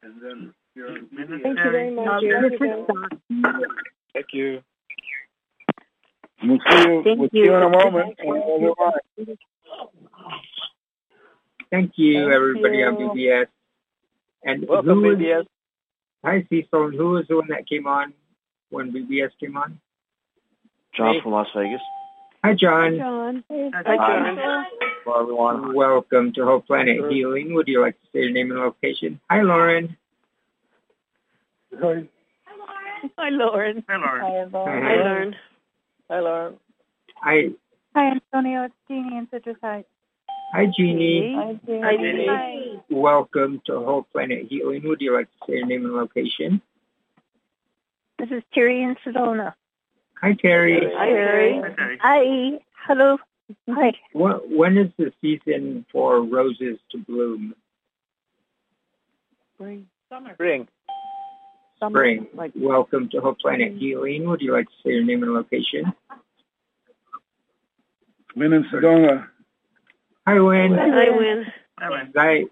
And 0.03 0.21
then 0.21 0.53
you're 0.73 0.99
Thank 1.15 1.29
you 1.45 1.53
very 1.55 1.93
much. 1.93 2.21
You're 2.21 2.49
this 2.49 2.59
welcome. 2.59 3.03
is 3.29 3.37
Doc. 3.43 3.61
Thank 4.13 4.27
you. 4.31 4.61
We'll 6.43 6.59
see 6.69 6.77
you, 6.89 7.03
Thank 7.03 7.19
we'll 7.19 7.29
see 7.29 7.37
you. 7.39 7.45
you 7.45 7.55
in 7.55 7.63
a 7.63 7.69
moment. 7.69 8.19
on 8.25 8.35
the 8.61 8.73
other 8.75 8.91
line. 9.25 9.37
Thank 11.71 11.93
you, 11.97 12.13
Thank 12.25 12.33
everybody 12.33 12.83
on 12.83 12.99
you. 12.99 13.09
BBS. 13.09 13.47
And 14.43 14.67
Welcome, 14.67 15.01
was- 15.01 15.17
BBS. 15.17 15.45
Hi, 16.23 16.45
Cecil. 16.49 16.85
And 16.85 16.93
who 16.95 17.09
was 17.11 17.25
the 17.27 17.35
one 17.37 17.47
that 17.49 17.67
came 17.67 17.87
on 17.87 18.13
when 18.69 18.91
BBS 18.91 19.31
came 19.39 19.55
on? 19.57 19.79
John 20.95 21.15
Me. 21.15 21.21
from 21.21 21.31
Las 21.33 21.47
Vegas. 21.55 21.81
Hi, 22.43 22.53
John. 22.53 22.93
Hi, 22.93 22.97
John. 22.97 23.43
Hi, 23.49 23.95
John. 23.97 24.37
Hello, 25.05 25.21
everyone. 25.21 25.73
Welcome 25.73 26.33
to 26.33 26.45
Whole 26.45 26.61
Planet 26.61 27.11
Healing. 27.11 27.53
Would 27.53 27.67
you 27.67 27.81
like 27.81 27.99
to 27.99 28.07
say 28.13 28.21
your 28.23 28.31
name 28.31 28.51
and 28.51 28.59
location? 28.59 29.19
Hi, 29.29 29.41
Lauren. 29.41 29.95
Hi. 31.81 32.07
Hi, 33.17 33.29
Lauren. 33.29 33.83
Hi, 33.87 33.97
Lauren. 33.97 34.21
Hi, 34.21 34.29
Hi, 34.29 34.43
Lauren. 34.51 34.83
Hi, 34.83 34.95
Lauren. 34.95 35.35
Hi, 36.09 37.49
Hi, 37.95 38.11
Antonio. 38.11 38.63
It's 38.65 38.73
Jeannie 38.87 39.17
in 39.17 39.27
Citrus 39.31 39.57
Heights. 39.61 39.87
hi, 40.53 40.65
Jeannie. 40.77 41.33
Hi, 41.35 41.59
Jeannie. 41.65 41.81
Hi, 41.83 41.97
Jeannie. 41.97 42.81
Welcome 42.89 43.61
to 43.65 43.73
Whole 43.79 44.03
Planet 44.13 44.45
Healing. 44.49 44.83
Would 44.87 45.01
you 45.01 45.13
like 45.13 45.25
to 45.25 45.37
say 45.47 45.53
your 45.57 45.65
name 45.65 45.85
and 45.85 45.93
location? 45.95 46.61
This 48.19 48.29
is 48.31 48.43
Terry 48.53 48.83
in 48.83 48.95
Sedona. 49.05 49.53
Hi, 50.21 50.33
Terry. 50.41 50.79
Hi, 50.95 51.05
Terry. 51.07 51.61
Hi, 51.61 51.75
Terry. 51.75 51.97
Hi. 52.01 52.59
Hello. 52.87 53.17
Hi. 53.69 53.91
Wh- 54.13 54.49
When 54.49 54.77
is 54.77 54.91
the 54.97 55.11
season 55.21 55.85
for 55.91 56.21
roses 56.21 56.79
to 56.91 56.97
bloom? 56.99 57.53
Spring. 59.55 59.87
Summer. 60.09 60.33
Spring. 60.35 60.67
Summer. 61.79 61.99
Spring. 61.99 62.27
Like 62.33 62.51
Welcome 62.55 63.09
to 63.11 63.21
Whole 63.21 63.35
Planet 63.39 63.73
Healing. 63.77 64.27
Would 64.29 64.41
you 64.41 64.53
like 64.53 64.65
to 64.65 64.71
say 64.83 64.93
your 64.93 65.03
name 65.03 65.23
and 65.23 65.33
location? 65.33 65.93
Wynn 68.35 68.53
in 68.53 68.63
Sedona. 68.65 69.27
Hi, 70.27 70.39
Wynn. 70.39 70.73
Hi, 70.73 71.09
Wynn. 71.17 71.45
Hi, 71.79 71.89
Wynn. 71.89 72.13
I 72.17 72.45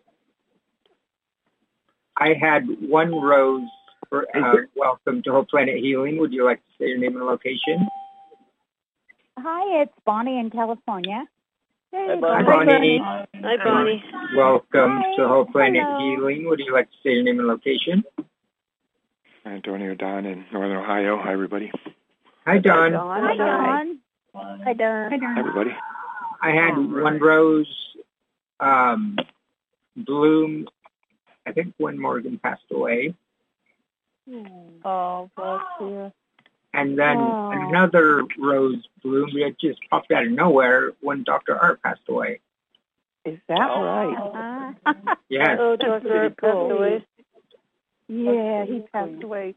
I 2.17 2.33
had 2.39 2.67
one 2.81 3.13
rose 3.13 3.67
for 4.09 4.25
uh, 4.35 4.55
welcome 4.75 5.21
to 5.23 5.31
Whole 5.31 5.45
Planet 5.45 5.77
Healing. 5.77 6.17
Would 6.19 6.31
you 6.31 6.45
like 6.45 6.59
to 6.59 6.71
say 6.79 6.89
your 6.89 6.97
name 6.99 7.15
and 7.17 7.25
location? 7.25 7.87
Hi, 9.37 9.81
it's 9.81 9.93
Bonnie 10.05 10.39
in 10.39 10.49
California. 10.49 11.25
Hey, 11.91 12.07
Hi, 12.09 12.15
Hi, 12.15 12.43
Bonnie. 12.43 12.99
Bonnie. 12.99 13.27
Hi, 13.43 13.57
Bonnie. 13.63 14.03
Welcome 14.35 14.97
Hi. 14.97 15.15
to 15.17 15.27
Whole 15.27 15.45
Planet 15.45 15.81
Hello. 15.83 15.99
Healing. 15.99 16.47
Would 16.47 16.59
you 16.59 16.73
like 16.73 16.89
to 16.89 16.95
say 17.03 17.11
your 17.11 17.23
name 17.23 17.39
and 17.39 17.47
location? 17.47 18.03
Antonio 19.45 19.93
Don 19.95 20.25
in 20.25 20.45
Northern 20.51 20.77
Ohio. 20.77 21.19
Hi, 21.21 21.31
everybody. 21.33 21.71
Hi, 22.45 22.57
Don. 22.57 22.93
Hi, 22.93 23.35
Don. 23.37 23.99
Hi, 24.33 24.73
Don. 24.73 25.11
Hi, 25.11 25.17
Don. 25.17 25.37
everybody. 25.37 25.71
I 26.41 26.51
had 26.51 26.75
one 26.77 27.19
rose 27.19 27.67
um, 28.59 29.17
bloom. 29.95 30.67
I 31.45 31.51
think 31.51 31.73
when 31.77 31.99
Morgan 31.99 32.39
passed 32.41 32.63
away, 32.71 33.13
Oh, 34.83 35.29
bless 35.35 35.61
you. 35.79 36.11
and 36.73 36.97
then 36.97 37.19
Oh. 37.19 37.51
another 37.51 38.23
rose 38.39 38.83
bloomed. 39.03 39.35
It 39.35 39.59
just 39.59 39.79
popped 39.91 40.11
out 40.11 40.23
of 40.25 40.31
nowhere 40.31 40.93
when 41.01 41.23
Dr. 41.23 41.55
Art 41.55 41.81
passed 41.83 42.01
away. 42.09 42.39
Is 43.23 43.37
that 43.47 43.55
right? 43.59 44.73
Uh, 44.87 44.93
Yes. 45.29 45.57
oh, 45.59 45.75
Dr. 45.75 46.17
Art 46.17 46.37
passed 46.37 46.71
away. 46.71 47.05
Yeah, 48.07 48.65
he 48.65 48.81
passed 48.93 49.23
away. 49.23 49.55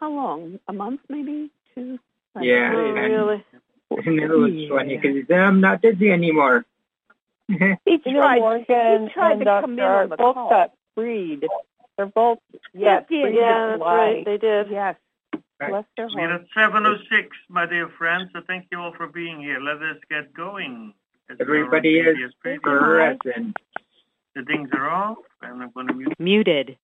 How 0.00 0.10
long? 0.10 0.58
A 0.68 0.72
month, 0.72 1.00
maybe? 1.08 1.50
Two? 1.74 1.98
Yeah, 2.40 2.72
Oh, 2.74 2.84
and, 2.86 2.94
really? 2.96 3.44
and 3.90 4.20
it 4.20 4.28
was 4.28 4.68
funny 4.68 4.96
because 4.96 5.14
he 5.16 5.24
said, 5.28 5.38
"I'm 5.40 5.60
not 5.60 5.82
dizzy 5.82 6.10
anymore." 6.10 6.64
He 7.48 8.00
You 8.06 8.12
know, 8.14 8.20
tried, 8.20 8.38
Morgan 8.40 9.08
he 9.08 9.12
tried 9.12 9.32
and 9.32 9.40
to 9.40 9.44
Dr. 9.44 9.62
come 9.62 9.72
in 9.74 9.80
Art 9.80 10.02
on 10.04 10.08
the 10.10 10.16
both 10.16 10.34
call. 10.34 10.50
got 10.50 10.72
freed. 10.94 11.46
They're 11.96 12.06
both, 12.06 12.38
yes, 12.72 13.04
yeah, 13.08 13.22
freed 13.22 13.34
yeah, 13.36 13.66
that's 13.68 13.78
July. 13.78 13.96
right. 13.96 14.24
They 14.24 14.38
did. 14.38 14.70
Yes. 14.70 14.96
Right. 15.60 15.70
Bless 15.70 15.84
their 15.96 16.08
We're 16.14 16.28
hearts. 16.30 16.44
at 16.56 16.72
7:06, 16.72 17.28
my 17.48 17.66
dear 17.66 17.88
friends. 17.98 18.30
So 18.34 18.40
thank 18.46 18.66
you 18.72 18.78
all 18.80 18.92
for 18.96 19.06
being 19.06 19.40
here. 19.40 19.60
Let 19.60 19.76
us 19.82 19.98
get 20.10 20.34
going. 20.34 20.94
As 21.30 21.38
we 21.38 21.44
are 21.44 21.48
on 21.50 21.66
Everybody 21.66 21.98
is 22.00 22.34
present. 22.42 23.56
The 24.34 24.42
things 24.44 24.68
are 24.72 24.90
off, 24.90 25.18
and 25.42 25.62
I'm 25.62 25.70
going 25.70 25.86
to 25.88 25.94
mute. 25.94 26.14
Muted. 26.18 26.76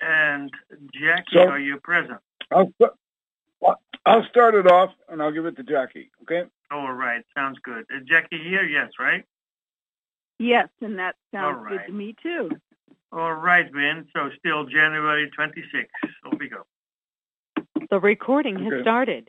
And 0.00 0.50
Jackie, 0.94 1.24
So- 1.34 1.48
are 1.48 1.58
you 1.58 1.78
present? 1.80 2.20
I'll, 2.50 2.72
I'll 4.06 4.24
start 4.24 4.54
it 4.54 4.66
off 4.66 4.90
and 5.08 5.22
I'll 5.22 5.32
give 5.32 5.46
it 5.46 5.56
to 5.56 5.62
Jackie. 5.62 6.10
Okay. 6.22 6.44
All 6.70 6.92
right, 6.92 7.24
sounds 7.36 7.58
good. 7.62 7.84
Is 7.90 8.06
Jackie 8.08 8.38
here? 8.42 8.64
Yes, 8.64 8.90
right? 8.98 9.24
Yes, 10.38 10.68
and 10.80 10.98
that 10.98 11.16
sounds 11.32 11.58
All 11.58 11.68
good 11.68 11.86
to 11.86 11.92
me 11.92 12.14
too. 12.22 12.50
All 13.12 13.34
right, 13.34 13.70
Vin. 13.72 14.06
So 14.14 14.30
still 14.38 14.64
January 14.66 15.30
26th. 15.38 15.86
Off 16.24 16.38
we 16.38 16.48
go. 16.48 16.62
The 17.90 17.98
recording 18.00 18.58
has 18.64 18.72
Okay. 18.72 18.82
started. 18.82 19.28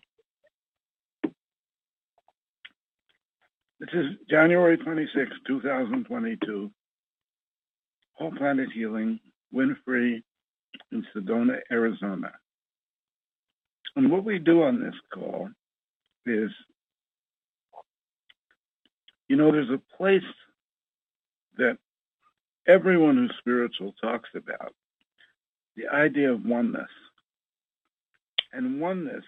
This 3.79 3.89
is 3.93 4.05
January 4.29 4.77
26, 4.77 5.31
2022. 5.47 6.71
Whole 8.13 8.31
Planet 8.31 8.69
Healing, 8.71 9.19
Wynn 9.51 9.75
Free 9.83 10.23
in 10.91 11.05
Sedona, 11.15 11.59
Arizona. 11.71 12.31
And 13.95 14.11
what 14.11 14.23
we 14.23 14.39
do 14.39 14.63
on 14.63 14.81
this 14.81 14.95
call 15.13 15.49
is, 16.25 16.51
you 19.27 19.35
know, 19.35 19.51
there's 19.51 19.69
a 19.69 19.81
place 19.97 20.21
that 21.57 21.77
everyone 22.67 23.17
who's 23.17 23.33
spiritual 23.39 23.93
talks 24.01 24.29
about 24.35 24.73
the 25.75 25.87
idea 25.87 26.31
of 26.31 26.45
oneness. 26.45 26.89
And 28.53 28.81
oneness 28.81 29.23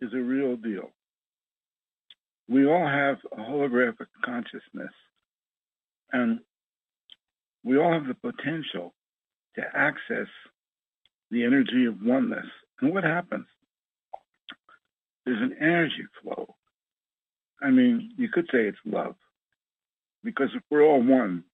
is 0.00 0.12
a 0.14 0.18
real 0.18 0.56
deal 0.56 0.90
we 2.50 2.66
all 2.66 2.86
have 2.86 3.18
a 3.32 3.36
holographic 3.36 4.08
consciousness 4.24 4.92
and 6.12 6.40
we 7.62 7.78
all 7.78 7.92
have 7.92 8.08
the 8.08 8.14
potential 8.14 8.92
to 9.54 9.62
access 9.72 10.26
the 11.30 11.44
energy 11.44 11.86
of 11.86 12.02
oneness. 12.02 12.46
And 12.80 12.92
what 12.92 13.04
happens? 13.04 13.46
There's 15.24 15.42
an 15.42 15.56
energy 15.60 16.04
flow. 16.22 16.54
I 17.62 17.70
mean, 17.70 18.12
you 18.16 18.28
could 18.28 18.46
say 18.52 18.66
it's 18.66 18.78
love. 18.84 19.16
Because 20.24 20.50
if 20.54 20.62
we're 20.70 20.84
all 20.84 21.02
one 21.02 21.44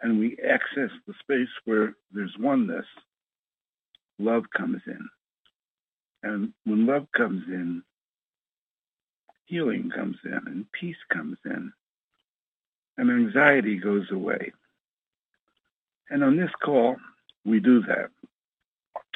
and 0.00 0.18
we 0.18 0.38
access 0.48 0.90
the 1.06 1.14
space 1.20 1.48
where 1.64 1.94
there's 2.12 2.36
oneness, 2.38 2.86
love 4.18 4.44
comes 4.56 4.82
in. 4.86 5.08
And 6.22 6.52
when 6.64 6.86
love 6.86 7.06
comes 7.16 7.44
in, 7.48 7.82
healing 9.46 9.90
comes 9.94 10.16
in 10.24 10.40
and 10.46 10.70
peace 10.72 10.96
comes 11.12 11.38
in 11.44 11.72
and 12.98 13.10
anxiety 13.10 13.76
goes 13.76 14.10
away. 14.10 14.52
And 16.10 16.22
on 16.22 16.36
this 16.36 16.50
call, 16.64 16.96
we 17.44 17.60
do 17.60 17.82
that. 17.82 18.10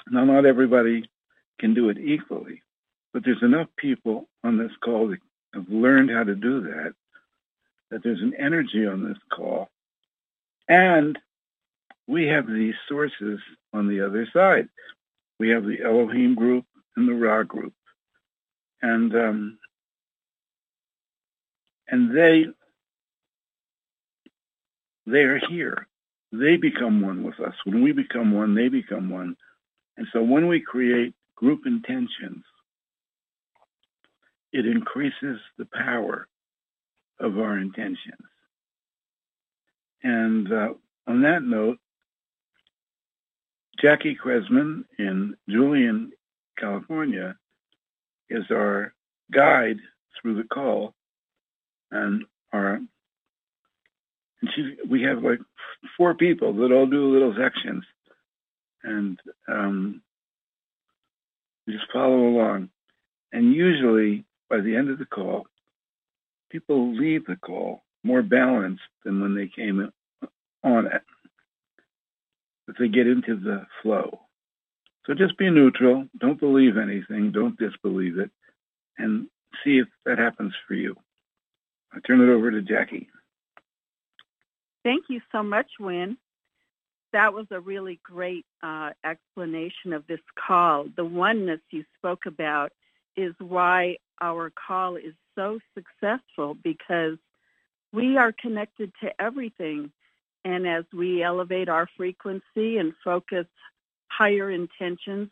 Now, 0.09 0.25
not 0.25 0.47
everybody 0.47 1.09
can 1.59 1.75
do 1.75 1.89
it 1.91 1.99
equally, 1.99 2.63
but 3.13 3.25
there's 3.25 3.43
enough 3.43 3.69
people 3.77 4.29
on 4.45 4.59
this 4.59 4.73
call 4.85 5.09
that 5.09 5.19
have 5.55 5.69
learned 5.69 6.11
how 6.11 6.25
to 6.25 6.35
do 6.35 6.63
that, 6.63 6.95
that 7.91 8.03
there's 8.03 8.23
an 8.23 8.35
energy 8.39 8.87
on 8.87 9.07
this 9.07 9.19
call. 9.33 9.69
And 10.69 11.19
we 12.07 12.27
have 12.27 12.47
these 12.47 12.75
sources 12.89 13.41
on 13.73 13.89
the 13.89 14.05
other 14.07 14.27
side. 14.33 14.69
We 15.39 15.51
have 15.51 15.65
the 15.65 15.83
Elohim 15.85 16.35
group 16.35 16.65
and 16.97 17.09
the 17.09 17.15
Ra 17.15 17.43
group. 17.43 17.75
And 18.83 19.15
um, 19.15 19.59
and 21.89 22.17
they 22.17 22.47
they 25.07 25.21
are 25.21 25.41
here. 25.51 25.87
They 26.33 26.57
become 26.57 27.01
one 27.01 27.23
with 27.25 27.41
us. 27.41 27.55
When 27.65 27.83
we 27.83 27.93
become 27.93 28.33
one, 28.33 28.55
they 28.55 28.69
become 28.69 29.11
one. 29.11 29.37
And 30.01 30.09
so 30.15 30.23
when 30.23 30.49
we 30.49 30.63
create 30.63 31.13
group 31.37 31.67
intentions, 31.67 32.43
it 34.51 34.65
increases 34.65 35.39
the 35.59 35.67
power 35.67 36.27
of 37.21 37.39
our 37.39 37.59
intentions. 37.59 38.25
And 40.03 40.51
uh, 40.51 40.73
on 41.07 41.21
that 41.21 41.43
note, 41.43 41.77
Jackie 43.79 44.17
Kresman 44.17 44.85
in 44.99 45.37
Julian, 45.47 46.13
California, 46.59 47.37
is 48.31 48.45
our 48.51 48.95
guide 49.31 49.81
through 50.21 50.37
the 50.37 50.49
call 50.49 50.95
and 51.91 52.25
our 52.55 52.81
and 54.41 54.51
she 54.55 54.77
we 54.89 55.03
have 55.03 55.23
like 55.23 55.41
four 55.99 56.15
people 56.15 56.55
that 56.55 56.73
all 56.73 56.87
do 56.87 57.13
little 57.13 57.35
sections 57.37 57.85
and 58.83 59.19
um 59.49 60.03
just 61.69 61.85
follow 61.93 62.29
along 62.29 62.69
and 63.33 63.55
usually 63.55 64.25
by 64.49 64.61
the 64.61 64.75
end 64.75 64.91
of 64.91 64.99
the 64.99 65.05
call 65.07 65.47
people 66.51 66.97
leave 66.97 67.25
the 67.27 67.37
call 67.37 67.83
more 68.03 68.23
balanced 68.23 68.83
than 69.05 69.21
when 69.21 69.35
they 69.35 69.47
came 69.47 69.91
on 70.65 70.87
it 70.87 71.03
if 72.71 72.77
they 72.79 72.89
get 72.89 73.07
into 73.07 73.37
the 73.37 73.67
flow. 73.83 74.21
So 75.07 75.15
just 75.15 75.37
be 75.37 75.51
neutral. 75.51 76.07
Don't 76.19 76.39
believe 76.39 76.77
anything. 76.77 77.33
Don't 77.33 77.59
disbelieve 77.59 78.19
it. 78.19 78.31
And 78.97 79.27
see 79.65 79.79
if 79.79 79.89
that 80.07 80.19
happens 80.19 80.55
for 80.69 80.75
you. 80.75 80.95
I 81.93 81.99
turn 82.07 82.21
it 82.21 82.33
over 82.33 82.51
to 82.51 82.63
Jackie. 82.63 83.09
Thank 84.85 85.05
you 85.09 85.21
so 85.33 85.43
much, 85.43 85.67
Wynn. 85.81 86.17
That 87.13 87.35
was 87.35 87.47
a 87.51 87.61
really 87.61 88.01
great 88.05 88.47
uh, 88.63 88.91
explanation 89.05 89.93
of 89.93 90.07
this 90.07 90.21
call. 90.47 90.87
The 90.97 91.05
oneness 91.05 91.61
you 91.71 91.85
spoke 91.99 92.27
about 92.27 92.73
is 93.17 93.35
why 93.39 93.97
our 94.21 94.51
call 94.51 94.97
is 94.97 95.15
so 95.35 95.59
successful 95.75 96.57
because 96.63 97.19
we 97.93 98.17
are 98.17 98.33
connected 98.33 98.93
to 99.03 99.11
everything. 99.21 99.91
And 100.45 100.67
as 100.67 100.85
we 100.93 101.23
elevate 101.23 101.69
our 101.69 101.89
frequency 101.97 102.79
and 102.79 102.93
focus 103.05 103.47
higher 104.09 104.51
intentions 104.51 105.29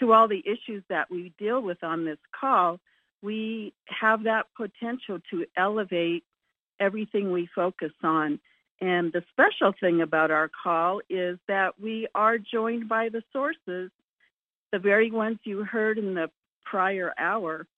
to 0.00 0.12
all 0.12 0.28
the 0.28 0.42
issues 0.44 0.82
that 0.88 1.10
we 1.10 1.32
deal 1.38 1.60
with 1.60 1.82
on 1.84 2.04
this 2.04 2.18
call, 2.38 2.80
we 3.22 3.72
have 3.86 4.24
that 4.24 4.46
potential 4.56 5.18
to 5.30 5.46
elevate 5.56 6.24
everything 6.80 7.30
we 7.30 7.48
focus 7.54 7.92
on. 8.02 8.40
And 8.82 9.12
the 9.12 9.22
special 9.30 9.72
thing 9.78 10.00
about 10.02 10.32
our 10.32 10.50
call 10.60 11.02
is 11.08 11.38
that 11.46 11.80
we 11.80 12.08
are 12.16 12.36
joined 12.36 12.88
by 12.88 13.10
the 13.10 13.22
sources, 13.32 13.92
the 14.72 14.80
very 14.80 15.08
ones 15.08 15.38
you 15.44 15.62
heard 15.62 15.98
in 15.98 16.14
the 16.14 16.28
prior 16.64 17.14
hour, 17.16 17.68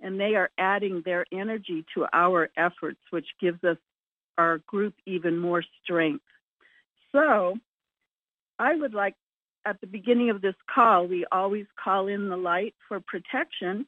and 0.00 0.18
they 0.18 0.36
are 0.36 0.50
adding 0.56 1.02
their 1.04 1.26
energy 1.30 1.84
to 1.92 2.06
our 2.14 2.48
efforts, 2.56 3.00
which 3.10 3.26
gives 3.42 3.62
us 3.62 3.76
our 4.38 4.56
group 4.66 4.94
even 5.04 5.38
more 5.38 5.62
strength. 5.82 6.24
So 7.12 7.58
I 8.58 8.74
would 8.74 8.94
like 8.94 9.16
at 9.66 9.82
the 9.82 9.86
beginning 9.86 10.30
of 10.30 10.40
this 10.40 10.56
call, 10.74 11.06
we 11.06 11.26
always 11.30 11.66
call 11.76 12.08
in 12.08 12.30
the 12.30 12.38
light 12.38 12.74
for 12.88 13.00
protection. 13.00 13.84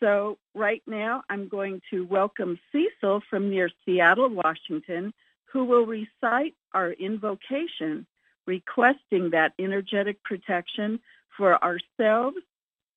So 0.00 0.38
right 0.54 0.82
now, 0.86 1.22
I'm 1.28 1.48
going 1.48 1.82
to 1.90 2.06
welcome 2.06 2.58
Cecil 2.72 3.20
from 3.28 3.50
near 3.50 3.70
Seattle, 3.84 4.30
Washington, 4.30 5.12
who 5.52 5.64
will 5.64 5.86
recite 5.86 6.54
our 6.72 6.92
invocation, 6.92 8.06
requesting 8.46 9.30
that 9.30 9.52
energetic 9.58 10.22
protection 10.22 11.00
for 11.36 11.62
ourselves, 11.62 12.36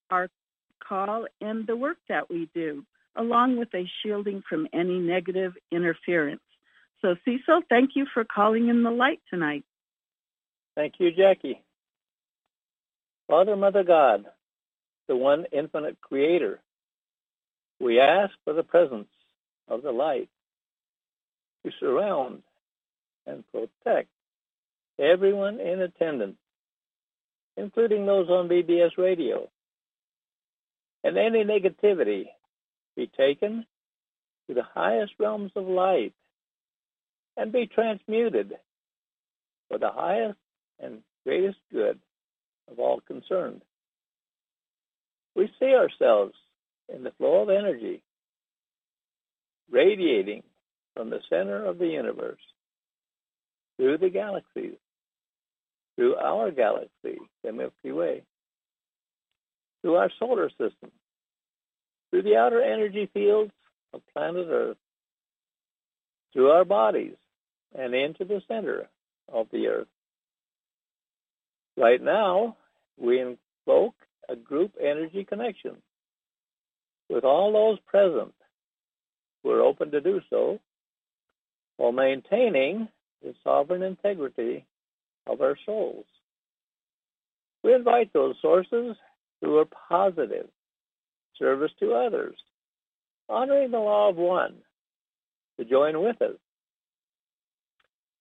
our 0.09 0.29
call, 0.85 1.25
and 1.39 1.65
the 1.67 1.75
work 1.75 1.97
that 2.09 2.29
we 2.29 2.49
do, 2.53 2.83
along 3.15 3.57
with 3.57 3.73
a 3.73 3.89
shielding 4.01 4.43
from 4.47 4.67
any 4.73 4.99
negative 4.99 5.53
interference. 5.71 6.41
So, 7.01 7.15
Cecil, 7.25 7.61
thank 7.69 7.91
you 7.95 8.05
for 8.13 8.23
calling 8.23 8.69
in 8.69 8.83
the 8.83 8.91
light 8.91 9.19
tonight. 9.29 9.63
Thank 10.75 10.95
you, 10.99 11.11
Jackie. 11.11 11.61
Father, 13.27 13.55
Mother 13.55 13.83
God, 13.83 14.25
the 15.07 15.15
one 15.15 15.45
infinite 15.51 15.99
creator, 16.01 16.59
we 17.79 17.99
ask 17.99 18.33
for 18.43 18.53
the 18.53 18.63
presence 18.63 19.07
of 19.67 19.81
the 19.81 19.91
light 19.91 20.29
to 21.65 21.71
surround 21.79 22.43
and 23.25 23.43
protect 23.51 24.09
everyone 24.99 25.59
in 25.59 25.81
attendance, 25.81 26.37
including 27.57 28.05
those 28.05 28.29
on 28.29 28.49
BBS 28.49 28.97
radio. 28.97 29.49
And 31.03 31.17
any 31.17 31.43
negativity 31.43 32.25
be 32.95 33.09
taken 33.17 33.65
to 34.47 34.53
the 34.53 34.63
highest 34.63 35.13
realms 35.19 35.51
of 35.55 35.67
light 35.67 36.13
and 37.37 37.51
be 37.51 37.67
transmuted 37.67 38.53
for 39.69 39.77
the 39.77 39.89
highest 39.91 40.37
and 40.79 40.99
greatest 41.25 41.57
good 41.71 41.99
of 42.69 42.79
all 42.79 43.01
concerned. 43.01 43.61
We 45.35 45.49
see 45.59 45.73
ourselves 45.73 46.33
in 46.93 47.03
the 47.03 47.11
flow 47.11 47.43
of 47.43 47.49
energy 47.49 48.03
radiating 49.71 50.43
from 50.95 51.09
the 51.09 51.19
center 51.29 51.65
of 51.65 51.77
the 51.77 51.87
universe 51.87 52.39
through 53.77 53.97
the 53.97 54.09
galaxies, 54.09 54.77
through 55.95 56.15
our 56.15 56.51
galaxy, 56.51 57.17
the 57.43 57.51
Milky 57.51 57.91
Way, 57.91 58.23
through 59.81 59.95
our 59.95 60.11
solar 60.19 60.49
system, 60.49 60.91
through 62.09 62.23
the 62.23 62.35
outer 62.35 62.61
energy 62.61 63.09
fields 63.13 63.51
of 63.93 64.01
planet 64.13 64.47
Earth, 64.49 64.77
through 66.33 66.49
our 66.49 66.65
bodies, 66.65 67.15
and 67.77 67.93
into 67.93 68.25
the 68.25 68.41
center 68.47 68.87
of 69.31 69.47
the 69.51 69.67
Earth. 69.67 69.87
Right 71.77 72.01
now, 72.01 72.57
we 72.99 73.19
invoke 73.19 73.95
a 74.29 74.35
group 74.35 74.73
energy 74.79 75.23
connection 75.23 75.77
with 77.09 77.23
all 77.23 77.51
those 77.51 77.79
present 77.87 78.33
who 79.43 79.49
are 79.51 79.61
open 79.61 79.91
to 79.91 80.01
do 80.01 80.21
so 80.29 80.59
while 81.81 81.91
maintaining 81.91 82.87
the 83.23 83.33
sovereign 83.43 83.81
integrity 83.81 84.67
of 85.25 85.41
our 85.41 85.57
souls. 85.65 86.05
We 87.63 87.73
invite 87.73 88.13
those 88.13 88.35
sources 88.39 88.95
who 89.41 89.57
are 89.57 89.65
positive, 89.89 90.45
service 91.39 91.71
to 91.79 91.93
others, 91.93 92.35
honoring 93.27 93.71
the 93.71 93.79
law 93.79 94.09
of 94.09 94.15
one, 94.15 94.57
to 95.57 95.65
join 95.65 95.99
with 96.03 96.21
us. 96.21 96.37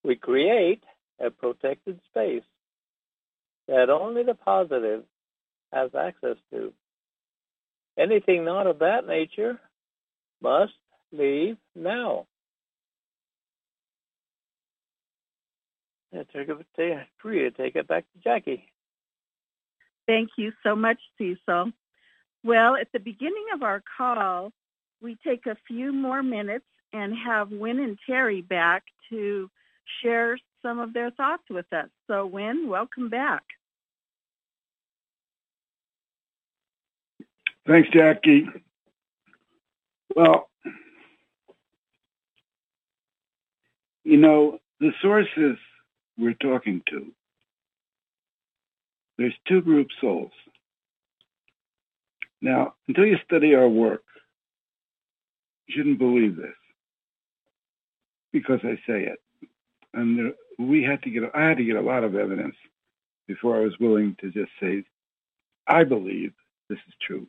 We 0.03 0.17
create 0.17 0.83
a 1.23 1.31
protected 1.31 2.01
space 2.09 2.45
that 3.69 3.91
only 3.91 4.23
the 4.23 4.37
positive 4.37 5.05
has 5.71 5.91
access 5.95 6.37
to. 6.51 6.73
Anything 7.99 8.47
not 8.47 8.67
of 8.67 8.79
that 8.79 9.07
nature 9.07 9.61
must 10.41 10.73
leave 11.13 11.59
now. 11.77 12.27
I 16.13 16.19
took 16.19 16.49
it 16.49 17.07
free 17.19 17.41
to 17.41 17.51
take 17.51 17.77
it 17.77 17.87
back 17.87 18.05
to 18.13 18.19
Jackie. 18.23 18.67
Thank 20.07 20.31
you 20.37 20.53
so 20.65 20.75
much, 20.75 20.99
Cecil. 21.19 21.73
Well, 22.43 22.77
at 22.77 22.89
the 22.93 22.99
beginning 22.99 23.47
of 23.55 23.63
our 23.63 23.83
call, 23.97 24.53
we 25.01 25.17
take 25.25 25.47
a 25.47 25.57
few 25.69 25.93
more 25.93 26.23
minutes 26.23 26.65
and 26.93 27.15
have 27.27 27.51
Wynn 27.51 27.79
and 27.79 27.99
Terry 28.07 28.43
back 28.43 28.83
to 29.11 29.49
share 30.03 30.39
some 30.63 30.79
of 30.79 30.93
their 30.93 31.11
thoughts 31.13 31.45
with 31.49 31.73
us. 31.73 31.89
So, 32.07 32.27
Wynn, 32.27 32.69
welcome 32.69 33.09
back. 33.09 33.43
Thanks, 37.67 37.89
Jackie. 37.91 38.49
Well, 40.17 40.49
you 44.03 44.17
know, 44.17 44.59
the 44.81 44.91
sources 45.01 45.57
we're 46.21 46.35
talking 46.35 46.83
to, 46.91 47.07
there's 49.19 49.35
two 49.49 49.61
group 49.63 49.89
souls. 50.01 50.33
Now, 52.43 52.75
until 52.89 53.07
you 53.07 53.17
study 53.25 53.55
our 53.55 53.69
work, 53.69 54.03
you 55.67 55.75
shouldn't 55.77 55.99
believe 55.99 56.37
this 56.37 56.55
because 58.33 58.61
I 58.63 58.77
say 58.87 59.05
it. 59.05 59.19
And 59.93 60.19
there, 60.19 60.33
we 60.59 60.83
had 60.83 61.03
to 61.03 61.11
get, 61.11 61.25
I 61.35 61.49
had 61.49 61.59
to 61.59 61.65
get 61.65 61.77
a 61.77 61.81
lot 61.81 62.05
of 62.05 62.15
evidence 62.15 62.55
before 63.27 63.57
I 63.57 63.61
was 63.61 63.79
willing 63.81 64.17
to 64.21 64.31
just 64.31 64.51
say, 64.61 64.85
I 65.67 65.85
believe 65.85 66.33
this 66.69 66.79
is 66.89 66.95
true. 67.07 67.27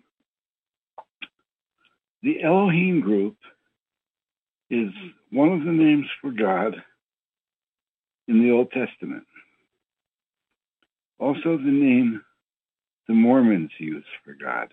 The 2.24 2.44
Elohim 2.44 3.02
group 3.02 3.36
is 4.70 4.92
one 5.32 5.52
of 5.52 5.64
the 5.64 5.72
names 5.72 6.08
for 6.22 6.32
God 6.32 6.76
in 8.32 8.41
the 8.41 8.52
Old 8.52 8.72
Testament. 8.72 9.24
Also, 11.20 11.58
the 11.58 11.64
name 11.64 12.22
the 13.08 13.14
Mormons 13.14 13.72
use 13.78 14.06
for 14.24 14.34
God. 14.34 14.70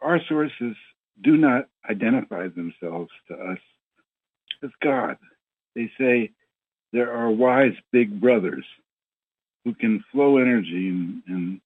Our 0.00 0.20
sources 0.28 0.76
do 1.22 1.36
not 1.36 1.66
identify 1.90 2.46
themselves 2.46 3.10
to 3.26 3.34
us 3.34 3.58
as 4.62 4.70
God. 4.82 5.16
They 5.74 5.90
say 5.98 6.30
there 6.92 7.12
are 7.12 7.28
wise 7.28 7.74
big 7.90 8.20
brothers 8.20 8.64
who 9.64 9.74
can 9.74 10.04
flow 10.12 10.38
energy 10.38 10.90
and, 10.90 11.22
and 11.26 11.60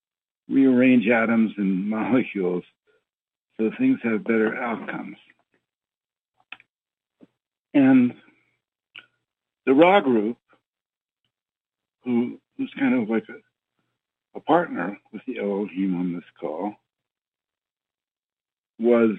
rearrange 0.48 1.06
atoms 1.06 1.52
and 1.58 1.88
molecules 1.90 2.64
so 3.60 3.70
things 3.78 3.98
have 4.02 4.24
better 4.24 4.56
outcomes. 4.56 5.18
And 7.74 8.14
the 9.66 9.74
Ra 9.74 10.00
group, 10.00 10.38
who 12.04 12.38
who's 12.58 12.72
kind 12.78 13.02
of 13.02 13.08
like 13.10 13.24
a, 13.30 13.54
a 14.38 14.40
partner 14.40 14.98
with 15.12 15.22
the 15.26 15.38
Elohim 15.38 15.96
on 15.96 16.14
this 16.14 16.24
call, 16.40 16.74
was 18.78 19.16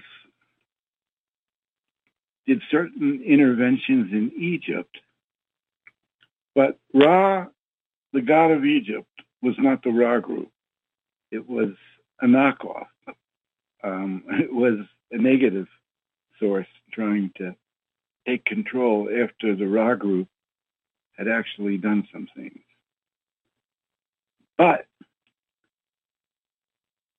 did 2.46 2.62
certain 2.70 3.22
interventions 3.26 4.12
in 4.12 4.32
Egypt 4.38 4.90
But 6.54 6.78
Ra, 6.92 7.46
the 8.12 8.22
god 8.22 8.50
of 8.50 8.64
Egypt, 8.64 9.08
was 9.42 9.54
not 9.58 9.82
the 9.82 9.90
Ra 9.90 10.18
group. 10.20 10.50
It 11.30 11.48
was 11.48 11.70
a 12.20 12.26
knockoff. 12.26 12.86
Um, 13.84 14.24
it 14.30 14.52
was 14.52 14.80
a 15.12 15.18
negative 15.18 15.68
source 16.40 16.68
trying 16.92 17.32
to 17.38 17.54
take 18.26 18.44
control 18.44 19.08
after 19.10 19.56
the 19.56 19.66
Ra 19.66 19.94
group 19.94 20.28
had 21.16 21.28
actually 21.28 21.78
done 21.78 22.06
some 22.12 22.28
things. 22.36 22.60
But 24.56 24.86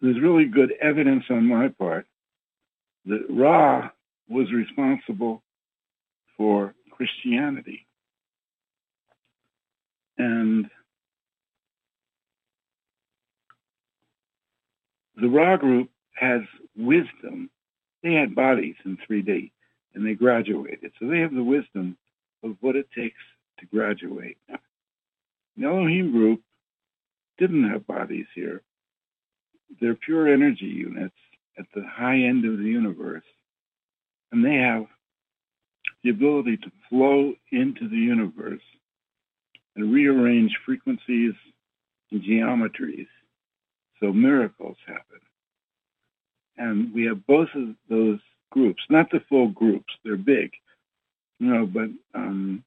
there's 0.01 0.19
really 0.21 0.45
good 0.45 0.73
evidence 0.81 1.23
on 1.29 1.47
my 1.47 1.69
part 1.69 2.05
that 3.05 3.25
Ra 3.29 3.89
was 4.27 4.51
responsible 4.51 5.41
for 6.37 6.73
Christianity. 6.91 7.85
And 10.17 10.69
the 15.15 15.29
Ra 15.29 15.57
group 15.57 15.89
has 16.13 16.41
wisdom. 16.75 17.49
They 18.03 18.13
had 18.13 18.35
bodies 18.35 18.75
in 18.85 18.97
3D 19.09 19.51
and 19.93 20.05
they 20.05 20.13
graduated. 20.13 20.91
So 20.99 21.07
they 21.07 21.19
have 21.19 21.33
the 21.33 21.43
wisdom 21.43 21.97
of 22.43 22.57
what 22.61 22.75
it 22.75 22.87
takes 22.95 23.15
to 23.59 23.65
graduate. 23.67 24.37
The 25.57 25.65
Elohim 25.65 26.11
group 26.11 26.41
didn't 27.37 27.69
have 27.69 27.87
bodies 27.87 28.27
here. 28.35 28.61
They're 29.79 29.95
pure 29.95 30.31
energy 30.31 30.65
units 30.65 31.15
at 31.57 31.65
the 31.73 31.83
high 31.87 32.19
end 32.19 32.45
of 32.45 32.57
the 32.57 32.65
universe. 32.65 33.23
And 34.31 34.43
they 34.43 34.55
have 34.55 34.85
the 36.03 36.09
ability 36.09 36.57
to 36.57 36.71
flow 36.89 37.33
into 37.51 37.87
the 37.87 37.95
universe 37.95 38.61
and 39.75 39.93
rearrange 39.93 40.57
frequencies 40.65 41.33
and 42.11 42.21
geometries 42.21 43.07
so 43.99 44.11
miracles 44.11 44.77
happen. 44.85 45.19
And 46.57 46.93
we 46.93 47.05
have 47.05 47.25
both 47.25 47.49
of 47.55 47.75
those 47.89 48.19
groups, 48.51 48.83
not 48.89 49.09
the 49.11 49.21
full 49.27 49.49
groups, 49.49 49.93
they're 50.03 50.17
big, 50.17 50.51
you 51.39 51.53
know, 51.53 51.65
but 51.65 51.89
um, 52.13 52.63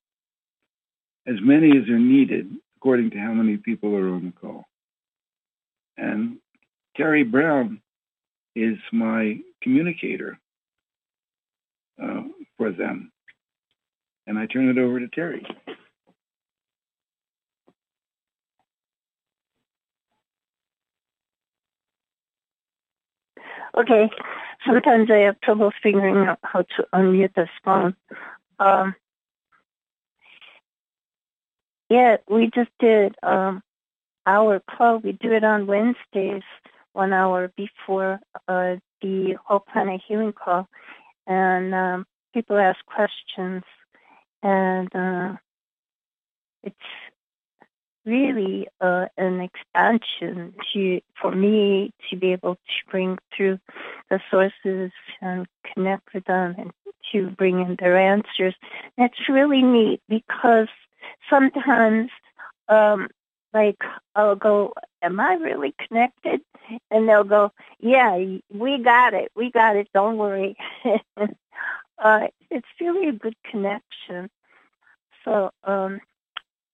as 1.28 1.36
many 1.42 1.76
as 1.76 1.88
are 1.88 1.98
needed 1.98 2.50
according 2.76 3.10
to 3.10 3.18
how 3.18 3.32
many 3.32 3.56
people 3.58 3.94
are 3.94 4.08
on 4.08 4.26
the 4.26 4.32
call. 4.32 4.64
And 5.96 6.38
Terry 6.96 7.22
Brown 7.22 7.82
is 8.56 8.78
my 8.92 9.38
communicator 9.62 10.38
uh, 12.02 12.22
for 12.56 12.72
them. 12.72 13.12
And 14.26 14.38
I 14.38 14.46
turn 14.46 14.68
it 14.68 14.78
over 14.78 15.00
to 15.00 15.08
Terry. 15.08 15.44
Okay, 23.76 24.08
sometimes 24.66 25.10
I 25.10 25.18
have 25.18 25.40
trouble 25.40 25.72
figuring 25.82 26.26
out 26.26 26.38
how 26.42 26.62
to 26.62 26.86
unmute 26.92 27.34
this 27.34 27.48
phone. 27.64 27.94
Um, 28.58 28.94
yeah, 31.88 32.16
we 32.28 32.50
just 32.54 32.70
did 32.78 33.14
um, 33.22 33.62
our 34.26 34.60
call. 34.60 34.98
We 34.98 35.12
do 35.12 35.32
it 35.32 35.44
on 35.44 35.66
Wednesdays, 35.66 36.42
one 36.92 37.12
hour 37.12 37.50
before 37.56 38.20
uh, 38.46 38.76
the 39.00 39.36
whole 39.44 39.60
planet 39.60 40.00
healing 40.06 40.32
call, 40.32 40.68
and 41.26 41.74
um, 41.74 42.06
people 42.34 42.58
ask 42.58 42.78
questions, 42.86 43.62
and 44.42 44.94
uh, 44.94 45.36
it's 46.62 46.76
really 48.04 48.66
uh, 48.80 49.06
an 49.16 49.40
expansion 49.40 50.54
to 50.72 51.00
for 51.20 51.34
me 51.34 51.92
to 52.10 52.16
be 52.16 52.32
able 52.32 52.54
to 52.54 52.90
bring 52.90 53.18
through 53.36 53.58
the 54.10 54.20
sources 54.30 54.90
and 55.20 55.46
connect 55.74 56.14
with 56.14 56.24
them 56.24 56.54
and 56.58 56.70
to 57.12 57.30
bring 57.30 57.60
in 57.60 57.76
their 57.78 57.98
answers. 57.98 58.54
And 58.96 59.10
it's 59.10 59.28
really 59.28 59.62
neat 59.62 60.00
because 60.08 60.68
sometimes 61.30 62.10
um 62.68 63.08
like 63.54 63.78
I'll 64.14 64.36
go, 64.36 64.74
Am 65.02 65.20
I 65.20 65.34
really 65.34 65.74
connected? 65.86 66.40
And 66.90 67.08
they'll 67.08 67.24
go, 67.24 67.52
Yeah, 67.80 68.16
we 68.52 68.82
got 68.82 69.14
it. 69.14 69.32
We 69.34 69.50
got 69.50 69.76
it. 69.76 69.88
Don't 69.94 70.18
worry. 70.18 70.56
uh, 71.16 72.26
it's 72.50 72.68
really 72.80 73.08
a 73.08 73.12
good 73.12 73.36
connection. 73.50 74.30
So 75.24 75.50
um, 75.64 76.00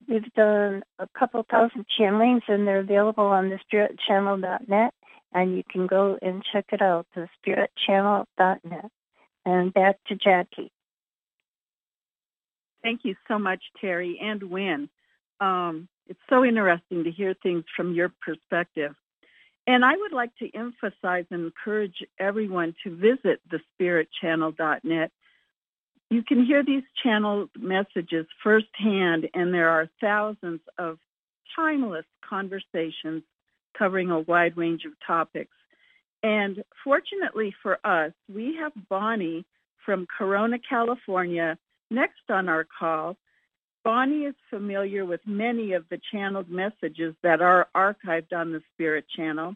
We've 0.09 0.33
done 0.35 0.83
a 0.99 1.09
couple 1.19 1.45
thousand 1.51 1.87
channelings, 1.99 2.43
and 2.49 2.66
they're 2.66 2.81
available 2.81 3.25
on 3.25 3.49
the 3.49 3.59
spiritchannel.net, 3.73 4.95
and 5.33 5.57
you 5.57 5.62
can 5.71 5.87
go 5.87 6.19
and 6.21 6.45
check 6.53 6.66
it 6.73 6.83
out, 6.83 7.07
the 7.15 7.29
spiritchannel.net. 7.47 8.91
And 9.47 9.75
back 9.75 9.97
to 10.09 10.16
Jackie. 10.16 10.73
Thank 12.85 13.01
you 13.02 13.16
so 13.27 13.40
much, 13.40 13.61
Terry 13.81 14.20
and 14.23 14.40
Wynn. 14.44 14.89
Um, 15.40 15.89
it's 16.06 16.20
so 16.31 16.44
interesting 16.44 17.02
to 17.05 17.11
hear 17.11 17.35
things 17.43 17.65
from 17.77 17.94
your 17.94 18.12
perspective. 18.24 18.94
And 19.66 19.85
I 19.85 19.97
would 19.97 20.12
like 20.12 20.31
to 20.36 20.55
emphasize 20.55 21.24
and 21.32 21.47
encourage 21.47 21.97
everyone 22.20 22.77
to 22.85 22.94
visit 22.94 23.40
the 23.51 23.59
spiritchannel.net 23.74 25.11
you 26.11 26.23
can 26.23 26.44
hear 26.44 26.62
these 26.65 26.82
channel 27.02 27.48
messages 27.59 28.27
firsthand, 28.43 29.28
and 29.35 29.52
there 29.52 29.69
are 29.69 29.89
thousands 30.01 30.61
of 30.78 30.98
timeless 31.56 32.05
conversations 32.28 33.23
covering 33.77 34.11
a 34.11 34.20
wide 34.20 34.56
range 34.56 34.85
of 34.85 34.93
topics. 35.05 35.56
And 36.23 36.62
fortunately 36.85 37.55
for 37.62 37.78
us, 37.85 38.12
we 38.32 38.56
have 38.61 38.73
Bonnie 38.89 39.44
from 39.85 40.06
Corona, 40.06 40.59
California, 40.59 41.59
next 41.90 42.31
on 42.31 42.48
our 42.48 42.66
call. 42.78 43.16
Bonnie 43.85 44.24
is 44.24 44.35
familiar 44.48 45.05
with 45.05 45.20
many 45.27 45.74
of 45.74 45.85
the 45.90 46.01
channeled 46.11 46.48
messages 46.48 47.15
that 47.23 47.43
are 47.43 47.69
archived 47.77 48.32
on 48.35 48.52
the 48.52 48.62
Spirit 48.73 49.05
Channel. 49.15 49.55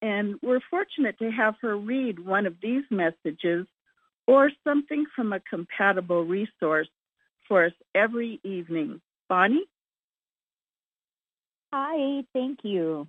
And 0.00 0.36
we're 0.42 0.60
fortunate 0.70 1.18
to 1.18 1.30
have 1.30 1.54
her 1.60 1.76
read 1.76 2.18
one 2.18 2.46
of 2.46 2.54
these 2.62 2.84
messages 2.90 3.66
or 4.26 4.50
something 4.64 5.04
from 5.14 5.32
a 5.32 5.40
compatible 5.40 6.24
resource 6.24 6.88
for 7.46 7.66
us 7.66 7.72
every 7.94 8.40
evening. 8.44 9.00
Bonnie? 9.28 9.64
Hi, 11.72 12.24
thank 12.32 12.60
you. 12.62 13.06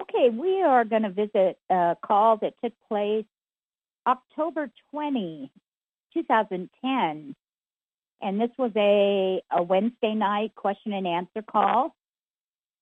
Okay, 0.00 0.30
we 0.30 0.62
are 0.62 0.84
going 0.84 1.02
to 1.02 1.10
visit 1.10 1.58
a 1.70 1.96
call 2.04 2.38
that 2.38 2.54
took 2.62 2.72
place 2.88 3.24
October 4.06 4.70
20, 4.90 5.50
2010. 6.14 7.34
And 8.20 8.40
this 8.40 8.50
was 8.58 8.72
a, 8.76 9.42
a 9.50 9.62
Wednesday 9.62 10.14
night 10.14 10.54
question 10.54 10.92
and 10.92 11.06
answer 11.06 11.42
call. 11.42 11.94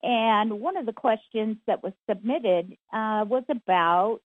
And 0.02 0.60
one 0.60 0.76
of 0.76 0.86
the 0.86 0.92
questions 0.92 1.56
that 1.66 1.82
was 1.82 1.92
submitted 2.08 2.76
uh, 2.92 3.24
was 3.26 3.44
about 3.48 4.20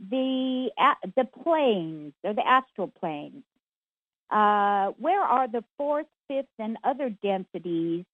the 0.00 0.70
the 1.14 1.24
planes 1.24 2.14
or 2.24 2.34
the 2.34 2.46
astral 2.46 2.88
planes. 2.88 3.44
Uh, 4.30 4.88
where 4.98 5.22
are 5.22 5.48
the 5.48 5.64
fourth, 5.76 6.06
fifth, 6.28 6.46
and 6.58 6.76
other 6.82 7.10
densities 7.22 8.04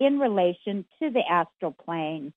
in 0.00 0.18
relation 0.18 0.84
to 1.00 1.10
the 1.10 1.22
astral 1.28 1.72
plane? 1.72 2.32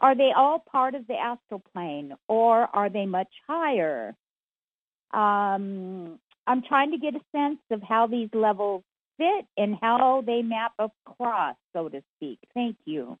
Are 0.00 0.14
they 0.14 0.32
all 0.32 0.58
part 0.58 0.94
of 0.94 1.06
the 1.06 1.14
astral 1.14 1.62
plane, 1.72 2.14
or 2.28 2.68
are 2.72 2.90
they 2.90 3.06
much 3.06 3.32
higher? 3.46 4.14
Um, 5.12 6.18
I'm 6.46 6.62
trying 6.62 6.90
to 6.92 6.98
get 6.98 7.14
a 7.14 7.20
sense 7.32 7.60
of 7.70 7.82
how 7.82 8.06
these 8.06 8.28
levels 8.32 8.82
fit 9.16 9.46
and 9.56 9.76
how 9.80 10.22
they 10.26 10.42
map 10.42 10.72
across, 10.78 11.56
so 11.72 11.88
to 11.88 12.02
speak. 12.16 12.38
Thank 12.52 12.76
you. 12.84 13.18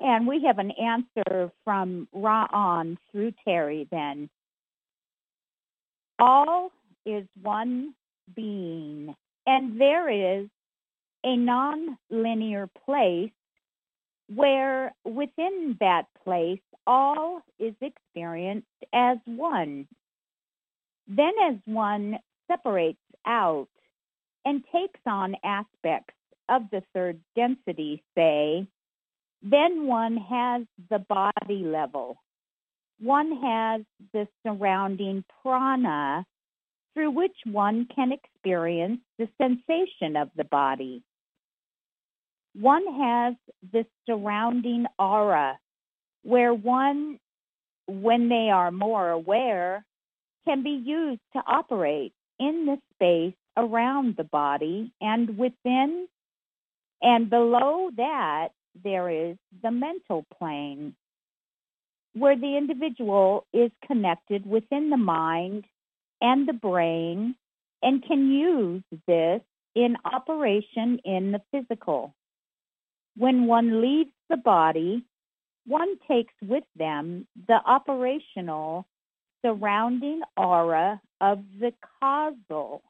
And 0.00 0.26
we 0.26 0.44
have 0.46 0.58
an 0.58 0.72
answer 0.72 1.50
from 1.64 2.08
Ra'an 2.14 2.96
through 3.10 3.32
Terry 3.44 3.86
then. 3.90 4.28
All 6.18 6.70
is 7.06 7.26
one 7.40 7.94
being, 8.34 9.14
and 9.46 9.80
there 9.80 10.08
is 10.08 10.48
a 11.24 11.36
non-linear 11.36 12.68
place 12.84 13.30
where 14.34 14.94
within 15.04 15.76
that 15.80 16.06
place 16.24 16.60
all 16.86 17.42
is 17.58 17.74
experienced 17.80 18.66
as 18.92 19.18
one. 19.26 19.86
Then 21.06 21.32
as 21.50 21.56
one 21.66 22.18
separates 22.50 22.98
out 23.26 23.68
and 24.44 24.64
takes 24.72 25.00
on 25.06 25.36
aspects 25.44 26.14
of 26.48 26.62
the 26.70 26.82
third 26.94 27.20
density, 27.36 28.02
say, 28.14 28.66
then 29.42 29.86
one 29.86 30.16
has 30.16 30.62
the 30.90 30.98
body 31.00 31.64
level. 31.64 32.16
One 33.00 33.32
has 33.42 33.82
the 34.12 34.28
surrounding 34.46 35.24
prana 35.42 36.24
through 36.94 37.10
which 37.10 37.36
one 37.44 37.86
can 37.94 38.12
experience 38.12 39.00
the 39.18 39.28
sensation 39.36 40.16
of 40.16 40.30
the 40.36 40.44
body. 40.44 41.02
one 42.54 42.84
has 42.86 43.34
the 43.72 43.84
surrounding 44.06 44.86
aura 44.98 45.58
where 46.22 46.54
one, 46.54 47.18
when 47.86 48.28
they 48.28 48.48
are 48.50 48.70
more 48.70 49.10
aware, 49.10 49.84
can 50.46 50.62
be 50.62 50.82
used 50.84 51.20
to 51.34 51.42
operate 51.46 52.12
in 52.38 52.66
the 52.66 52.78
space 52.94 53.34
around 53.56 54.16
the 54.16 54.24
body 54.24 54.92
and 55.00 55.38
within 55.38 56.06
and 57.02 57.30
below 57.30 57.90
that 57.96 58.48
there 58.82 59.10
is 59.10 59.36
the 59.62 59.70
mental 59.70 60.24
plane 60.38 60.94
where 62.14 62.36
the 62.36 62.56
individual 62.56 63.46
is 63.52 63.70
connected 63.86 64.46
within 64.46 64.90
the 64.90 64.96
mind 64.96 65.64
and 66.20 66.48
the 66.48 66.52
brain 66.52 67.34
and 67.82 68.04
can 68.04 68.30
use 68.30 68.82
this 69.06 69.40
in 69.74 69.96
operation 70.04 71.00
in 71.04 71.32
the 71.32 71.42
physical. 71.50 72.14
When 73.16 73.46
one 73.46 73.82
leaves 73.82 74.12
the 74.30 74.36
body, 74.36 75.04
one 75.66 75.96
takes 76.08 76.34
with 76.42 76.64
them 76.76 77.26
the 77.48 77.60
operational 77.66 78.86
surrounding 79.44 80.22
aura 80.36 81.00
of 81.20 81.42
the 81.60 81.72
causal, 82.00 82.82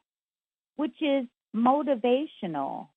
which 0.75 1.01
is 1.01 1.25
motivational, 1.55 2.87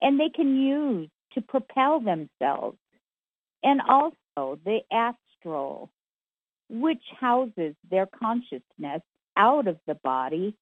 and 0.00 0.18
they 0.18 0.30
can 0.34 0.56
use 0.56 1.08
to 1.32 1.40
propel 1.40 2.00
themselves, 2.00 2.78
and 3.62 3.80
also 3.88 4.58
the 4.64 4.80
astral, 4.92 5.90
which 6.68 7.02
houses 7.20 7.74
their 7.90 8.06
consciousness 8.06 9.02
out 9.36 9.66
of 9.66 9.78
the 9.86 9.94
body, 9.94 10.54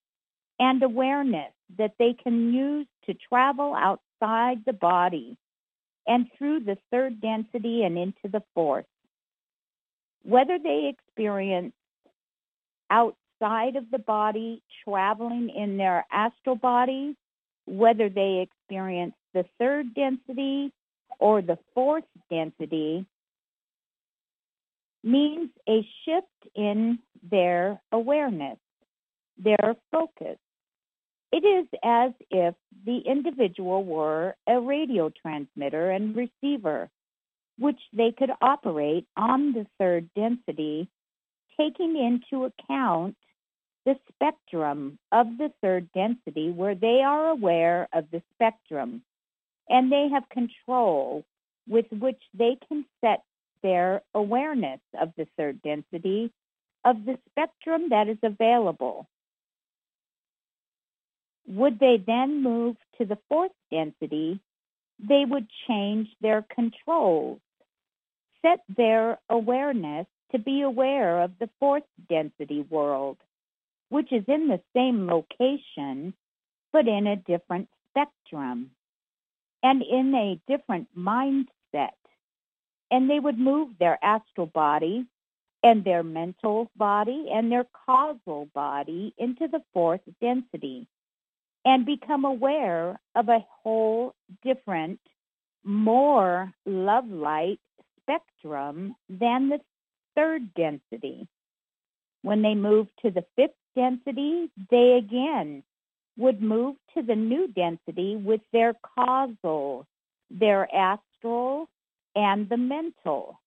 and 0.59 0.83
awareness 0.83 1.53
that 1.79 1.95
they 1.99 2.15
can 2.23 2.53
use 2.53 2.87
to 3.07 3.15
travel 3.29 3.75
outside 3.75 4.59
the 4.65 4.73
body 4.73 5.37
and 6.07 6.27
through 6.37 6.61
the 6.61 6.77
third 6.91 7.21
density 7.21 7.83
and 7.83 7.99
into 7.99 8.29
the 8.31 8.43
fourth. 8.55 8.87
Whether 10.23 10.59
they 10.59 10.93
experience 10.93 11.75
outside 12.91 13.77
of 13.77 13.91
the 13.91 13.99
body, 13.99 14.63
traveling 14.85 15.51
in 15.51 15.77
their 15.77 16.07
astral 16.11 16.57
body, 16.57 17.17
whether 17.67 18.09
they 18.09 18.47
experience 18.47 19.15
the 19.33 19.45
third 19.59 19.95
density 19.95 20.73
or 21.19 21.43
the 21.43 21.59
fourth 21.75 22.05
density, 22.31 23.07
means 25.03 25.51
a 25.69 25.87
shift 26.05 26.55
in 26.55 26.99
their 27.31 27.81
awareness, 27.93 28.59
their 29.39 29.77
focus. 29.93 30.39
It 31.31 31.45
is 31.45 31.67
as 31.83 32.13
if 32.31 32.55
the 32.87 32.99
individual 32.99 33.85
were 33.85 34.35
a 34.47 34.61
radio 34.61 35.11
transmitter 35.11 35.91
and 35.91 36.17
receiver, 36.17 36.89
which 37.59 37.81
they 37.93 38.13
could 38.17 38.31
operate 38.41 39.07
on 39.17 39.53
the 39.53 39.67
third 39.79 40.09
density, 40.15 40.89
taking 41.59 41.97
into 41.97 42.45
account 42.45 43.17
the 43.85 43.97
spectrum 44.13 44.99
of 45.13 45.27
the 45.39 45.53
third 45.61 45.89
density, 45.93 46.51
where 46.51 46.75
they 46.75 47.03
are 47.03 47.29
aware 47.29 47.89
of 47.93 48.05
the 48.11 48.23
spectrum 48.35 49.03
and 49.69 49.91
they 49.91 50.09
have 50.09 50.29
control 50.29 51.25
with 51.69 51.87
which 51.91 52.21
they 52.35 52.57
can 52.69 52.85
set 53.01 53.23
their 53.63 54.03
awareness 54.15 54.81
of 55.01 55.13
the 55.17 55.27
third 55.37 55.61
density 55.63 56.31
of 56.85 57.05
the 57.05 57.19
spectrum 57.31 57.89
that 57.91 58.09
is 58.09 58.19
available. 58.23 59.07
Would 61.47 61.79
they 61.79 62.03
then 62.05 62.43
move 62.43 62.77
to 62.99 63.07
the 63.07 63.19
fourth 63.29 63.53
density, 63.71 64.41
they 64.99 65.25
would 65.27 65.47
change 65.67 66.09
their 66.21 66.45
controls, 66.55 67.41
set 68.43 68.61
their 68.75 69.19
awareness 69.29 70.07
to 70.35 70.39
be 70.41 70.63
aware 70.63 71.23
of 71.23 71.31
the 71.39 71.49
fourth 71.61 71.85
density 72.09 72.67
world, 72.69 73.17
which 73.89 74.13
is 74.13 74.25
in 74.27 74.49
the 74.49 74.61
same 74.75 75.07
location 75.07 76.13
but 76.73 76.89
in 76.89 77.07
a 77.07 77.15
different 77.15 77.69
spectrum 77.89 78.73
and 79.63 79.81
in 79.81 80.13
a 80.13 80.41
different 80.49 80.89
mindset. 80.99 81.95
And 82.91 83.09
they 83.09 83.21
would 83.21 83.39
move 83.39 83.79
their 83.79 83.97
astral 84.05 84.47
body 84.47 85.07
and 85.63 85.85
their 85.85 86.03
mental 86.03 86.69
body 86.77 87.29
and 87.33 87.51
their 87.51 87.67
causal 87.87 88.49
body 88.53 89.15
into 89.17 89.47
the 89.47 89.63
fourth 89.73 90.01
density 90.21 90.89
and 91.65 91.87
become 91.87 92.25
aware 92.25 92.99
of 93.15 93.29
a 93.29 93.47
whole 93.63 94.15
different, 94.43 94.99
more 95.63 96.53
love 96.67 97.09
light 97.09 97.61
spectrum 98.03 98.97
than 99.09 99.49
the 99.49 99.61
third 100.15 100.55
density. 100.55 101.27
When 102.23 102.43
they 102.43 102.55
move 102.55 102.89
to 103.03 103.11
the 103.11 103.25
fifth 103.37 103.57
density, 103.75 104.51
they 104.71 104.93
again 104.93 105.63
would 106.17 106.41
move 106.41 106.77
to 106.95 107.03
the 107.03 107.17
new 107.17 107.49
density 107.49 108.17
with 108.17 108.41
their 108.53 108.75
causal, 108.97 109.87
their 110.31 110.69
astral, 110.75 111.69
and 112.15 112.49
the 112.49 112.57
mental. 112.57 113.41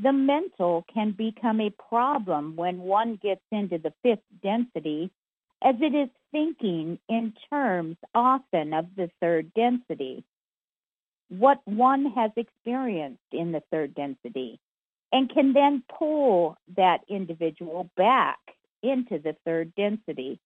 The 0.00 0.12
mental 0.12 0.84
can 0.92 1.12
become 1.12 1.60
a 1.60 1.74
problem 1.88 2.54
when 2.56 2.78
one 2.78 3.18
gets 3.20 3.42
into 3.50 3.78
the 3.78 3.92
fifth 4.02 4.22
density, 4.42 5.10
as 5.62 5.74
it 5.80 5.94
is 5.94 6.08
thinking 6.30 6.98
in 7.08 7.34
terms 7.50 7.96
often 8.14 8.72
of 8.72 8.86
the 8.96 9.10
third 9.20 9.52
density, 9.54 10.24
what 11.28 11.60
one 11.64 12.06
has 12.12 12.30
experienced 12.36 13.20
in 13.32 13.52
the 13.52 13.62
third 13.70 13.94
density, 13.94 14.58
and 15.12 15.32
can 15.32 15.52
then 15.52 15.82
pull 15.98 16.56
that 16.76 17.00
individual 17.08 17.90
back 17.96 18.38
into 18.82 19.18
the 19.18 19.34
third 19.44 19.74
density. 19.74 20.40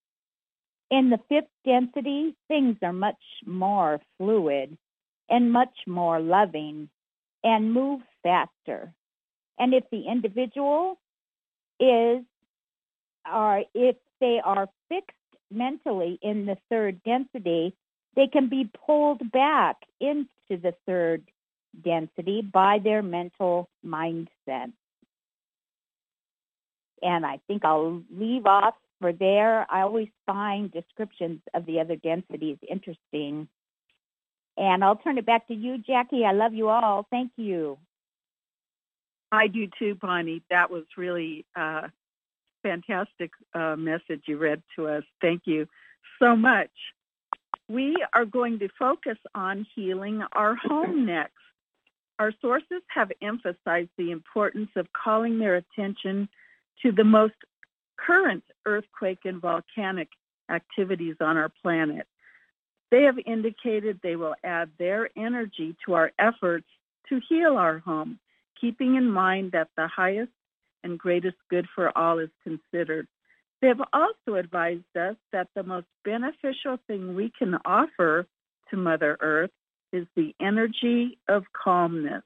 In 0.91 1.09
the 1.09 1.19
fifth 1.29 1.51
density, 1.65 2.35
things 2.47 2.77
are 2.81 2.93
much 2.93 3.21
more 3.45 3.99
fluid 4.17 4.77
and 5.29 5.51
much 5.51 5.75
more 5.87 6.19
loving 6.19 6.89
and 7.43 7.73
move 7.73 8.01
faster. 8.23 8.93
And 9.57 9.73
if 9.73 9.83
the 9.91 10.07
individual 10.07 10.99
is, 11.79 12.23
or 13.31 13.63
if 13.73 13.95
they 14.19 14.39
are 14.43 14.67
fixed 14.89 15.11
mentally 15.51 16.19
in 16.21 16.45
the 16.45 16.57
third 16.69 17.01
density, 17.03 17.73
they 18.15 18.27
can 18.27 18.49
be 18.49 18.69
pulled 18.85 19.31
back 19.31 19.77
into 19.99 20.27
the 20.49 20.73
third 20.85 21.23
density 21.83 22.41
by 22.41 22.79
their 22.83 23.01
mental 23.01 23.69
mindset. 23.85 24.71
And 27.01 27.25
I 27.25 27.39
think 27.47 27.65
I'll 27.65 28.01
leave 28.09 28.45
off 28.45 28.75
for 28.99 29.13
there. 29.13 29.65
I 29.69 29.81
always 29.81 30.07
find 30.25 30.71
descriptions 30.71 31.41
of 31.53 31.65
the 31.65 31.79
other 31.79 31.95
densities 31.95 32.57
interesting. 32.69 33.47
And 34.57 34.83
I'll 34.83 34.95
turn 34.95 35.17
it 35.17 35.25
back 35.25 35.47
to 35.49 35.53
you, 35.53 35.77
Jackie. 35.77 36.25
I 36.25 36.31
love 36.31 36.53
you 36.53 36.69
all. 36.69 37.05
Thank 37.11 37.31
you. 37.35 37.77
I 39.31 39.47
do 39.47 39.67
too, 39.77 39.95
Bonnie. 39.95 40.43
That 40.49 40.71
was 40.71 40.83
really 40.97 41.45
a 41.55 41.91
fantastic 42.63 43.31
uh, 43.53 43.75
message 43.75 44.23
you 44.27 44.37
read 44.37 44.63
to 44.75 44.87
us. 44.87 45.03
Thank 45.21 45.41
you 45.45 45.67
so 46.19 46.35
much. 46.35 46.71
We 47.67 47.95
are 48.13 48.25
going 48.25 48.59
to 48.59 48.69
focus 48.79 49.17
on 49.33 49.67
healing 49.75 50.23
our 50.33 50.55
home 50.55 51.05
next. 51.05 51.33
Our 52.19 52.31
sources 52.41 52.81
have 52.87 53.11
emphasized 53.21 53.89
the 53.97 54.11
importance 54.11 54.69
of 54.75 54.87
calling 54.93 55.37
their 55.37 55.55
attention 55.55 56.29
to 56.81 56.91
the 56.91 57.03
most 57.03 57.33
current 57.97 58.43
earthquake 58.65 59.19
and 59.25 59.41
volcanic 59.41 60.09
activities 60.49 61.15
on 61.19 61.37
our 61.37 61.51
planet. 61.61 62.07
They 62.91 63.03
have 63.03 63.17
indicated 63.25 63.99
they 64.01 64.15
will 64.15 64.35
add 64.43 64.69
their 64.77 65.09
energy 65.17 65.75
to 65.85 65.93
our 65.93 66.11
efforts 66.17 66.67
to 67.09 67.19
heal 67.27 67.57
our 67.57 67.79
home, 67.79 68.19
keeping 68.59 68.95
in 68.95 69.09
mind 69.09 69.51
that 69.51 69.69
the 69.75 69.87
highest 69.87 70.31
and 70.83 70.99
greatest 70.99 71.37
good 71.49 71.67
for 71.73 71.95
all 71.97 72.19
is 72.19 72.29
considered. 72.43 73.07
They 73.61 73.67
have 73.67 73.81
also 73.91 74.35
advised 74.35 74.95
us 74.95 75.15
that 75.31 75.47
the 75.55 75.63
most 75.63 75.87
beneficial 76.03 76.77
thing 76.87 77.15
we 77.15 77.31
can 77.37 77.57
offer 77.65 78.27
to 78.69 78.77
Mother 78.77 79.17
Earth 79.19 79.51
is 79.95 80.07
the 80.15 80.35
energy 80.41 81.17
of 81.27 81.45
calmness. 81.53 82.23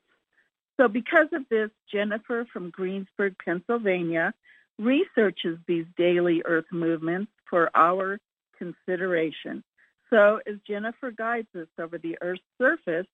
So, 0.78 0.88
because 0.88 1.28
of 1.34 1.48
this, 1.50 1.70
Jennifer 1.92 2.46
from 2.52 2.70
Greensburg, 2.72 3.36
Pennsylvania, 3.44 4.34
researches 4.80 5.60
these 5.68 5.86
daily 5.98 6.42
Earth 6.46 6.72
movements 6.72 7.32
for 7.50 7.70
our 7.76 8.20
consideration. 8.58 9.64
So, 10.10 10.40
as 10.48 10.56
Jennifer 10.66 11.12
guides 11.12 11.50
us 11.56 11.68
over 11.78 11.98
the 11.98 12.18
Earth's 12.22 12.42
surface 12.58 13.08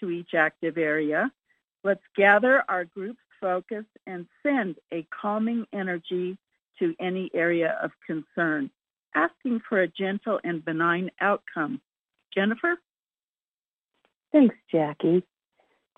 to 0.00 0.10
each 0.10 0.34
active 0.34 0.76
area, 0.76 1.30
let's 1.82 2.02
gather 2.16 2.62
our 2.68 2.84
group's 2.84 3.20
focus 3.40 3.84
and 4.06 4.26
send 4.42 4.76
a 4.92 5.06
calming 5.10 5.66
energy 5.72 6.36
to 6.80 6.94
any 6.98 7.30
area 7.32 7.78
of 7.82 7.92
concern, 8.06 8.70
asking 9.14 9.60
for 9.68 9.80
a 9.80 9.88
gentle 9.88 10.40
and 10.42 10.64
benign 10.64 11.10
outcome. 11.20 11.80
Jennifer? 12.34 12.76
Thanks, 14.34 14.56
Jackie. 14.68 15.22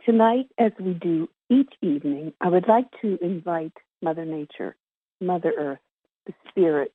Tonight, 0.05 0.49
as 0.59 0.71
we 0.79 0.93
do 0.93 1.27
each 1.49 1.73
evening, 1.81 2.35
I 2.39 2.49
would 2.49 2.69
like 2.69 2.85
to 3.01 3.19
invite 3.23 3.73
Mother 4.03 4.27
Nature, 4.27 4.77
Mother 5.23 5.55
Earth, 5.59 5.79
the 6.27 6.35
Spirit, 6.51 6.93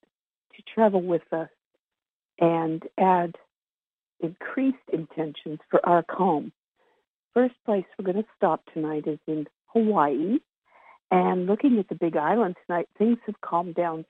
to 0.56 0.62
travel 0.76 1.02
with 1.02 1.24
us 1.32 1.50
and 2.40 2.84
add 2.96 3.38
increased 4.20 4.78
intentions 4.94 5.58
for 5.72 5.84
our 5.84 6.04
calm. 6.04 6.52
First 7.34 7.56
place 7.66 7.86
we're 7.98 8.14
going 8.14 8.24
to 8.24 8.30
stop 8.38 8.62
tonight 8.72 9.08
is 9.08 9.18
in 9.26 9.48
Hawaii. 9.74 10.38
And 11.10 11.48
looking 11.48 11.80
at 11.80 11.90
the 11.90 11.96
big 11.96 12.18
island 12.18 12.56
tonight, 12.68 12.88
things 13.00 13.18
have 13.26 13.42
calmed 13.42 13.74
down 13.74 14.06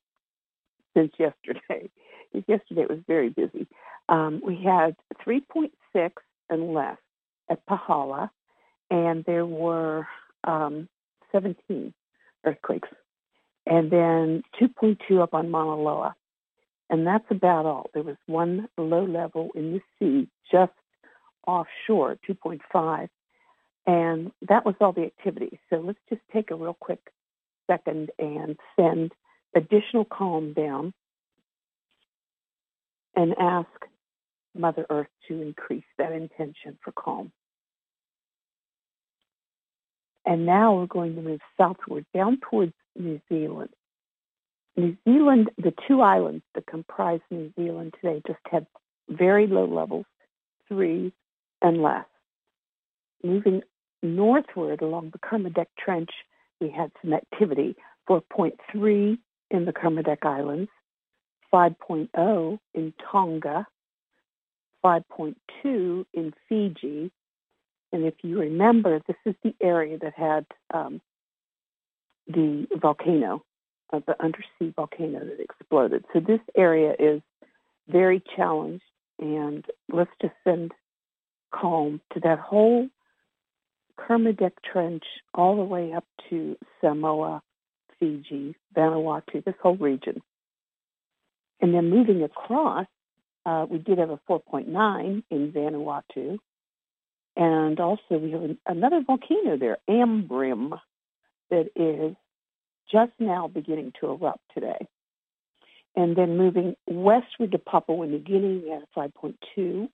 since 0.98 1.14
yesterday. 1.18 1.90
yesterday 2.34 2.82
it 2.82 2.90
was 2.90 3.00
very 3.08 3.30
busy. 3.30 3.68
Um, 4.10 4.42
we 4.46 4.62
had 4.62 4.98
3.6 5.26 6.12
and 6.50 6.74
less 6.74 6.98
at 7.52 7.66
Pahala, 7.68 8.30
and 8.90 9.24
there 9.26 9.46
were 9.46 10.08
um, 10.46 10.88
17 11.32 11.94
earthquakes, 12.46 12.90
and 13.68 13.92
then 13.92 14.44
2.2 14.60 15.22
up 15.22 15.34
on 15.34 15.52
Mauna 15.52 15.82
Loa. 15.82 16.16
And 16.90 17.06
that's 17.08 17.26
about 17.30 17.66
all. 17.66 17.90
There 17.94 18.04
was 18.04 18.18
one 18.26 18.68
low 18.78 19.06
level 19.06 19.50
in 19.56 19.74
the 19.74 19.82
sea 19.98 20.28
just 20.52 20.74
offshore, 21.48 22.18
2.5, 22.30 23.08
and 23.88 24.32
that 24.48 24.66
was 24.66 24.76
all 24.82 24.92
the 24.92 25.06
activity. 25.06 25.60
So 25.70 25.78
let's 25.78 26.00
just 26.10 26.22
take 26.34 26.52
a 26.52 26.56
real 26.56 26.76
quick 26.80 27.00
second 27.68 28.12
and 28.20 28.58
send 28.76 29.12
additional 29.56 30.06
calm 30.06 30.54
down 30.54 30.94
and 33.16 33.36
ask 33.40 33.70
Mother 34.56 34.86
Earth 34.90 35.08
to 35.28 35.42
increase 35.42 35.86
that 35.98 36.12
intention 36.12 36.78
for 36.84 36.92
calm. 36.92 37.32
And 40.26 40.46
now 40.46 40.76
we're 40.76 40.86
going 40.86 41.16
to 41.16 41.22
move 41.22 41.42
southward 41.58 42.06
down 42.14 42.40
towards 42.50 42.74
New 42.96 43.20
Zealand. 43.30 43.70
New 44.78 44.96
Zealand, 45.04 45.50
the 45.58 45.74
two 45.88 46.02
islands 46.02 46.44
that 46.56 46.66
comprise 46.66 47.20
New 47.30 47.52
Zealand 47.58 47.94
today 48.00 48.22
just 48.26 48.40
had 48.50 48.66
very 49.10 49.48
low 49.48 49.66
levels, 49.66 50.06
three 50.68 51.12
and 51.62 51.82
less. 51.82 52.06
Moving 53.24 53.62
northward 54.02 54.82
along 54.82 55.12
the 55.12 55.20
Kermadec 55.20 55.68
Trench, 55.78 56.12
we 56.60 56.70
had 56.70 56.92
some 57.02 57.14
activity, 57.14 57.76
4.3 58.10 59.18
in 59.50 59.66
the 59.66 59.74
Kermadec 59.74 60.24
Islands, 60.24 60.70
5.0 61.54 62.60
in 62.74 62.94
Tonga, 63.12 63.68
5.2 64.84 66.06
in 66.14 66.34
Fiji. 66.48 67.12
And 67.92 68.06
if 68.06 68.16
you 68.24 68.40
remember, 68.40 69.02
this 69.08 69.18
is 69.26 69.36
the 69.44 69.54
area 69.62 69.98
that 70.00 70.14
had 70.16 70.46
um, 70.74 71.02
the 72.28 72.68
volcano, 72.80 73.44
uh, 73.92 74.00
the 74.06 74.22
undersea 74.24 74.74
volcano 74.76 75.20
that 75.20 75.40
exploded. 75.40 76.06
So 76.14 76.20
this 76.20 76.40
area 76.56 76.94
is 76.98 77.22
very 77.88 78.24
challenged, 78.36 78.84
and 79.20 79.66
let's 79.92 80.12
just 80.22 80.34
send 80.44 80.72
calm 81.54 82.00
to 82.14 82.20
that 82.22 82.40
whole 82.40 82.88
Kermadec 84.00 84.54
Trench 84.64 85.04
all 85.34 85.58
the 85.58 85.64
way 85.64 85.94
up 85.94 86.06
to 86.30 86.58
Samoa, 86.80 87.42
Fiji, 88.00 88.56
Vanuatu, 88.76 89.44
this 89.44 89.56
whole 89.62 89.76
region. 89.76 90.22
And 91.60 91.74
then 91.74 91.90
moving 91.90 92.24
across, 92.24 92.88
uh, 93.46 93.66
we 93.70 93.78
did 93.78 94.00
have 94.00 94.10
a 94.10 94.20
4.9 94.30 95.24
in 95.30 95.52
Vanuatu. 95.52 96.38
And 97.36 97.80
also, 97.80 98.18
we 98.18 98.32
have 98.32 98.58
another 98.66 99.02
volcano 99.06 99.58
there, 99.58 99.78
Ambrym, 99.90 100.80
that 101.50 101.70
is 101.76 102.16
just 102.92 103.12
now 103.20 103.48
beginning 103.48 103.94
to 104.00 104.08
erupt 104.08 104.44
today. 104.54 104.88
And 105.96 106.16
then 106.16 106.38
moving 106.38 106.76
westward 106.88 107.52
to 107.52 107.58
Papua 107.58 108.08
New 108.08 108.20
Guinea, 108.20 108.62
we 108.64 108.70
had 108.70 108.84
a 108.84 109.00
5.2 109.00 109.90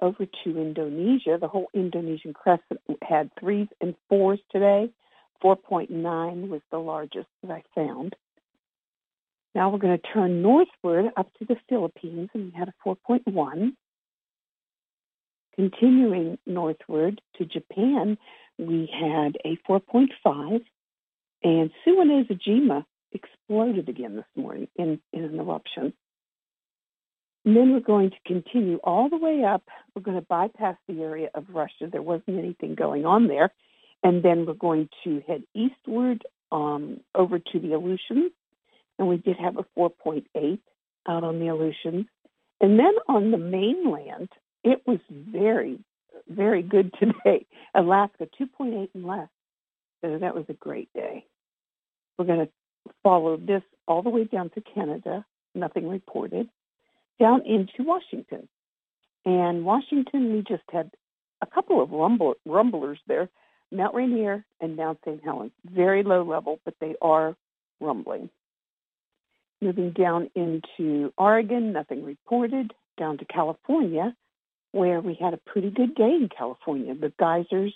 over 0.00 0.26
to 0.44 0.58
Indonesia. 0.58 1.38
The 1.40 1.48
whole 1.48 1.68
Indonesian 1.74 2.32
crescent 2.32 2.80
had 3.02 3.30
threes 3.38 3.68
and 3.80 3.94
fours 4.08 4.40
today. 4.50 4.90
4.9 5.42 6.48
was 6.48 6.60
the 6.70 6.78
largest 6.78 7.28
that 7.42 7.50
I 7.50 7.62
found. 7.74 8.16
Now 9.54 9.70
we're 9.70 9.78
going 9.78 9.98
to 9.98 10.12
turn 10.12 10.42
northward 10.42 11.06
up 11.16 11.32
to 11.38 11.44
the 11.44 11.56
Philippines, 11.68 12.30
and 12.34 12.52
we 12.52 12.58
had 12.58 12.68
a 12.68 12.88
4.1. 12.88 13.72
Continuing 15.58 16.38
northward 16.46 17.20
to 17.36 17.44
Japan, 17.44 18.16
we 18.58 18.88
had 18.92 19.36
a 19.44 19.58
4.5, 19.68 20.60
and 21.42 21.70
Suwanose-Jima 21.84 22.84
exploded 23.10 23.88
again 23.88 24.14
this 24.14 24.24
morning 24.36 24.68
in, 24.76 25.00
in 25.12 25.24
an 25.24 25.36
eruption. 25.40 25.92
And 27.44 27.56
then 27.56 27.72
we're 27.72 27.80
going 27.80 28.10
to 28.10 28.16
continue 28.24 28.76
all 28.84 29.08
the 29.08 29.16
way 29.16 29.42
up. 29.42 29.64
We're 29.96 30.02
going 30.02 30.20
to 30.20 30.26
bypass 30.28 30.76
the 30.86 31.02
area 31.02 31.30
of 31.34 31.46
Russia. 31.52 31.88
There 31.90 32.02
wasn't 32.02 32.38
anything 32.38 32.76
going 32.76 33.04
on 33.04 33.26
there. 33.26 33.50
And 34.04 34.22
then 34.22 34.46
we're 34.46 34.54
going 34.54 34.88
to 35.02 35.24
head 35.26 35.42
eastward 35.56 36.22
um, 36.52 37.00
over 37.16 37.40
to 37.40 37.58
the 37.58 37.72
Aleutians. 37.72 38.30
And 38.96 39.08
we 39.08 39.16
did 39.16 39.36
have 39.38 39.56
a 39.56 39.64
4.8 39.76 40.60
out 41.08 41.24
on 41.24 41.40
the 41.40 41.48
Aleutians. 41.48 42.06
And 42.60 42.78
then 42.78 42.92
on 43.08 43.32
the 43.32 43.38
mainland, 43.38 44.28
it 44.64 44.82
was 44.86 44.98
very, 45.10 45.78
very 46.28 46.62
good 46.62 46.92
today. 46.98 47.46
Alaska, 47.74 48.28
2.8 48.40 48.88
and 48.94 49.06
less. 49.06 49.28
So 50.02 50.18
that 50.18 50.34
was 50.34 50.44
a 50.48 50.54
great 50.54 50.92
day. 50.94 51.24
We're 52.16 52.26
going 52.26 52.46
to 52.46 52.92
follow 53.02 53.36
this 53.36 53.62
all 53.86 54.02
the 54.02 54.10
way 54.10 54.24
down 54.24 54.50
to 54.50 54.60
Canada. 54.60 55.24
Nothing 55.54 55.88
reported 55.88 56.48
down 57.18 57.42
into 57.46 57.82
Washington. 57.82 58.48
And 59.24 59.64
Washington, 59.64 60.32
we 60.32 60.42
just 60.42 60.62
had 60.70 60.90
a 61.42 61.46
couple 61.46 61.82
of 61.82 61.90
rumble, 61.90 62.34
rumblers 62.46 62.98
there, 63.06 63.28
Mount 63.70 63.94
Rainier 63.94 64.44
and 64.60 64.76
Mount 64.76 64.98
St. 65.04 65.22
Helens. 65.22 65.52
Very 65.64 66.02
low 66.02 66.22
level, 66.22 66.60
but 66.64 66.74
they 66.80 66.94
are 67.02 67.36
rumbling. 67.80 68.30
Moving 69.60 69.90
down 69.90 70.30
into 70.34 71.12
Oregon, 71.18 71.72
nothing 71.72 72.04
reported. 72.04 72.72
Down 72.96 73.18
to 73.18 73.24
California, 73.24 74.14
where 74.72 75.00
we 75.00 75.14
had 75.14 75.34
a 75.34 75.38
pretty 75.38 75.70
good 75.70 75.94
day 75.94 76.10
in 76.10 76.28
California. 76.36 76.94
The 76.94 77.12
geysers, 77.18 77.74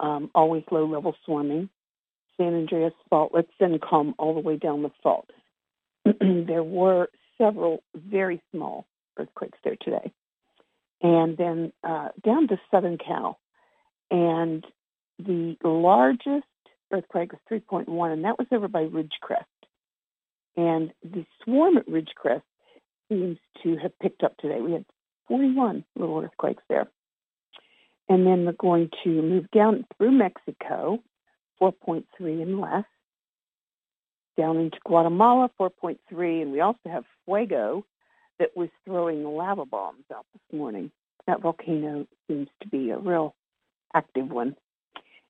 um, 0.00 0.30
always 0.34 0.64
low 0.70 0.86
level 0.86 1.14
swarming. 1.24 1.68
San 2.36 2.54
Andreas 2.54 2.94
Fault, 3.10 3.32
let's 3.34 3.50
send 3.58 3.80
calm 3.80 4.14
all 4.18 4.34
the 4.34 4.40
way 4.40 4.56
down 4.56 4.82
the 4.82 4.90
fault. 5.02 5.30
there 6.20 6.64
were 6.64 7.08
several 7.38 7.82
very 7.94 8.42
small 8.50 8.86
earthquakes 9.18 9.58
there 9.64 9.76
today. 9.80 10.12
And 11.02 11.36
then 11.36 11.72
uh, 11.84 12.08
down 12.24 12.48
to 12.48 12.60
Southern 12.70 12.98
Cal. 12.98 13.38
And 14.10 14.64
the 15.18 15.56
largest 15.62 16.46
earthquake 16.92 17.32
was 17.32 17.40
3.1, 17.50 18.12
and 18.12 18.24
that 18.24 18.38
was 18.38 18.46
over 18.52 18.68
by 18.68 18.84
Ridgecrest. 18.84 19.44
And 20.56 20.92
the 21.02 21.24
swarm 21.42 21.76
at 21.78 21.88
Ridgecrest 21.88 22.42
seems 23.08 23.38
to 23.62 23.76
have 23.76 23.98
picked 23.98 24.22
up 24.22 24.36
today. 24.36 24.60
We 24.60 24.72
had 24.72 24.84
41 25.28 25.84
little 25.96 26.20
earthquakes 26.20 26.62
there. 26.68 26.88
And 28.08 28.26
then 28.26 28.44
we're 28.44 28.52
going 28.52 28.90
to 29.04 29.08
move 29.08 29.50
down 29.50 29.86
through 29.96 30.12
Mexico, 30.12 30.98
4.3 31.60 32.04
and 32.42 32.60
less 32.60 32.84
down 34.36 34.58
into 34.58 34.78
Guatemala, 34.84 35.50
4.3, 35.60 36.42
and 36.42 36.52
we 36.52 36.60
also 36.60 36.88
have 36.90 37.04
Fuego 37.24 37.84
that 38.38 38.56
was 38.56 38.68
throwing 38.84 39.24
lava 39.24 39.64
bombs 39.64 40.04
out 40.14 40.26
this 40.32 40.58
morning. 40.58 40.90
That 41.26 41.40
volcano 41.40 42.06
seems 42.26 42.48
to 42.62 42.68
be 42.68 42.90
a 42.90 42.98
real 42.98 43.34
active 43.94 44.30
one. 44.30 44.56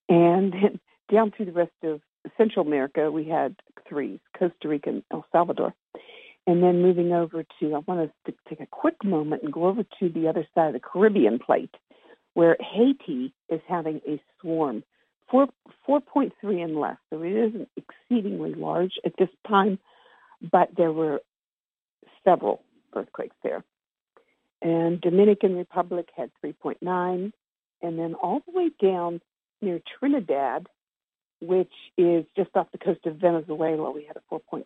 And 0.09 0.53
then 0.53 0.81
down 1.11 1.33
through 1.33 1.47
the 1.47 1.53
rest 1.53 1.73
of 1.83 2.01
Central 2.37 2.67
America, 2.67 3.11
we 3.11 3.25
had 3.25 3.57
threes, 3.89 4.21
Costa 4.39 4.69
Rica 4.69 4.91
and 4.91 5.03
El 5.11 5.27
Salvador. 5.33 5.75
And 6.47 6.63
then 6.63 6.83
moving 6.83 7.13
over 7.13 7.45
to, 7.61 7.75
I 7.75 7.79
want 7.79 8.11
to 8.27 8.35
take 8.49 8.61
a 8.61 8.67
quick 8.67 9.05
moment 9.05 9.43
and 9.43 9.53
go 9.53 9.67
over 9.67 9.85
to 10.01 10.09
the 10.09 10.29
other 10.29 10.47
side 10.55 10.69
of 10.69 10.73
the 10.73 10.81
Caribbean 10.81 11.39
plate, 11.39 11.75
where 12.35 12.57
Haiti 12.59 13.33
is 13.49 13.61
having 13.69 14.01
a 14.09 14.21
swarm 14.41 14.83
four 15.31 15.49
four 15.87 16.01
point 16.01 16.33
three 16.41 16.61
and 16.61 16.77
less. 16.77 16.97
So 17.11 17.23
it 17.23 17.33
isn't 17.33 17.69
exceedingly 17.77 18.55
large 18.55 18.95
at 19.05 19.15
this 19.19 19.29
time, 19.49 19.79
but 20.51 20.71
there 20.77 20.93
were 20.93 21.21
several 22.25 22.63
earthquakes 22.95 23.37
there. 23.43 23.65
And 24.61 25.01
Dominican 25.01 25.57
Republic 25.57 26.09
had 26.17 26.31
3.9, 26.45 27.33
and 27.83 27.99
then 27.99 28.15
all 28.15 28.43
the 28.47 28.53
way 28.53 28.71
down 28.81 29.21
near 29.61 29.81
Trinidad, 29.99 30.69
which 31.41 31.73
is 31.99 32.25
just 32.37 32.51
off 32.55 32.69
the 32.71 32.79
coast 32.79 33.05
of 33.07 33.17
Venezuela, 33.17 33.91
we 33.91 34.05
had 34.05 34.17
a 34.17 34.35
4.6. 34.35 34.65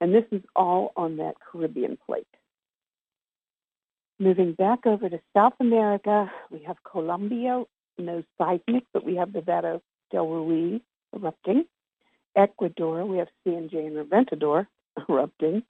And 0.00 0.14
this 0.14 0.24
is 0.30 0.42
all 0.54 0.92
on 0.96 1.16
that 1.16 1.34
Caribbean 1.40 1.98
plate. 2.06 2.26
Moving 4.20 4.52
back 4.52 4.86
over 4.86 5.08
to 5.08 5.20
South 5.34 5.54
America, 5.60 6.30
we 6.50 6.62
have 6.64 6.76
Colombia, 6.82 7.62
no 7.98 8.22
seismic, 8.36 8.84
but 8.92 9.04
we 9.04 9.16
have 9.16 9.32
the 9.32 9.40
Nevado 9.40 9.80
del 10.10 10.28
Ruiz 10.28 10.80
erupting. 11.14 11.64
Ecuador, 12.36 13.04
we 13.04 13.18
have 13.18 13.28
CNJ 13.46 13.86
and 13.86 13.96
Reventador 13.96 14.66
erupting. 15.08 15.62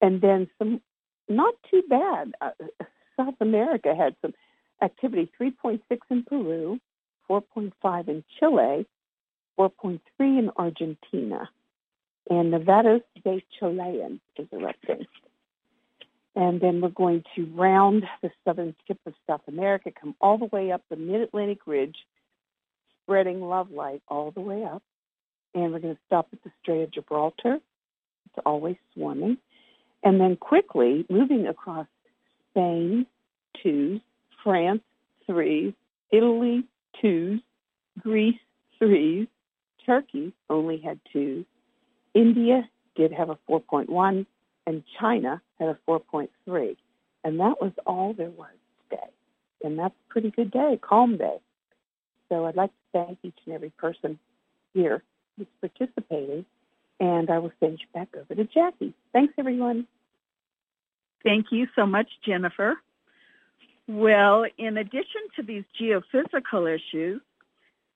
And 0.00 0.20
then 0.20 0.48
some 0.58 0.80
not 1.28 1.54
too 1.70 1.82
bad. 1.88 2.32
Uh, 2.40 2.50
South 3.16 3.34
America 3.40 3.94
had 3.94 4.16
some 4.22 4.34
activity 4.82 5.30
3.6 5.40 5.80
in 6.10 6.24
Peru, 6.24 6.78
4.5 7.28 8.08
in 8.08 8.24
Chile, 8.38 8.86
4.3 9.58 10.00
in 10.20 10.50
Argentina. 10.56 11.48
And 12.28 12.52
Nevados 12.52 13.02
de 13.24 13.42
Chillán 13.60 14.20
is 14.36 14.46
erupting. 14.52 15.06
And 16.36 16.60
then 16.60 16.80
we're 16.80 16.90
going 16.90 17.24
to 17.34 17.44
round 17.46 18.04
the 18.22 18.30
southern 18.44 18.74
tip 18.86 18.98
of 19.04 19.14
South 19.26 19.42
America, 19.48 19.90
come 19.90 20.14
all 20.20 20.38
the 20.38 20.46
way 20.46 20.70
up 20.70 20.82
the 20.88 20.96
mid 20.96 21.20
Atlantic 21.22 21.66
ridge, 21.66 21.96
spreading 23.02 23.40
love 23.40 23.70
light 23.70 24.02
all 24.08 24.30
the 24.30 24.40
way 24.40 24.64
up. 24.64 24.82
And 25.54 25.72
we're 25.72 25.80
going 25.80 25.96
to 25.96 26.00
stop 26.06 26.28
at 26.32 26.42
the 26.44 26.50
Strait 26.62 26.82
of 26.82 26.92
Gibraltar. 26.92 27.56
It's 28.26 28.42
always 28.46 28.76
swarming. 28.94 29.38
And 30.04 30.20
then 30.20 30.36
quickly 30.36 31.04
moving 31.10 31.48
across 31.48 31.86
Spain, 32.50 33.06
twos, 33.60 34.00
France, 34.44 34.82
threes, 35.26 35.74
Italy, 36.12 36.64
twos, 37.00 37.40
Greece, 37.98 38.38
threes, 38.78 39.26
Turkey 39.84 40.32
only 40.48 40.78
had 40.78 41.00
twos, 41.12 41.44
India 42.14 42.68
did 42.96 43.12
have 43.12 43.30
a 43.30 43.38
4.1, 43.48 44.26
and 44.66 44.82
China 44.98 45.40
had 45.58 45.68
a 45.68 45.78
4.3. 45.88 46.76
And 47.24 47.40
that 47.40 47.60
was 47.60 47.72
all 47.86 48.14
there 48.14 48.30
was 48.30 48.50
today. 48.88 49.02
And 49.62 49.78
that's 49.78 49.94
a 49.94 50.12
pretty 50.12 50.30
good 50.30 50.50
day, 50.50 50.78
calm 50.80 51.16
day. 51.16 51.38
So 52.28 52.46
I'd 52.46 52.56
like 52.56 52.70
to 52.70 53.04
thank 53.04 53.18
each 53.22 53.38
and 53.46 53.54
every 53.54 53.70
person 53.70 54.18
here 54.74 55.02
who's 55.36 55.46
participating. 55.60 56.44
And 56.98 57.30
I 57.30 57.38
will 57.38 57.52
send 57.60 57.80
you 57.80 57.86
back 57.94 58.08
over 58.16 58.34
to 58.34 58.44
Jackie. 58.44 58.94
Thanks, 59.12 59.34
everyone. 59.38 59.86
Thank 61.22 61.46
you 61.50 61.66
so 61.74 61.86
much, 61.86 62.08
Jennifer. 62.24 62.76
Well, 63.88 64.44
in 64.56 64.76
addition 64.76 65.22
to 65.36 65.42
these 65.42 65.64
geophysical 65.80 66.74
issues, 66.74 67.20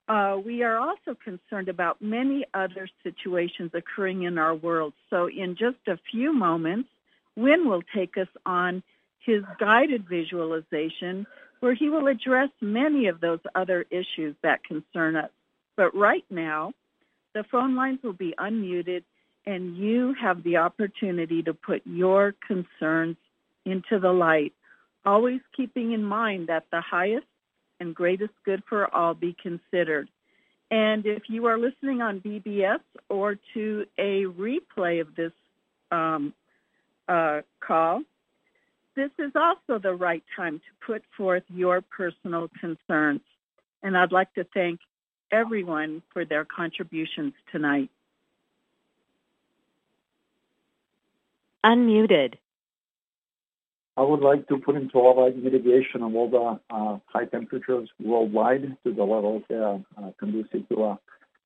uh, 0.08 0.38
we 0.44 0.62
are 0.62 0.76
also 0.76 1.16
concerned 1.22 1.68
about 1.68 2.02
many 2.02 2.44
other 2.52 2.88
situations 3.02 3.70
occurring 3.72 4.24
in 4.24 4.38
our 4.38 4.54
world. 4.54 4.92
So, 5.10 5.28
in 5.28 5.56
just 5.56 5.78
a 5.86 5.98
few 6.10 6.32
moments, 6.32 6.88
Wynn 7.36 7.68
will 7.68 7.82
take 7.94 8.16
us 8.18 8.28
on 8.44 8.82
his 9.24 9.42
guided 9.58 10.06
visualization 10.08 11.26
where 11.60 11.74
he 11.74 11.88
will 11.88 12.08
address 12.08 12.50
many 12.60 13.06
of 13.06 13.20
those 13.20 13.40
other 13.54 13.86
issues 13.90 14.36
that 14.42 14.62
concern 14.64 15.16
us. 15.16 15.30
But 15.76 15.96
right 15.96 16.24
now, 16.28 16.74
the 17.32 17.44
phone 17.50 17.74
lines 17.74 18.00
will 18.02 18.12
be 18.12 18.34
unmuted 18.38 19.02
and 19.46 19.76
you 19.76 20.14
have 20.20 20.42
the 20.42 20.58
opportunity 20.58 21.42
to 21.42 21.54
put 21.54 21.82
your 21.86 22.34
concerns 22.46 23.16
into 23.64 23.98
the 23.98 24.12
light, 24.12 24.52
always 25.04 25.40
keeping 25.56 25.92
in 25.92 26.04
mind 26.04 26.48
that 26.48 26.64
the 26.70 26.80
highest 26.80 27.26
and 27.84 27.94
greatest 27.94 28.32
good 28.44 28.62
for 28.68 28.92
all 28.92 29.14
be 29.14 29.36
considered. 29.40 30.08
And 30.70 31.06
if 31.06 31.24
you 31.28 31.46
are 31.46 31.58
listening 31.58 32.00
on 32.00 32.20
BBS 32.20 32.80
or 33.08 33.36
to 33.52 33.84
a 33.98 34.24
replay 34.24 35.00
of 35.00 35.14
this 35.14 35.32
um, 35.92 36.32
uh, 37.06 37.42
call, 37.60 38.02
this 38.96 39.10
is 39.18 39.32
also 39.34 39.78
the 39.78 39.92
right 39.92 40.22
time 40.34 40.58
to 40.58 40.86
put 40.86 41.02
forth 41.16 41.42
your 41.48 41.82
personal 41.82 42.48
concerns. 42.60 43.20
And 43.82 43.96
I'd 43.96 44.12
like 44.12 44.32
to 44.34 44.44
thank 44.54 44.80
everyone 45.30 46.02
for 46.12 46.24
their 46.24 46.44
contributions 46.44 47.34
tonight. 47.52 47.90
Unmuted. 51.64 52.34
I 53.96 54.02
would 54.02 54.20
like 54.20 54.48
to 54.48 54.58
put 54.58 54.74
into 54.74 54.98
light 54.98 55.36
mitigation 55.36 56.02
of 56.02 56.14
all 56.16 56.28
the 56.28 56.74
uh, 56.74 56.98
high 57.06 57.26
temperatures 57.26 57.88
worldwide 58.00 58.76
to 58.84 58.92
the 58.92 59.04
levels 59.04 59.42
uh, 59.50 59.78
uh, 59.96 60.10
conducive 60.18 60.68
to 60.70 60.82
a 60.82 60.98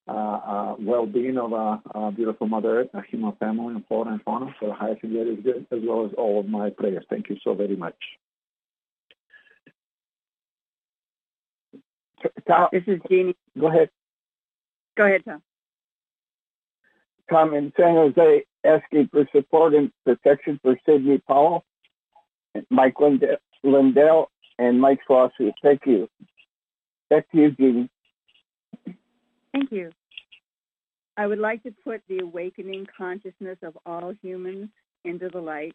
uh, 0.08 0.12
uh, 0.12 0.76
well-being 0.80 1.36
of 1.36 1.52
a, 1.52 1.82
a, 1.94 2.10
beautiful 2.10 2.46
Mother 2.46 2.80
Earth, 2.80 2.88
a 2.94 3.02
human 3.02 3.32
family, 3.32 3.74
and 3.74 3.86
flora 3.86 4.12
and 4.12 4.22
fauna. 4.22 4.54
So 4.58 4.68
the 4.68 4.72
highest 4.72 5.02
and 5.02 5.12
greatest 5.12 5.42
good, 5.42 5.66
as 5.70 5.80
well 5.82 6.06
as 6.06 6.12
all 6.16 6.40
of 6.40 6.48
my 6.48 6.70
prayers. 6.70 7.04
Thank 7.10 7.28
you 7.28 7.36
so 7.44 7.52
very 7.52 7.76
much. 7.76 7.94
Tom, 12.46 12.68
this 12.72 12.84
is 12.86 13.00
Jeannie. 13.10 13.36
Go 13.60 13.68
ahead. 13.68 13.90
Go 14.96 15.04
ahead, 15.04 15.26
Tom. 15.26 15.42
Tom 17.30 17.52
in 17.52 17.70
San 17.78 17.94
Jose 17.94 18.44
asking 18.64 19.08
for 19.12 19.28
support 19.34 19.74
and 19.74 19.92
protection 20.06 20.58
for 20.62 20.76
Sidney 20.86 21.18
Powell, 21.18 21.66
Mike 22.70 22.96
Lindell, 23.00 24.30
and 24.58 24.80
Mike 24.80 25.00
lawsuit. 25.08 25.54
Thank 25.62 25.82
you. 25.86 26.08
Back 27.10 27.30
to 27.30 27.38
you, 27.38 27.50
Jeannie. 27.52 27.90
Thank 29.52 29.72
you. 29.72 29.92
I 31.16 31.26
would 31.26 31.38
like 31.38 31.62
to 31.64 31.74
put 31.84 32.02
the 32.08 32.20
awakening 32.20 32.86
consciousness 32.96 33.58
of 33.62 33.76
all 33.84 34.12
humans 34.22 34.68
into 35.04 35.28
the 35.28 35.40
light. 35.40 35.74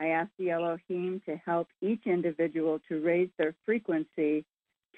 I 0.00 0.08
ask 0.08 0.30
the 0.38 0.50
Elohim 0.50 1.20
to 1.26 1.36
help 1.44 1.68
each 1.82 2.06
individual 2.06 2.80
to 2.88 3.00
raise 3.00 3.30
their 3.36 3.54
frequency 3.66 4.44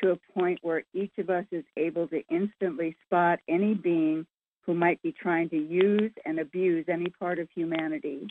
to 0.02 0.10
a 0.12 0.38
point 0.38 0.60
where 0.62 0.84
each 0.94 1.12
of 1.18 1.30
us 1.30 1.46
is 1.50 1.64
able 1.76 2.06
to 2.08 2.22
instantly 2.30 2.96
spot 3.06 3.40
any 3.48 3.74
being 3.74 4.26
who 4.66 4.74
might 4.74 5.00
be 5.02 5.12
trying 5.12 5.48
to 5.50 5.56
use 5.56 6.12
and 6.24 6.38
abuse 6.38 6.84
any 6.88 7.08
part 7.18 7.38
of 7.38 7.48
humanity 7.54 8.28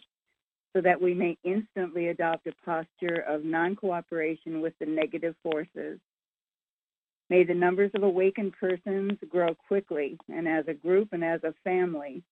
so 0.74 0.82
that 0.82 1.02
we 1.02 1.14
may 1.14 1.38
instantly 1.44 2.10
adopt 2.10 2.48
a 2.48 2.54
posture 2.64 3.24
of 3.28 3.44
non 3.44 3.76
cooperation 3.76 4.62
with 4.62 4.74
the 4.80 4.86
negative 4.86 5.36
forces. 5.42 6.00
May 7.30 7.44
the 7.44 7.54
numbers 7.54 7.92
of 7.96 8.04
awakened 8.04 8.54
persons 8.60 9.14
grow 9.30 9.54
quickly, 9.68 10.18
and 10.30 10.48
as 10.48 10.66
a 10.68 10.74
group 10.74 11.10
and 11.12 11.24
as 11.24 11.44
a 11.44 11.54
family, 11.64 12.24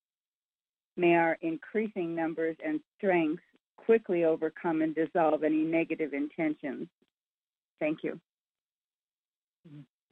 may 0.95 1.15
our 1.15 1.37
increasing 1.41 2.15
numbers 2.15 2.57
and 2.65 2.79
strength 2.97 3.43
quickly 3.77 4.23
overcome 4.25 4.81
and 4.81 4.95
dissolve 4.95 5.43
any 5.43 5.63
negative 5.63 6.13
intentions. 6.13 6.87
Thank 7.79 8.03
you. 8.03 8.19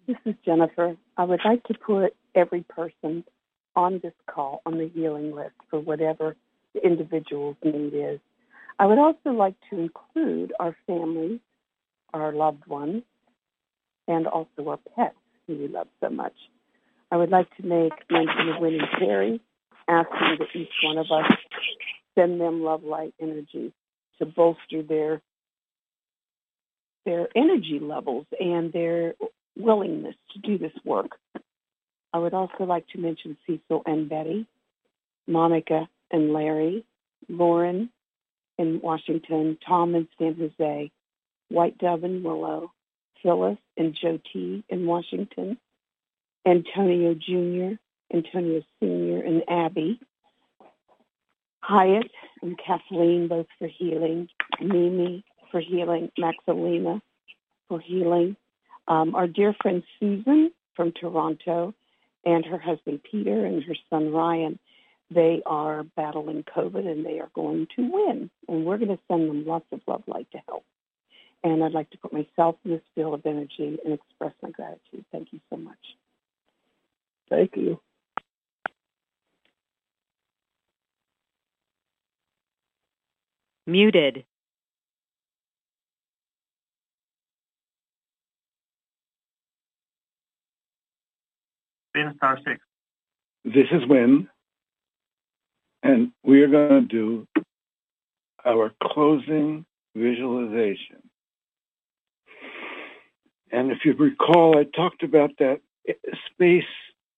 This 0.08 0.18
is 0.26 0.36
Jennifer. 0.46 0.96
I 1.18 1.24
would 1.24 1.42
like 1.44 1.64
to 1.64 1.74
put 1.74 2.16
every 2.36 2.64
person 2.64 3.24
on 3.76 4.00
this 4.04 4.14
call 4.30 4.62
on 4.66 4.78
the 4.78 4.88
healing 4.88 5.34
list 5.34 5.56
for 5.70 5.80
whatever 5.80 6.36
individual's 6.84 7.58
need 7.64 7.94
is. 7.94 8.20
I 8.78 8.86
would 8.86 9.00
also 9.00 9.30
like 9.30 9.56
to 9.70 9.80
include 9.80 10.54
our 10.60 10.76
families, 10.86 11.40
our 12.14 12.34
loved 12.34 12.66
ones, 12.68 13.04
and 14.08 14.28
also 14.28 14.70
our 14.70 14.80
pets 14.96 15.16
who 15.48 15.56
we 15.56 15.68
love 15.68 15.88
so 16.02 16.10
much. 16.10 16.34
I 17.12 17.18
would 17.18 17.30
like 17.30 17.48
to 17.58 17.66
make 17.66 17.94
mention 18.10 18.50
of 18.50 18.62
Winnie 18.62 18.80
Terry, 19.00 19.40
asking 19.88 20.38
that 20.40 20.48
each 20.60 20.70
one 20.84 20.98
of 20.98 21.06
us 21.12 21.32
send 22.16 22.42
them 22.42 22.64
love 22.64 22.84
light 22.84 23.14
energy 23.22 23.72
to 24.20 24.26
bolster 24.26 24.82
their 24.82 25.22
their 27.06 27.28
energy 27.36 27.80
levels 27.80 28.26
and 28.40 28.74
their 28.74 29.14
willingness 29.56 30.16
to 30.34 30.40
do 30.40 30.58
this 30.58 30.74
work. 30.84 31.12
I 32.12 32.18
would 32.18 32.34
also 32.34 32.64
like 32.64 32.88
to 32.90 32.98
mention 32.98 33.38
Cecil 33.46 33.84
and 33.86 34.10
Betty, 34.10 34.48
Monica 35.28 35.88
and 36.12 36.34
Larry, 36.34 36.86
Lauren 37.28 37.90
in 38.58 38.82
Washington, 38.82 39.58
Tom 39.66 39.96
in 39.96 40.08
San 40.18 40.36
Jose, 40.36 40.92
White 41.50 41.78
Dove 41.78 42.04
and 42.04 42.24
Willow, 42.24 42.72
Phyllis 43.22 43.58
and 43.78 43.96
Joe 43.96 44.20
T 44.32 44.64
in 44.70 44.86
Washington, 44.86 45.58
Antonio 46.46 47.14
Jr., 47.14 47.76
Antonio 48.14 48.62
Sr., 48.80 49.22
and 49.26 49.44
Abby, 49.50 50.00
Hyatt 51.62 52.12
and 52.42 52.58
Kathleen, 52.58 53.28
both 53.28 53.48
for 53.58 53.68
healing, 53.68 54.30
Mimi 54.62 55.24
for 55.52 55.60
healing, 55.60 56.12
Maxalina 56.20 57.02
for 57.68 57.80
healing, 57.80 58.36
um, 58.88 59.16
our 59.16 59.28
dear 59.28 59.56
friend 59.62 59.84
Susan 60.00 60.52
from 60.76 60.92
Toronto, 60.92 61.74
and 62.24 62.46
her 62.46 62.60
husband 62.60 63.02
Peter 63.10 63.46
and 63.46 63.64
her 63.64 63.76
son 63.90 64.12
Ryan 64.12 64.60
they 65.12 65.42
are 65.46 65.84
battling 65.84 66.44
COVID 66.44 66.88
and 66.88 67.06
they 67.06 67.20
are 67.20 67.30
going 67.34 67.68
to 67.76 67.90
win. 67.92 68.30
And 68.48 68.66
we're 68.66 68.78
going 68.78 68.90
to 68.90 69.00
send 69.08 69.30
them 69.30 69.46
lots 69.46 69.66
of 69.72 69.82
love, 69.88 70.04
light 70.08 70.28
to 70.32 70.40
help. 70.48 70.64
And 71.44 71.64
I'd 71.64 71.74
like 71.74 71.90
to 71.92 71.98
put 71.98 72.12
myself 72.12 72.56
in 72.66 72.72
this 72.72 72.82
field 72.96 73.14
of 73.14 73.26
energy 73.26 73.80
and 73.84 73.94
express 73.94 74.34
my 74.42 74.50
gratitude. 74.50 75.06
Thank 75.12 75.28
you 75.32 75.40
so 75.50 75.58
much. 75.58 75.78
Thank 77.30 77.56
you. 77.56 77.80
Muted. 83.68 84.26
Star 92.18 92.38
six. 92.46 92.60
This 93.46 93.68
is 93.72 93.88
when 93.88 94.28
and 95.86 96.12
we 96.24 96.42
are 96.42 96.48
going 96.48 96.70
to 96.70 96.82
do 96.82 97.28
our 98.44 98.72
closing 98.82 99.66
visualization. 99.96 100.98
And 103.52 103.72
if 103.72 103.86
you 103.86 103.94
recall, 103.94 104.58
I 104.58 104.64
talked 104.64 105.04
about 105.04 105.30
that 105.38 105.62
space 106.32 106.64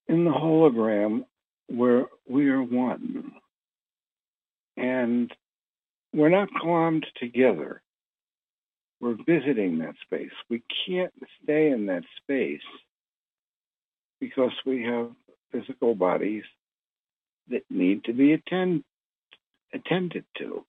in 0.10 0.26
the 0.26 0.32
hologram 0.32 1.24
where 1.68 2.08
we 2.28 2.50
are 2.50 2.62
one. 2.62 3.32
And 4.76 5.32
we're 6.14 6.28
not 6.28 6.50
glommed 6.62 7.06
together. 7.16 7.82
We're 9.00 9.16
visiting 9.26 9.78
that 9.80 9.96
space. 10.02 10.32
We 10.50 10.62
can't 10.86 11.14
stay 11.42 11.70
in 11.70 11.86
that 11.86 12.04
space 12.22 12.60
because 14.20 14.52
we 14.66 14.84
have 14.84 15.12
physical 15.54 15.96
bodies 15.96 16.44
that 17.50 17.64
need 17.70 18.04
to 18.06 18.14
be 18.14 18.34
attend, 18.34 18.84
attended 19.74 20.26
to. 20.38 20.66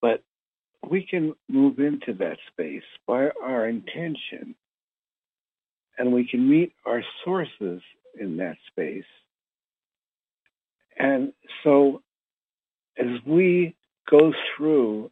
But 0.00 0.22
we 0.88 1.06
can 1.06 1.34
move 1.48 1.78
into 1.78 2.14
that 2.14 2.38
space 2.52 2.84
by 3.06 3.30
our 3.42 3.68
intention 3.68 4.54
and 5.98 6.12
we 6.12 6.28
can 6.28 6.48
meet 6.48 6.72
our 6.84 7.02
sources 7.24 7.80
in 8.18 8.36
that 8.38 8.56
space. 8.68 9.04
And 10.98 11.32
so 11.64 12.02
as 12.98 13.06
we 13.26 13.74
go 14.10 14.32
through 14.56 15.10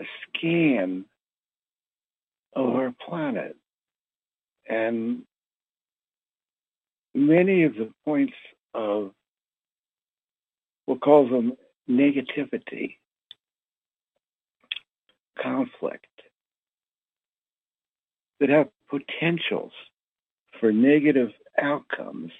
a 0.00 0.04
scan 0.28 1.04
of 2.54 2.74
our 2.74 2.94
planet 3.06 3.56
and 4.68 5.22
many 7.14 7.64
of 7.64 7.74
the 7.74 7.90
points 8.04 8.34
of, 8.74 9.12
we'll 10.86 10.98
call 10.98 11.28
them 11.28 11.52
negativity, 11.88 12.96
conflict, 15.40 16.06
that 18.40 18.48
have 18.48 18.68
potentials 18.90 19.72
for 20.60 20.72
negative 20.72 21.30
outcomes, 21.60 22.32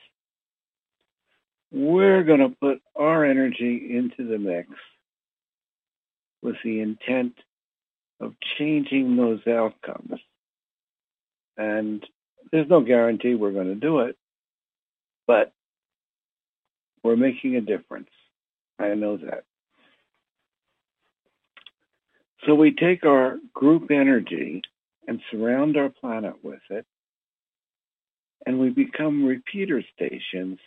we're 1.73 2.23
going 2.23 2.41
to 2.41 2.57
put 2.61 2.81
our 2.97 3.25
energy 3.25 3.97
into 3.97 4.29
the 4.29 4.39
mix 4.39 4.69
with 6.43 6.57
the 6.65 6.81
intent 6.81 7.35
of 8.21 8.35
changing 8.59 9.17
those 9.17 9.41
outcomes. 9.47 10.21
And 11.57 12.05
there's 12.53 12.69
no 12.69 12.81
guarantee 12.81 13.35
we're 13.35 13.53
going 13.53 13.69
to 13.69 13.75
do 13.75 14.01
it, 14.01 14.17
but 15.27 15.53
we're 17.03 17.17
making 17.17 17.57
a 17.57 17.61
difference. 17.61 18.11
I 18.79 18.95
know 18.95 19.17
that. 19.19 19.45
So 22.47 22.55
we 22.55 22.75
take 22.75 23.05
our 23.07 23.39
group 23.55 23.91
energy 23.91 24.63
and 25.07 25.21
surround 25.31 25.77
our 25.77 25.89
planet 25.89 26.35
with 26.43 26.61
it, 26.71 26.85
and 28.47 28.59
we 28.59 28.71
become 28.71 29.25
repeater 29.25 29.83
stations 29.95 30.59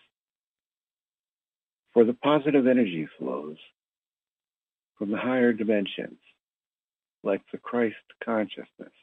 for 1.94 2.04
the 2.04 2.14
positive 2.14 2.68
energy 2.68 3.08
flows 3.18 3.58
from 4.98 5.12
the 5.12 5.18
higher 5.18 5.54
dimensions, 5.54 6.18
like 7.24 7.42
the 7.52 7.58
Christ 7.58 7.96
consciousness, 8.24 8.94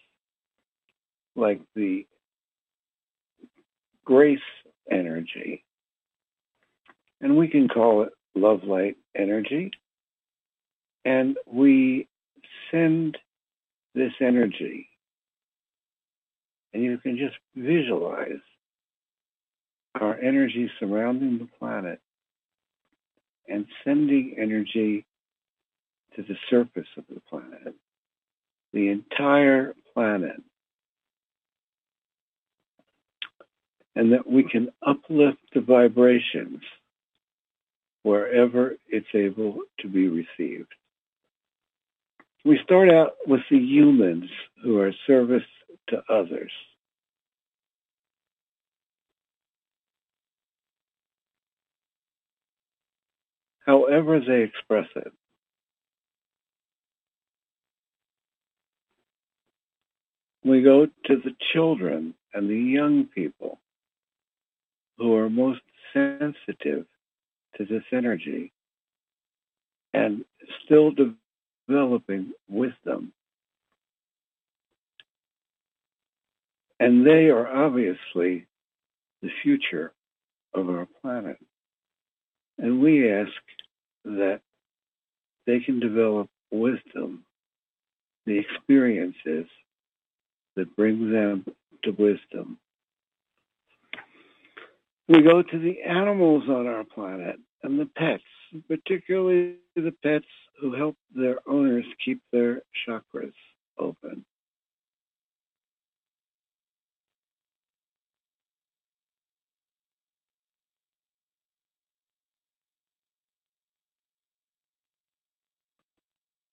like 1.36 1.60
the 1.76 2.06
grace 4.04 4.38
energy. 4.90 5.64
And 7.20 7.36
we 7.36 7.48
can 7.48 7.68
call 7.68 8.02
it 8.02 8.12
love 8.34 8.64
light 8.64 8.96
energy. 9.16 9.70
And 11.04 11.36
we 11.46 12.08
send 12.70 13.18
this 13.94 14.12
energy. 14.20 14.88
And 16.72 16.82
you 16.82 16.98
can 16.98 17.16
just 17.16 17.36
visualize 17.54 18.40
our 20.00 20.18
energy 20.18 20.70
surrounding 20.80 21.38
the 21.38 21.48
planet 21.58 22.00
and 23.48 23.66
sending 23.84 24.36
energy 24.38 25.06
to 26.16 26.22
the 26.22 26.36
surface 26.50 26.88
of 26.96 27.04
the 27.08 27.20
planet, 27.28 27.74
the 28.72 28.88
entire 28.88 29.74
planet. 29.92 30.42
And 33.96 34.12
that 34.12 34.26
we 34.28 34.42
can 34.42 34.70
uplift 34.86 35.38
the 35.54 35.60
vibrations 35.60 36.60
wherever 38.02 38.76
it's 38.88 39.06
able 39.14 39.60
to 39.80 39.88
be 39.88 40.08
received. 40.08 40.72
We 42.44 42.60
start 42.62 42.90
out 42.90 43.12
with 43.26 43.40
the 43.50 43.58
humans 43.58 44.30
who 44.62 44.78
are 44.78 44.92
service 45.06 45.42
to 45.88 46.02
others. 46.10 46.52
However 53.66 54.20
they 54.20 54.42
express 54.42 54.88
it. 54.96 55.12
We 60.44 60.62
go 60.62 60.86
to 60.86 61.16
the 61.16 61.34
children 61.54 62.14
and 62.34 62.50
the 62.50 62.54
young 62.58 63.06
people 63.06 63.58
who 64.98 65.14
are 65.16 65.28
most 65.28 65.60
sensitive 65.92 66.86
to 67.56 67.64
this 67.64 67.82
energy 67.92 68.52
and 69.92 70.24
still 70.64 70.92
developing 71.68 72.32
wisdom. 72.48 73.12
And 76.80 77.06
they 77.06 77.30
are 77.30 77.46
obviously 77.46 78.46
the 79.22 79.30
future 79.42 79.92
of 80.52 80.68
our 80.68 80.86
planet. 81.00 81.38
And 82.58 82.80
we 82.80 83.10
ask 83.10 83.30
that 84.04 84.40
they 85.46 85.60
can 85.60 85.80
develop 85.80 86.28
wisdom, 86.50 87.24
the 88.26 88.38
experiences 88.38 89.46
that 90.56 90.76
bring 90.76 91.10
them 91.10 91.44
to 91.84 91.90
wisdom. 91.92 92.58
We 95.06 95.20
go 95.20 95.42
to 95.42 95.58
the 95.58 95.82
animals 95.82 96.44
on 96.48 96.66
our 96.66 96.84
planet 96.84 97.36
and 97.62 97.78
the 97.78 97.86
pets, 97.86 98.22
particularly 98.68 99.56
the 99.76 99.94
pets 100.02 100.24
who 100.60 100.74
help 100.74 100.96
their 101.14 101.38
owners 101.46 101.84
keep 102.02 102.22
their 102.32 102.62
chakras 102.88 103.34
open. 103.78 104.24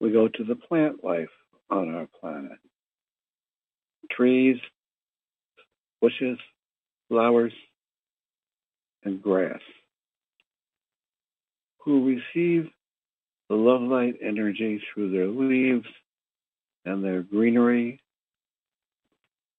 We 0.02 0.12
go 0.12 0.28
to 0.28 0.44
the 0.44 0.56
plant 0.56 1.04
life 1.04 1.30
on 1.70 1.94
our 1.94 2.08
planet. 2.20 2.58
Trees, 4.12 4.58
bushes, 6.02 6.40
flowers, 7.08 7.54
and 9.04 9.22
grass 9.22 9.62
who 11.84 12.06
receive 12.06 12.70
the 13.50 13.56
love 13.56 13.82
light 13.82 14.16
energy 14.22 14.82
through 14.94 15.12
their 15.12 15.28
leaves 15.28 15.88
and 16.86 17.04
their 17.04 17.22
greenery, 17.22 18.02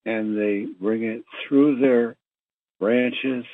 and 0.05 0.37
they 0.37 0.67
bring 0.81 1.05
it 1.05 1.23
through 1.47 1.79
their 1.79 2.17
branches 2.81 3.45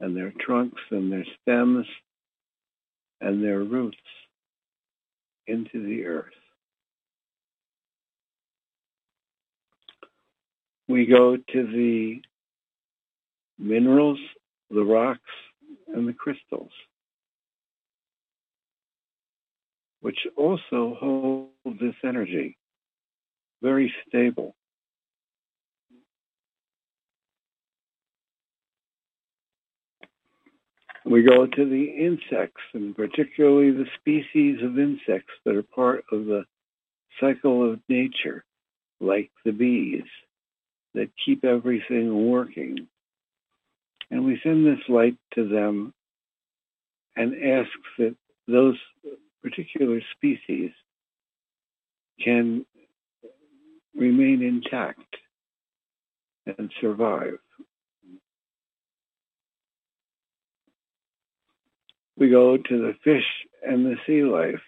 and 0.00 0.16
their 0.16 0.32
trunks 0.40 0.80
and 0.90 1.12
their 1.12 1.24
stems 1.40 1.86
and 3.20 3.42
their 3.42 3.60
roots 3.60 3.96
into 5.46 5.84
the 5.86 6.04
earth. 6.04 6.32
We 10.88 11.06
go 11.06 11.36
to 11.36 11.42
the 11.52 12.20
minerals, 13.58 14.18
the 14.72 14.84
rocks, 14.84 15.20
and 15.94 16.08
the 16.08 16.12
crystals, 16.12 16.70
which 20.00 20.18
also 20.36 20.96
hold 20.98 21.78
this 21.80 21.94
energy 22.04 22.56
very 23.62 23.92
stable. 24.08 24.54
We 31.04 31.22
go 31.22 31.46
to 31.46 31.64
the 31.68 31.84
insects, 31.84 32.62
and 32.74 32.96
particularly 32.96 33.70
the 33.70 33.86
species 34.00 34.62
of 34.62 34.78
insects 34.78 35.32
that 35.44 35.56
are 35.56 35.62
part 35.62 36.04
of 36.12 36.26
the 36.26 36.44
cycle 37.20 37.70
of 37.70 37.80
nature, 37.88 38.44
like 39.00 39.30
the 39.44 39.52
bees, 39.52 40.04
that 40.94 41.10
keep 41.24 41.44
everything 41.44 42.30
working 42.30 42.86
And 44.12 44.26
we 44.26 44.38
send 44.42 44.66
this 44.66 44.84
light 44.90 45.16
to 45.36 45.48
them 45.48 45.94
and 47.16 47.32
ask 47.32 47.70
that 47.96 48.14
those 48.46 48.76
particular 49.42 50.02
species 50.14 50.70
can 52.22 52.66
remain 53.96 54.42
intact 54.42 55.16
and 56.46 56.70
survive. 56.78 57.38
We 62.18 62.28
go 62.28 62.58
to 62.58 62.78
the 62.78 62.94
fish 63.02 63.24
and 63.66 63.86
the 63.86 63.96
sea 64.06 64.24
life. 64.24 64.60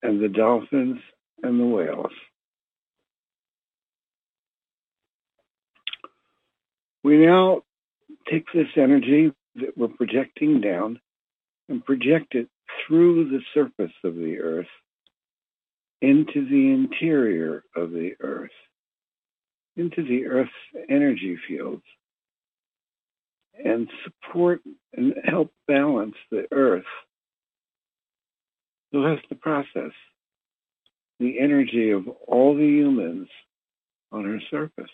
And 0.00 0.22
the 0.22 0.28
dolphins 0.28 1.00
and 1.42 1.58
the 1.58 1.66
whales. 1.66 2.12
We 7.02 7.16
now 7.18 7.62
take 8.30 8.46
this 8.52 8.68
energy 8.76 9.32
that 9.56 9.76
we're 9.76 9.88
projecting 9.88 10.60
down 10.60 11.00
and 11.68 11.84
project 11.84 12.34
it 12.34 12.48
through 12.86 13.30
the 13.30 13.40
surface 13.54 13.94
of 14.04 14.14
the 14.14 14.38
earth 14.40 14.66
into 16.02 16.48
the 16.48 16.72
interior 16.72 17.62
of 17.76 17.90
the 17.90 18.12
earth, 18.20 18.50
into 19.76 20.02
the 20.02 20.26
earth's 20.26 20.50
energy 20.88 21.38
fields, 21.46 21.82
and 23.62 23.88
support 24.04 24.60
and 24.94 25.14
help 25.24 25.52
balance 25.68 26.16
the 26.30 26.46
earth. 26.52 26.84
So 28.92 29.02
that's 29.02 29.22
the 29.28 29.36
process 29.36 29.92
the 31.20 31.38
energy 31.38 31.90
of 31.90 32.08
all 32.26 32.56
the 32.56 32.64
humans 32.64 33.28
on 34.10 34.24
her 34.24 34.40
surface 34.50 34.90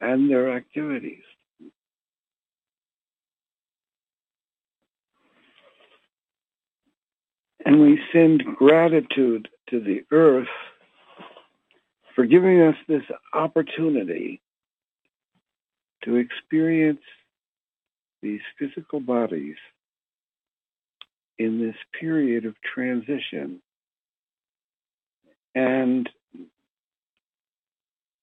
and 0.00 0.30
their 0.30 0.56
activities. 0.56 1.22
And 7.64 7.80
we 7.80 8.00
send 8.12 8.44
gratitude 8.56 9.48
to 9.70 9.80
the 9.80 10.04
earth 10.10 10.48
for 12.14 12.24
giving 12.24 12.62
us 12.62 12.76
this 12.88 13.02
opportunity 13.34 14.40
to 16.04 16.16
experience 16.16 17.02
these 18.22 18.40
physical 18.58 19.00
bodies 19.00 19.56
in 21.38 21.60
this 21.60 21.76
period 22.00 22.44
of 22.44 22.54
transition 22.62 23.60
and 25.54 26.08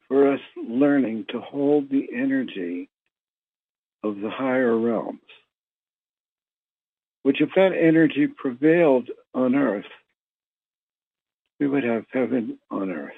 for 0.07 0.33
us 0.33 0.39
learning 0.57 1.25
to 1.29 1.39
hold 1.39 1.89
the 1.89 2.07
energy 2.15 2.89
of 4.03 4.19
the 4.19 4.29
higher 4.29 4.77
realms. 4.77 5.19
Which, 7.23 7.41
if 7.41 7.49
that 7.55 7.73
energy 7.73 8.27
prevailed 8.27 9.09
on 9.33 9.55
earth, 9.55 9.85
we 11.59 11.67
would 11.67 11.83
have 11.83 12.05
heaven 12.11 12.59
on 12.71 12.91
earth. 12.91 13.13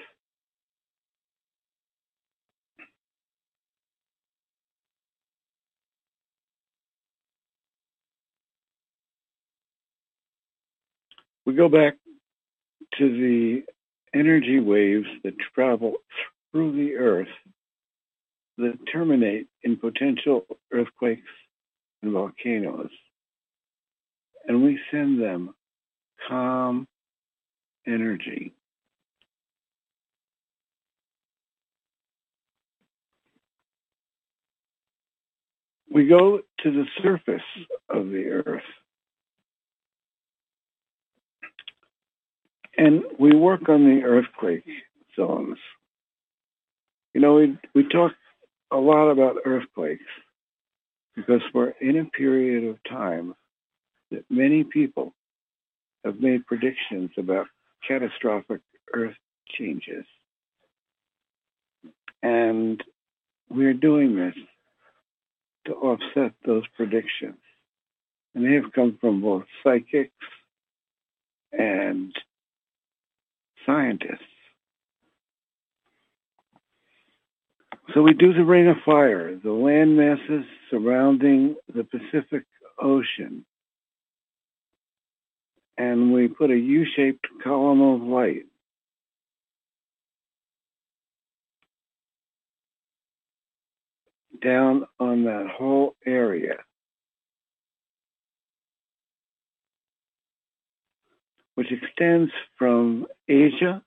We 11.46 11.54
go 11.54 11.68
back 11.68 11.96
to 12.98 13.08
the 13.08 13.62
energy 14.18 14.60
waves 14.60 15.06
that 15.24 15.34
travel 15.54 15.94
through 16.52 16.72
the 16.72 16.96
earth 16.96 17.28
that 18.58 18.78
terminate 18.92 19.48
in 19.62 19.76
potential 19.76 20.44
earthquakes 20.72 21.22
and 22.02 22.12
volcanoes. 22.12 22.90
And 24.46 24.62
we 24.64 24.78
send 24.90 25.20
them 25.20 25.54
calm 26.28 26.86
energy. 27.86 28.54
We 35.90 36.06
go 36.06 36.40
to 36.62 36.70
the 36.70 36.84
surface 37.02 37.40
of 37.88 38.10
the 38.10 38.42
earth 38.46 38.62
and 42.78 43.02
we 43.18 43.34
work 43.34 43.68
on 43.68 43.84
the 43.84 44.04
earthquake 44.04 44.64
zones. 45.16 45.58
You 47.18 47.22
know, 47.22 47.34
we, 47.34 47.58
we 47.74 47.88
talk 47.88 48.12
a 48.70 48.76
lot 48.76 49.08
about 49.10 49.38
earthquakes 49.44 50.04
because 51.16 51.40
we're 51.52 51.74
in 51.80 51.98
a 51.98 52.04
period 52.04 52.62
of 52.70 52.76
time 52.88 53.34
that 54.12 54.24
many 54.30 54.62
people 54.62 55.12
have 56.04 56.20
made 56.20 56.46
predictions 56.46 57.10
about 57.18 57.48
catastrophic 57.88 58.60
earth 58.94 59.16
changes. 59.48 60.04
And 62.22 62.80
we're 63.50 63.74
doing 63.74 64.14
this 64.14 64.36
to 65.66 65.72
offset 65.72 66.34
those 66.46 66.68
predictions. 66.76 67.40
And 68.36 68.46
they 68.46 68.52
have 68.52 68.72
come 68.72 68.96
from 69.00 69.22
both 69.22 69.42
psychics 69.64 70.14
and 71.50 72.14
scientists. 73.66 74.37
So 77.94 78.02
we 78.02 78.12
do 78.12 78.32
the 78.32 78.44
ring 78.44 78.68
of 78.68 78.76
fire, 78.84 79.36
the 79.42 79.52
land 79.52 79.96
masses 79.96 80.44
surrounding 80.70 81.56
the 81.74 81.84
Pacific 81.84 82.44
Ocean. 82.80 83.44
And 85.76 86.12
we 86.12 86.28
put 86.28 86.50
a 86.50 86.56
U-shaped 86.56 87.26
column 87.42 87.80
of 87.80 88.02
light 88.02 88.44
down 94.42 94.86
on 95.00 95.24
that 95.24 95.46
whole 95.56 95.94
area. 96.04 96.56
which 101.58 101.72
extends 101.72 102.30
from 102.56 103.04
Asia 103.26 103.82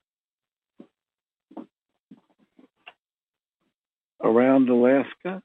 around 4.23 4.69
Alaska? 4.69 5.41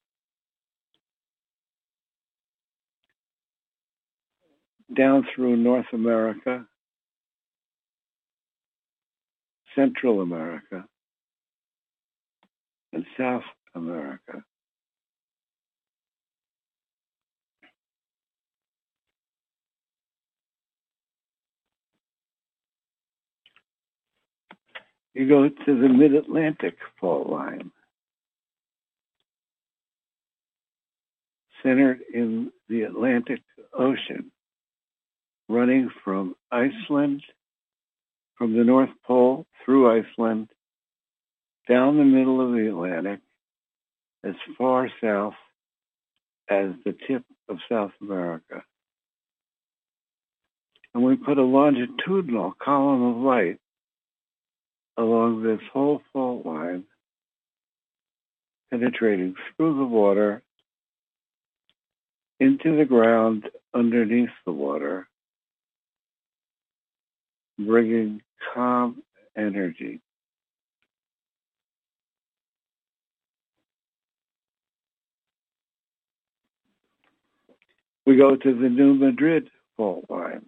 Down 4.94 5.26
through 5.34 5.56
North 5.56 5.86
America, 5.92 6.64
Central 9.74 10.22
America, 10.22 10.84
and 12.92 13.04
South 13.18 13.42
America. 13.74 14.42
You 25.14 25.26
go 25.26 25.48
to 25.48 25.80
the 25.80 25.88
mid-Atlantic 25.88 26.76
fault 27.00 27.28
line, 27.28 27.70
centered 31.66 32.00
in 32.12 32.52
the 32.68 32.82
Atlantic 32.82 33.40
Ocean, 33.76 34.30
running 35.48 35.90
from 36.04 36.36
Iceland, 36.50 37.22
from 38.36 38.56
the 38.56 38.64
North 38.64 38.90
Pole 39.04 39.46
through 39.64 40.00
Iceland, 40.00 40.48
down 41.68 41.96
the 41.96 42.04
middle 42.04 42.40
of 42.40 42.52
the 42.52 42.68
Atlantic, 42.68 43.20
as 44.24 44.34
far 44.56 44.88
south 45.02 45.34
as 46.48 46.70
the 46.84 46.94
tip 47.08 47.24
of 47.48 47.58
South 47.68 47.90
America. 48.00 48.62
And 50.94 51.02
we 51.02 51.16
put 51.16 51.38
a 51.38 51.42
longitudinal 51.42 52.54
column 52.62 53.02
of 53.02 53.16
light 53.16 53.58
along 54.96 55.42
this 55.42 55.60
whole 55.72 56.00
fault 56.12 56.46
line, 56.46 56.84
penetrating 58.70 59.34
through 59.56 59.76
the 59.76 59.84
water 59.84 60.42
into 62.38 62.76
the 62.76 62.84
ground 62.84 63.48
underneath 63.74 64.30
the 64.44 64.52
water, 64.52 65.08
bringing 67.58 68.22
calm 68.54 69.02
energy. 69.36 70.00
We 78.06 78.16
go 78.16 78.36
to 78.36 78.54
the 78.54 78.68
New 78.68 78.94
Madrid 78.94 79.50
fault 79.76 80.04
line, 80.08 80.46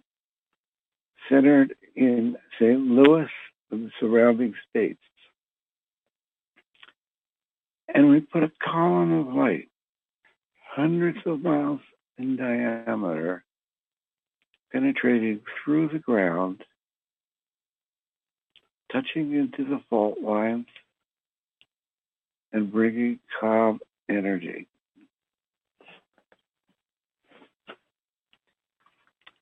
centered 1.29 1.75
in 1.97 2.37
St. 2.59 2.79
Louis 2.79 3.29
and 3.71 3.87
the 3.87 3.91
surrounding 3.99 4.55
states. 4.71 5.01
And 7.93 8.11
we 8.11 8.21
put 8.21 8.45
a 8.45 8.53
column 8.63 9.13
of 9.13 9.35
light, 9.35 9.68
hundreds 10.71 11.19
of 11.27 11.43
miles 11.43 11.81
in 12.19 12.37
diameter, 12.37 13.45
penetrating 14.73 15.41
through 15.65 15.89
the 15.89 15.99
ground, 15.99 16.63
touching 18.93 19.33
into 19.33 19.65
the 19.65 19.81
fault 19.89 20.19
lines, 20.21 20.67
and 22.53 22.73
bringing 22.73 23.19
calm 23.41 23.81
energy. 24.09 24.67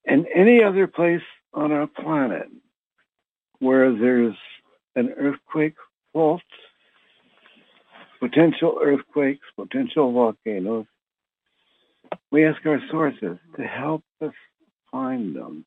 And 0.05 0.27
any 0.35 0.63
other 0.63 0.87
place 0.87 1.23
on 1.53 1.73
our 1.73 1.87
planet 1.87 2.49
where 3.59 3.93
there's 3.93 4.37
an 4.95 5.11
earthquake 5.17 5.75
fault, 6.13 6.43
potential 8.21 8.79
earthquakes, 8.83 9.47
potential 9.57 10.13
volcanoes, 10.13 10.87
we 12.31 12.45
ask 12.45 12.65
our 12.67 12.81
sources 12.91 13.39
to 13.57 13.63
help 13.63 14.03
us 14.21 14.33
find 14.91 15.35
them 15.35 15.65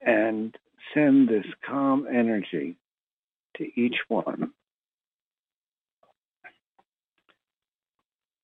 and 0.00 0.56
send 0.94 1.28
this 1.28 1.46
calm 1.66 2.06
energy 2.10 2.76
to 3.56 3.80
each 3.80 3.96
one. 4.08 4.52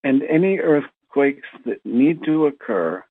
And 0.05 0.23
any 0.23 0.59
earthquakes 0.59 1.49
that 1.65 1.85
need 1.85 2.25
to 2.25 2.47
occur 2.47 3.03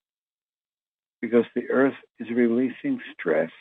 because 1.21 1.45
the 1.55 1.69
earth 1.69 1.95
is 2.19 2.29
releasing 2.29 3.01
stress 3.13 3.51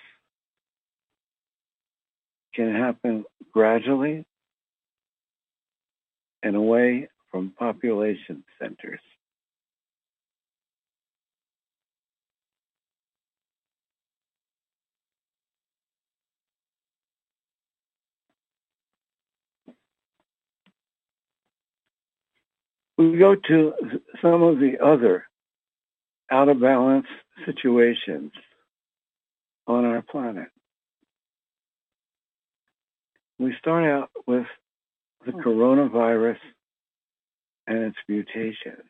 can 2.54 2.72
happen 2.72 3.24
gradually 3.52 4.24
and 6.42 6.54
away 6.54 7.08
from 7.30 7.50
population 7.58 8.44
centers. 8.60 9.00
We 22.96 23.18
go 23.18 23.34
to 23.34 23.72
some 24.22 24.42
of 24.42 24.58
the 24.58 24.74
other 24.84 25.26
out 26.30 26.48
of 26.48 26.60
balance 26.60 27.06
situations 27.44 28.32
on 29.66 29.84
our 29.84 30.02
planet. 30.02 30.48
We 33.38 33.54
start 33.58 33.84
out 33.84 34.10
with 34.26 34.46
the 35.26 35.32
hmm. 35.32 35.40
coronavirus 35.40 36.38
and 37.66 37.78
its 37.78 37.96
mutations. 38.08 38.84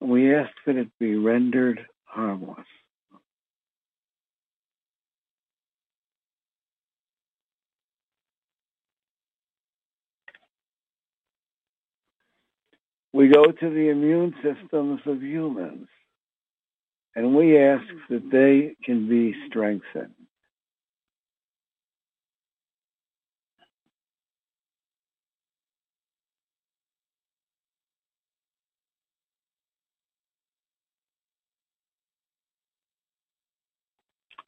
We 0.00 0.34
ask 0.34 0.50
that 0.66 0.76
it 0.76 0.88
be 1.00 1.16
rendered 1.16 1.86
harmless. 2.04 2.66
We 13.14 13.28
go 13.30 13.46
to 13.46 13.70
the 13.70 13.90
immune 13.90 14.34
systems 14.44 15.00
of 15.06 15.22
humans 15.22 15.88
and 17.16 17.36
we 17.36 17.58
ask 17.58 17.84
that 18.10 18.30
they 18.32 18.76
can 18.84 19.08
be 19.08 19.34
strengthened. 19.48 20.14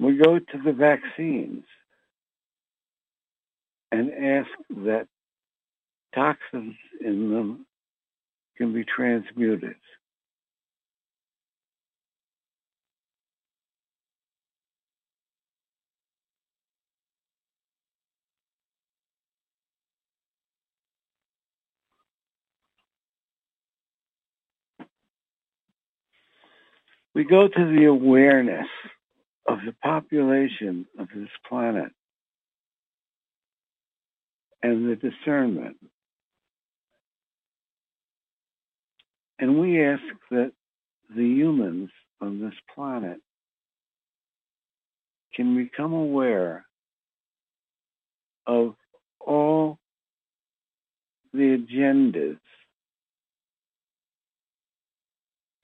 We 0.01 0.19
go 0.19 0.39
to 0.39 0.59
the 0.65 0.73
vaccines 0.73 1.65
and 3.93 4.11
ask 4.13 4.51
that 4.71 5.09
toxins 6.15 6.77
in 7.01 7.31
them 7.33 7.66
can 8.57 8.73
be 8.73 8.85
transmuted. 8.85 9.77
We 27.15 27.25
go 27.25 27.49
to 27.49 27.77
the 27.77 27.87
awareness 27.87 28.69
of 29.49 29.59
the 29.65 29.75
population 29.83 30.87
of 30.99 31.09
this 31.15 31.31
planet 31.49 31.93
and 34.63 34.91
the 34.91 34.97
discernment. 34.97 35.79
And 39.39 39.61
we 39.61 39.83
ask 39.85 40.03
that 40.31 40.53
the 41.15 41.25
humans 41.25 41.91
on 42.21 42.41
this 42.41 42.55
planet 42.75 43.21
can 45.35 45.57
become 45.57 45.93
aware 45.93 46.65
of 48.47 48.75
all 49.21 49.79
the 51.35 51.59
agendas 51.59 52.39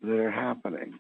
that 0.03 0.19
are 0.19 0.31
happening. 0.31 0.99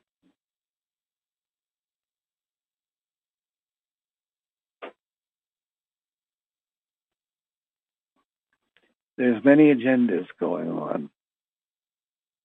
There's 9.19 9.45
many 9.45 9.75
agendas 9.75 10.27
going 10.41 10.71
on 10.71 11.11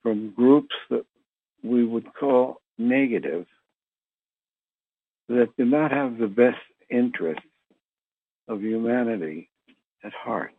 from 0.08 0.30
groups 0.30 0.74
that 0.90 1.06
we 1.62 1.84
would 1.84 2.14
call 2.14 2.62
negative 2.78 3.46
that 5.28 5.50
do 5.58 5.66
not 5.66 5.92
have 5.92 6.18
the 6.18 6.28
best 6.28 6.56
interests 6.90 7.44
of 8.48 8.62
humanity 8.62 9.50
at 10.06 10.14
heart. 10.14 10.54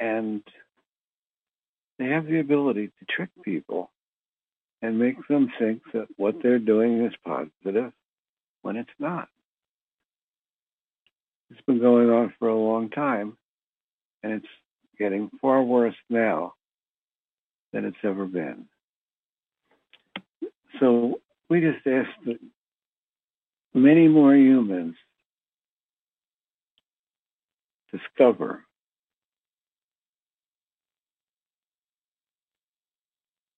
And 0.00 0.42
they 1.98 2.06
have 2.06 2.24
the 2.24 2.40
ability 2.40 2.86
to 2.86 3.04
trick 3.14 3.28
people 3.44 3.90
and 4.80 4.98
make 4.98 5.16
them 5.28 5.52
think 5.58 5.82
that 5.92 6.08
what 6.16 6.36
they're 6.42 6.58
doing 6.58 7.04
is 7.04 7.12
positive 7.26 7.92
when 8.62 8.76
it's 8.76 8.88
not. 8.98 9.28
It's 11.50 11.60
been 11.66 11.80
going 11.80 12.08
on 12.08 12.32
for 12.38 12.48
a 12.48 12.58
long 12.58 12.88
time, 12.88 13.36
and 14.22 14.32
it's 14.32 14.46
getting 14.98 15.28
far 15.42 15.62
worse 15.62 15.96
now 16.08 16.54
than 17.72 17.84
it's 17.84 17.96
ever 18.04 18.26
been. 18.26 18.66
So 20.80 21.20
we 21.48 21.60
just 21.60 21.86
ask 21.86 22.08
that 22.26 22.38
many 23.74 24.08
more 24.08 24.34
humans 24.34 24.96
discover 27.92 28.64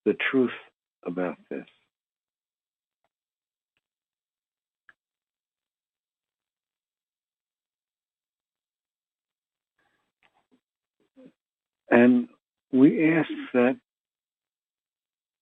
the 0.04 0.16
truth 0.30 0.50
about 1.06 1.36
this. 1.50 1.66
And 11.90 12.28
we 12.72 13.12
ask 13.12 13.28
that 13.52 13.76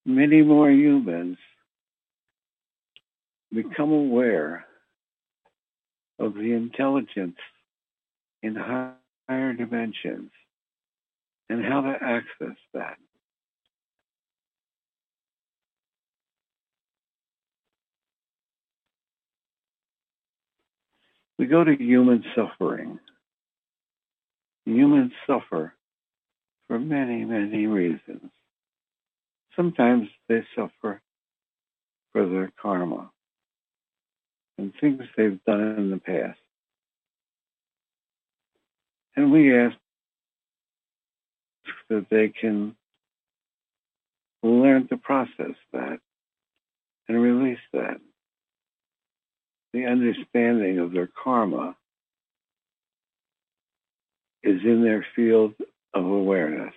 many 0.05 0.43
more 0.43 0.70
humans 0.70 1.39
become 3.52 3.93
aware 3.93 4.66
of 6.18 6.35
the 6.35 6.52
intelligence 6.52 7.39
in 8.43 8.55
higher 8.55 9.52
dimensions 9.52 10.31
and 11.48 11.64
how 11.64 11.81
to 11.81 11.97
access 12.01 12.56
that. 12.74 12.97
We 21.39 21.47
go 21.47 21.64
to 21.64 21.74
human 21.74 22.22
suffering. 22.36 22.98
Humans 24.66 25.12
suffer 25.27 25.74
for 26.68 26.78
many, 26.78 27.24
many 27.24 27.66
reasons. 27.66 28.31
Sometimes 29.61 30.09
they 30.27 30.43
suffer 30.57 31.03
for 32.12 32.27
their 32.27 32.51
karma 32.62 33.11
and 34.57 34.73
things 34.81 35.03
they've 35.19 35.39
done 35.45 35.74
in 35.77 35.91
the 35.91 35.99
past. 35.99 36.39
And 39.16 39.31
we 39.31 39.55
ask 39.55 39.77
that 41.91 42.07
they 42.11 42.31
can 42.31 42.74
learn 44.43 44.89
to 44.89 44.97
process 44.97 45.55
that 45.74 45.99
and 47.07 47.20
release 47.20 47.59
that. 47.74 48.01
The 49.74 49.85
understanding 49.85 50.78
of 50.78 50.93
their 50.93 51.11
karma 51.23 51.77
is 54.43 54.62
in 54.65 54.82
their 54.82 55.05
field 55.15 55.53
of 55.93 56.07
awareness. 56.07 56.73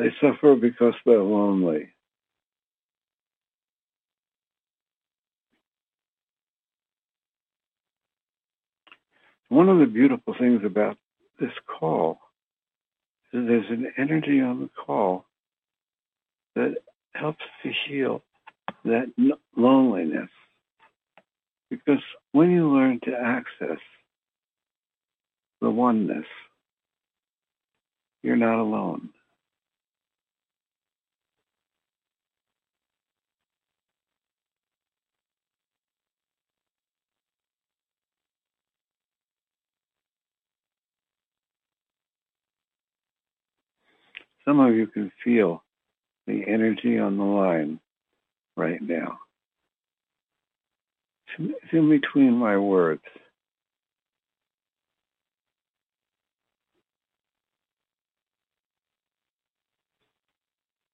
They 0.00 0.08
suffer 0.18 0.54
because 0.54 0.94
they're 1.04 1.18
lonely. 1.18 1.90
One 9.50 9.68
of 9.68 9.78
the 9.78 9.84
beautiful 9.84 10.34
things 10.38 10.62
about 10.64 10.96
this 11.38 11.52
call 11.66 12.18
is 13.34 13.46
there's 13.46 13.68
an 13.68 13.92
energy 13.98 14.40
on 14.40 14.60
the 14.62 14.70
call 14.86 15.26
that 16.54 16.76
helps 17.14 17.44
to 17.62 17.70
heal 17.86 18.22
that 18.86 19.12
loneliness. 19.54 20.30
Because 21.68 22.02
when 22.32 22.50
you 22.50 22.70
learn 22.70 23.00
to 23.04 23.12
access 23.12 23.78
the 25.60 25.68
oneness, 25.68 26.24
you're 28.22 28.36
not 28.36 28.58
alone. 28.58 29.10
Some 44.44 44.60
of 44.60 44.74
you 44.74 44.86
can 44.86 45.12
feel 45.22 45.62
the 46.26 46.42
energy 46.46 46.98
on 46.98 47.16
the 47.16 47.24
line 47.24 47.80
right 48.56 48.80
now. 48.80 49.18
It's 51.38 51.72
in 51.72 51.88
between 51.88 52.32
my 52.32 52.56
words. 52.56 53.02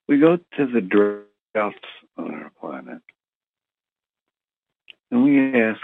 We 0.08 0.20
go 0.20 0.36
to 0.36 0.66
the 0.66 0.80
droughts 0.80 1.78
on 2.16 2.34
our 2.34 2.52
planet 2.60 3.02
and 5.10 5.24
we 5.24 5.60
ask 5.60 5.80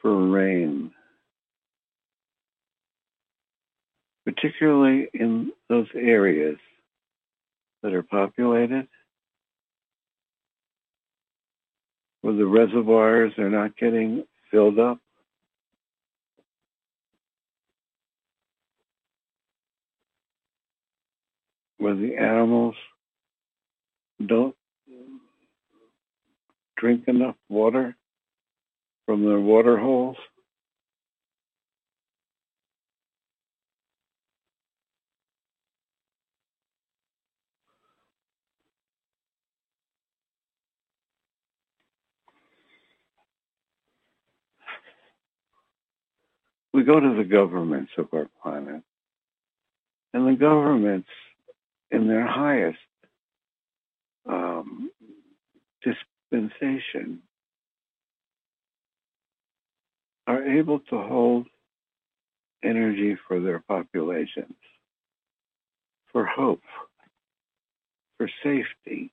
for 0.00 0.28
rain, 0.28 0.92
particularly 4.24 5.08
in 5.12 5.50
those 5.68 5.88
areas 5.94 6.58
that 7.84 7.92
are 7.92 8.02
populated, 8.02 8.88
where 12.22 12.34
the 12.34 12.46
reservoirs 12.46 13.34
are 13.36 13.50
not 13.50 13.76
getting 13.76 14.24
filled 14.50 14.78
up. 14.78 14.98
Where 21.76 21.94
the 21.94 22.16
animals 22.16 22.74
don't 24.24 24.56
drink 26.78 27.06
enough 27.06 27.36
water 27.50 27.94
from 29.04 29.26
their 29.26 29.40
water 29.40 29.76
holes. 29.76 30.16
We 46.74 46.82
go 46.82 46.98
to 46.98 47.14
the 47.16 47.24
governments 47.24 47.92
of 47.96 48.08
our 48.12 48.28
planet, 48.42 48.82
and 50.12 50.26
the 50.26 50.36
governments, 50.38 51.08
in 51.92 52.08
their 52.08 52.26
highest 52.26 52.78
um, 54.28 54.90
dispensation, 55.84 57.20
are 60.26 60.44
able 60.44 60.80
to 60.80 60.98
hold 60.98 61.46
energy 62.64 63.16
for 63.28 63.38
their 63.38 63.62
populations, 63.68 64.56
for 66.10 66.26
hope, 66.26 66.62
for 68.18 68.28
safety, 68.42 69.12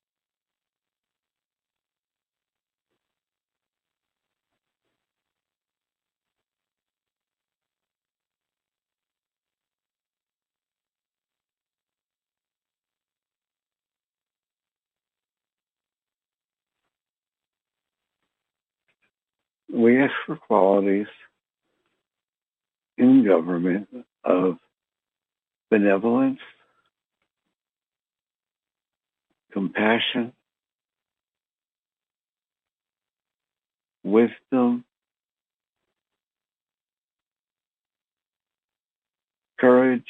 we 19.74 20.02
ask 20.02 20.14
for 20.26 20.36
qualities 20.36 21.08
in 22.98 23.26
government 23.26 23.88
of 24.24 24.58
benevolence, 25.70 26.40
compassion, 29.54 30.34
wisdom, 34.04 34.84
courage, 39.60 40.04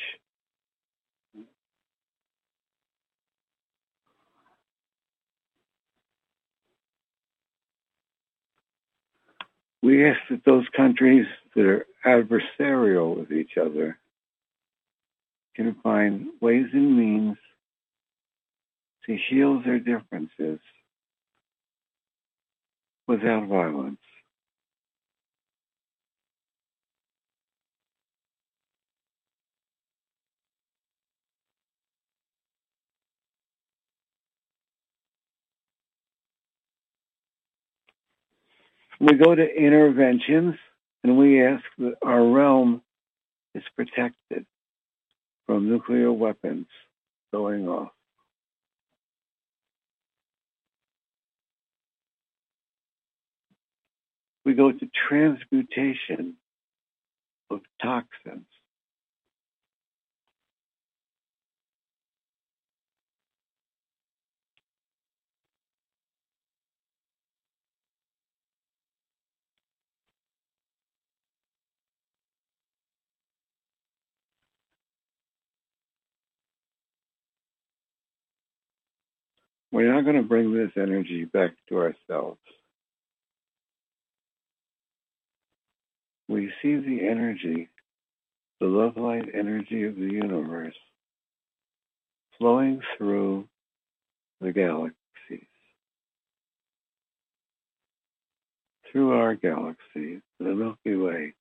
we 9.81 10.07
ask 10.07 10.19
that 10.29 10.45
those 10.45 10.65
countries 10.75 11.25
that 11.55 11.65
are 11.65 11.85
adversarial 12.05 13.17
with 13.17 13.31
each 13.31 13.57
other 13.57 13.97
can 15.55 15.75
find 15.83 16.27
ways 16.41 16.67
and 16.73 16.97
means 16.97 17.37
to 19.05 19.17
heal 19.29 19.61
their 19.61 19.79
differences 19.79 20.59
without 23.07 23.47
violence. 23.47 23.97
We 39.01 39.15
go 39.17 39.35
to 39.35 39.43
interventions 39.43 40.55
and 41.03 41.17
we 41.19 41.45
ask 41.45 41.63
that 41.79 41.95
our 42.05 42.23
realm 42.25 42.83
is 43.55 43.63
protected 43.75 44.45
from 45.47 45.69
nuclear 45.69 46.11
weapons 46.11 46.67
going 47.33 47.67
off. 47.69 47.91
We 54.45 54.53
go 54.55 54.71
to 54.71 54.89
transmutation 55.09 56.35
of 57.51 57.61
toxins. 57.81 58.45
We're 79.71 79.93
not 79.93 80.03
going 80.03 80.17
to 80.17 80.27
bring 80.27 80.53
this 80.53 80.71
energy 80.75 81.25
back 81.25 81.51
to 81.69 81.77
ourselves. 81.79 82.39
We 86.27 86.51
see 86.61 86.75
the 86.77 87.07
energy, 87.07 87.69
the 88.59 88.67
love 88.67 88.97
light 88.97 89.29
energy 89.33 89.83
of 89.85 89.95
the 89.95 90.11
universe 90.11 90.75
flowing 92.37 92.81
through 92.97 93.47
the 94.41 94.51
galaxies, 94.51 95.47
through 98.91 99.13
our 99.13 99.35
galaxy, 99.35 100.21
the 100.39 100.55
Milky 100.55 100.95
Way. 100.95 101.33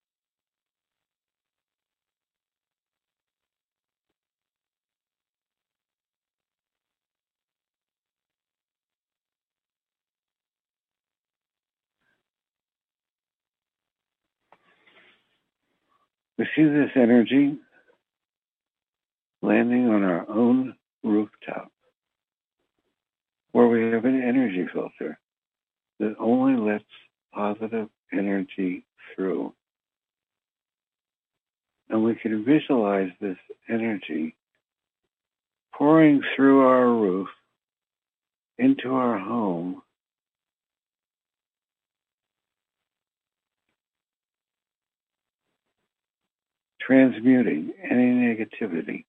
We 16.40 16.48
see 16.56 16.64
this 16.64 16.88
energy 16.96 17.58
landing 19.42 19.90
on 19.90 20.02
our 20.02 20.26
own 20.26 20.74
rooftop, 21.04 21.70
where 23.52 23.66
we 23.66 23.92
have 23.92 24.06
an 24.06 24.22
energy 24.22 24.66
filter 24.72 25.18
that 25.98 26.14
only 26.18 26.58
lets 26.58 26.88
positive 27.34 27.90
energy 28.10 28.86
through. 29.14 29.52
And 31.90 32.02
we 32.02 32.14
can 32.14 32.42
visualize 32.42 33.10
this 33.20 33.36
energy 33.68 34.34
pouring 35.74 36.22
through 36.34 36.66
our 36.66 36.88
roof 36.88 37.28
into 38.56 38.94
our 38.94 39.18
home. 39.18 39.82
Transmuting 46.90 47.72
any 47.88 48.06
negativity. 48.06 49.04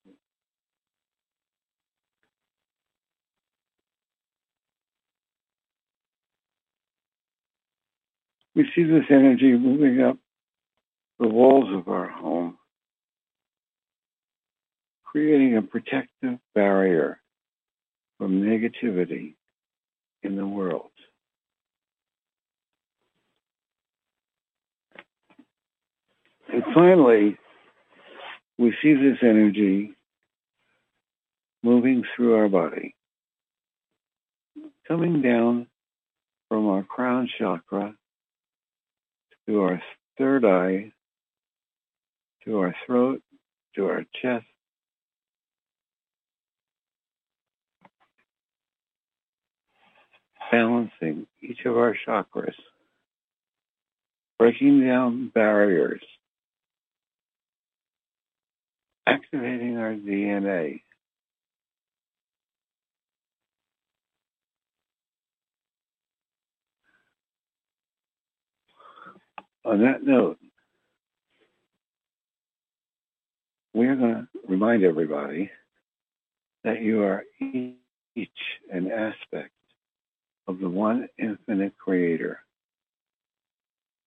We 8.53 8.70
see 8.76 8.84
this 8.84 9.06
energy 9.10 9.53
moving 9.53 9.99
up 9.99 10.20
the 11.18 11.28
walls 11.28 11.74
of 11.74 11.88
our 11.88 12.08
home, 12.08 12.60
creating 15.03 15.58
a 15.58 15.64
protective 15.64 16.38
barrier 16.53 17.20
from 18.20 18.44
negativity 18.44 19.34
in 20.22 20.36
the 20.36 20.45
world. 20.45 20.91
And 26.53 26.64
finally, 26.76 27.40
we 28.62 28.76
see 28.84 28.94
this 28.94 29.18
energy 29.24 29.92
moving 31.64 32.04
through 32.16 32.36
our 32.36 32.48
body, 32.48 32.94
coming 34.88 35.24
down 35.24 35.66
from 36.48 36.68
our 36.68 36.84
crown 36.84 37.28
chakra 37.40 37.96
to 39.48 39.62
our 39.62 39.82
third 40.20 40.46
eye, 40.46 40.92
to 42.46 42.60
our 42.60 42.76
throat, 42.86 43.24
to 43.74 43.88
our 43.88 44.06
chest, 44.22 44.46
balancing 50.52 51.26
each 51.42 51.66
of 51.66 51.76
our 51.76 51.98
chakras, 52.08 52.54
breaking 54.38 54.86
down 54.86 55.32
barriers, 55.34 56.04
activating 59.07 59.78
our 59.78 59.94
DNA. 59.94 60.82
On 69.64 69.82
that 69.82 70.03
note, 70.03 70.40
we 73.73 73.88
are 73.88 73.95
going 73.95 74.15
to 74.15 74.28
remind 74.48 74.84
everybody 74.84 75.52
that 76.64 76.82
you 76.82 77.03
are 77.03 77.23
each 77.40 78.30
an 78.72 78.91
aspect 78.91 79.52
of 80.48 80.60
the 80.60 80.69
one 80.69 81.07
infinite 81.18 81.78
creator, 81.78 82.40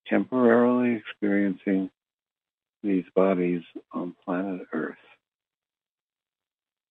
temporarily 0.06 0.96
experiencing 0.96 1.90
these 2.84 3.04
bodies 3.16 3.62
on 3.92 4.14
planet 4.24 4.62
Earth. 4.72 4.96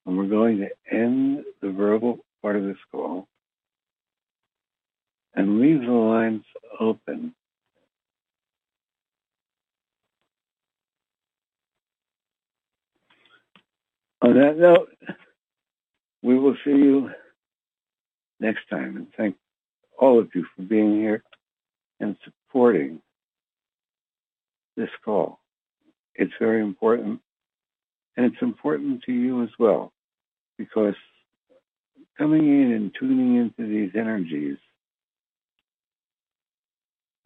And 0.06 0.18
we're 0.18 0.28
going 0.28 0.58
to 0.60 0.70
end 0.94 1.46
the 1.62 1.72
verbal 1.72 2.20
part 2.42 2.58
of 2.58 2.64
this 2.66 2.78
call 2.92 3.28
and 5.36 5.62
leave 5.62 5.82
the 5.82 5.92
lines 5.92 6.44
open 6.80 7.34
On 14.24 14.36
that 14.36 14.58
note, 14.58 14.88
we 16.22 16.40
will 16.40 16.56
see 16.64 16.72
you 16.72 17.12
next 18.40 18.62
time 18.70 18.96
and 18.96 19.08
thank 19.18 19.36
all 20.00 20.18
of 20.18 20.30
you 20.34 20.46
for 20.56 20.62
being 20.62 20.96
here 20.96 21.24
and 22.00 22.16
supporting 22.24 23.02
this 24.78 24.90
call. 25.04 25.43
It's 26.16 26.34
very 26.40 26.62
important 26.62 27.22
and 28.16 28.26
it's 28.26 28.42
important 28.42 29.04
to 29.04 29.12
you 29.12 29.44
as 29.44 29.50
well 29.58 29.92
because 30.58 30.96
coming 32.18 32.48
in 32.48 32.72
and 32.72 32.92
tuning 33.00 33.38
into 33.38 33.70
these 33.70 33.92
energies, 33.96 34.58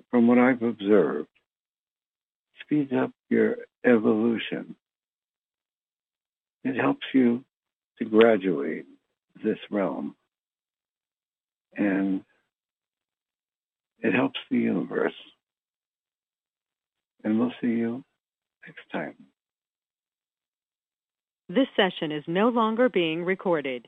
from 0.09 0.27
what 0.27 0.38
I've 0.38 0.61
observed, 0.61 1.27
speeds 2.64 2.93
up 2.93 3.11
your 3.30 3.57
evolution 3.85 4.76
it 6.68 6.76
helps 6.76 7.05
you 7.14 7.43
to 7.99 8.05
graduate 8.05 8.85
this 9.43 9.57
realm. 9.72 10.15
And 11.76 12.23
it 13.99 14.14
helps 14.14 14.39
the 14.51 14.57
universe. 14.57 15.14
And 17.23 17.39
we'll 17.39 17.53
see 17.61 17.68
you 17.68 18.03
next 18.68 18.91
time. 18.91 19.15
This 21.49 21.68
session 21.76 22.11
is 22.11 22.23
no 22.27 22.49
longer 22.49 22.89
being 22.89 23.23
recorded. 23.23 23.88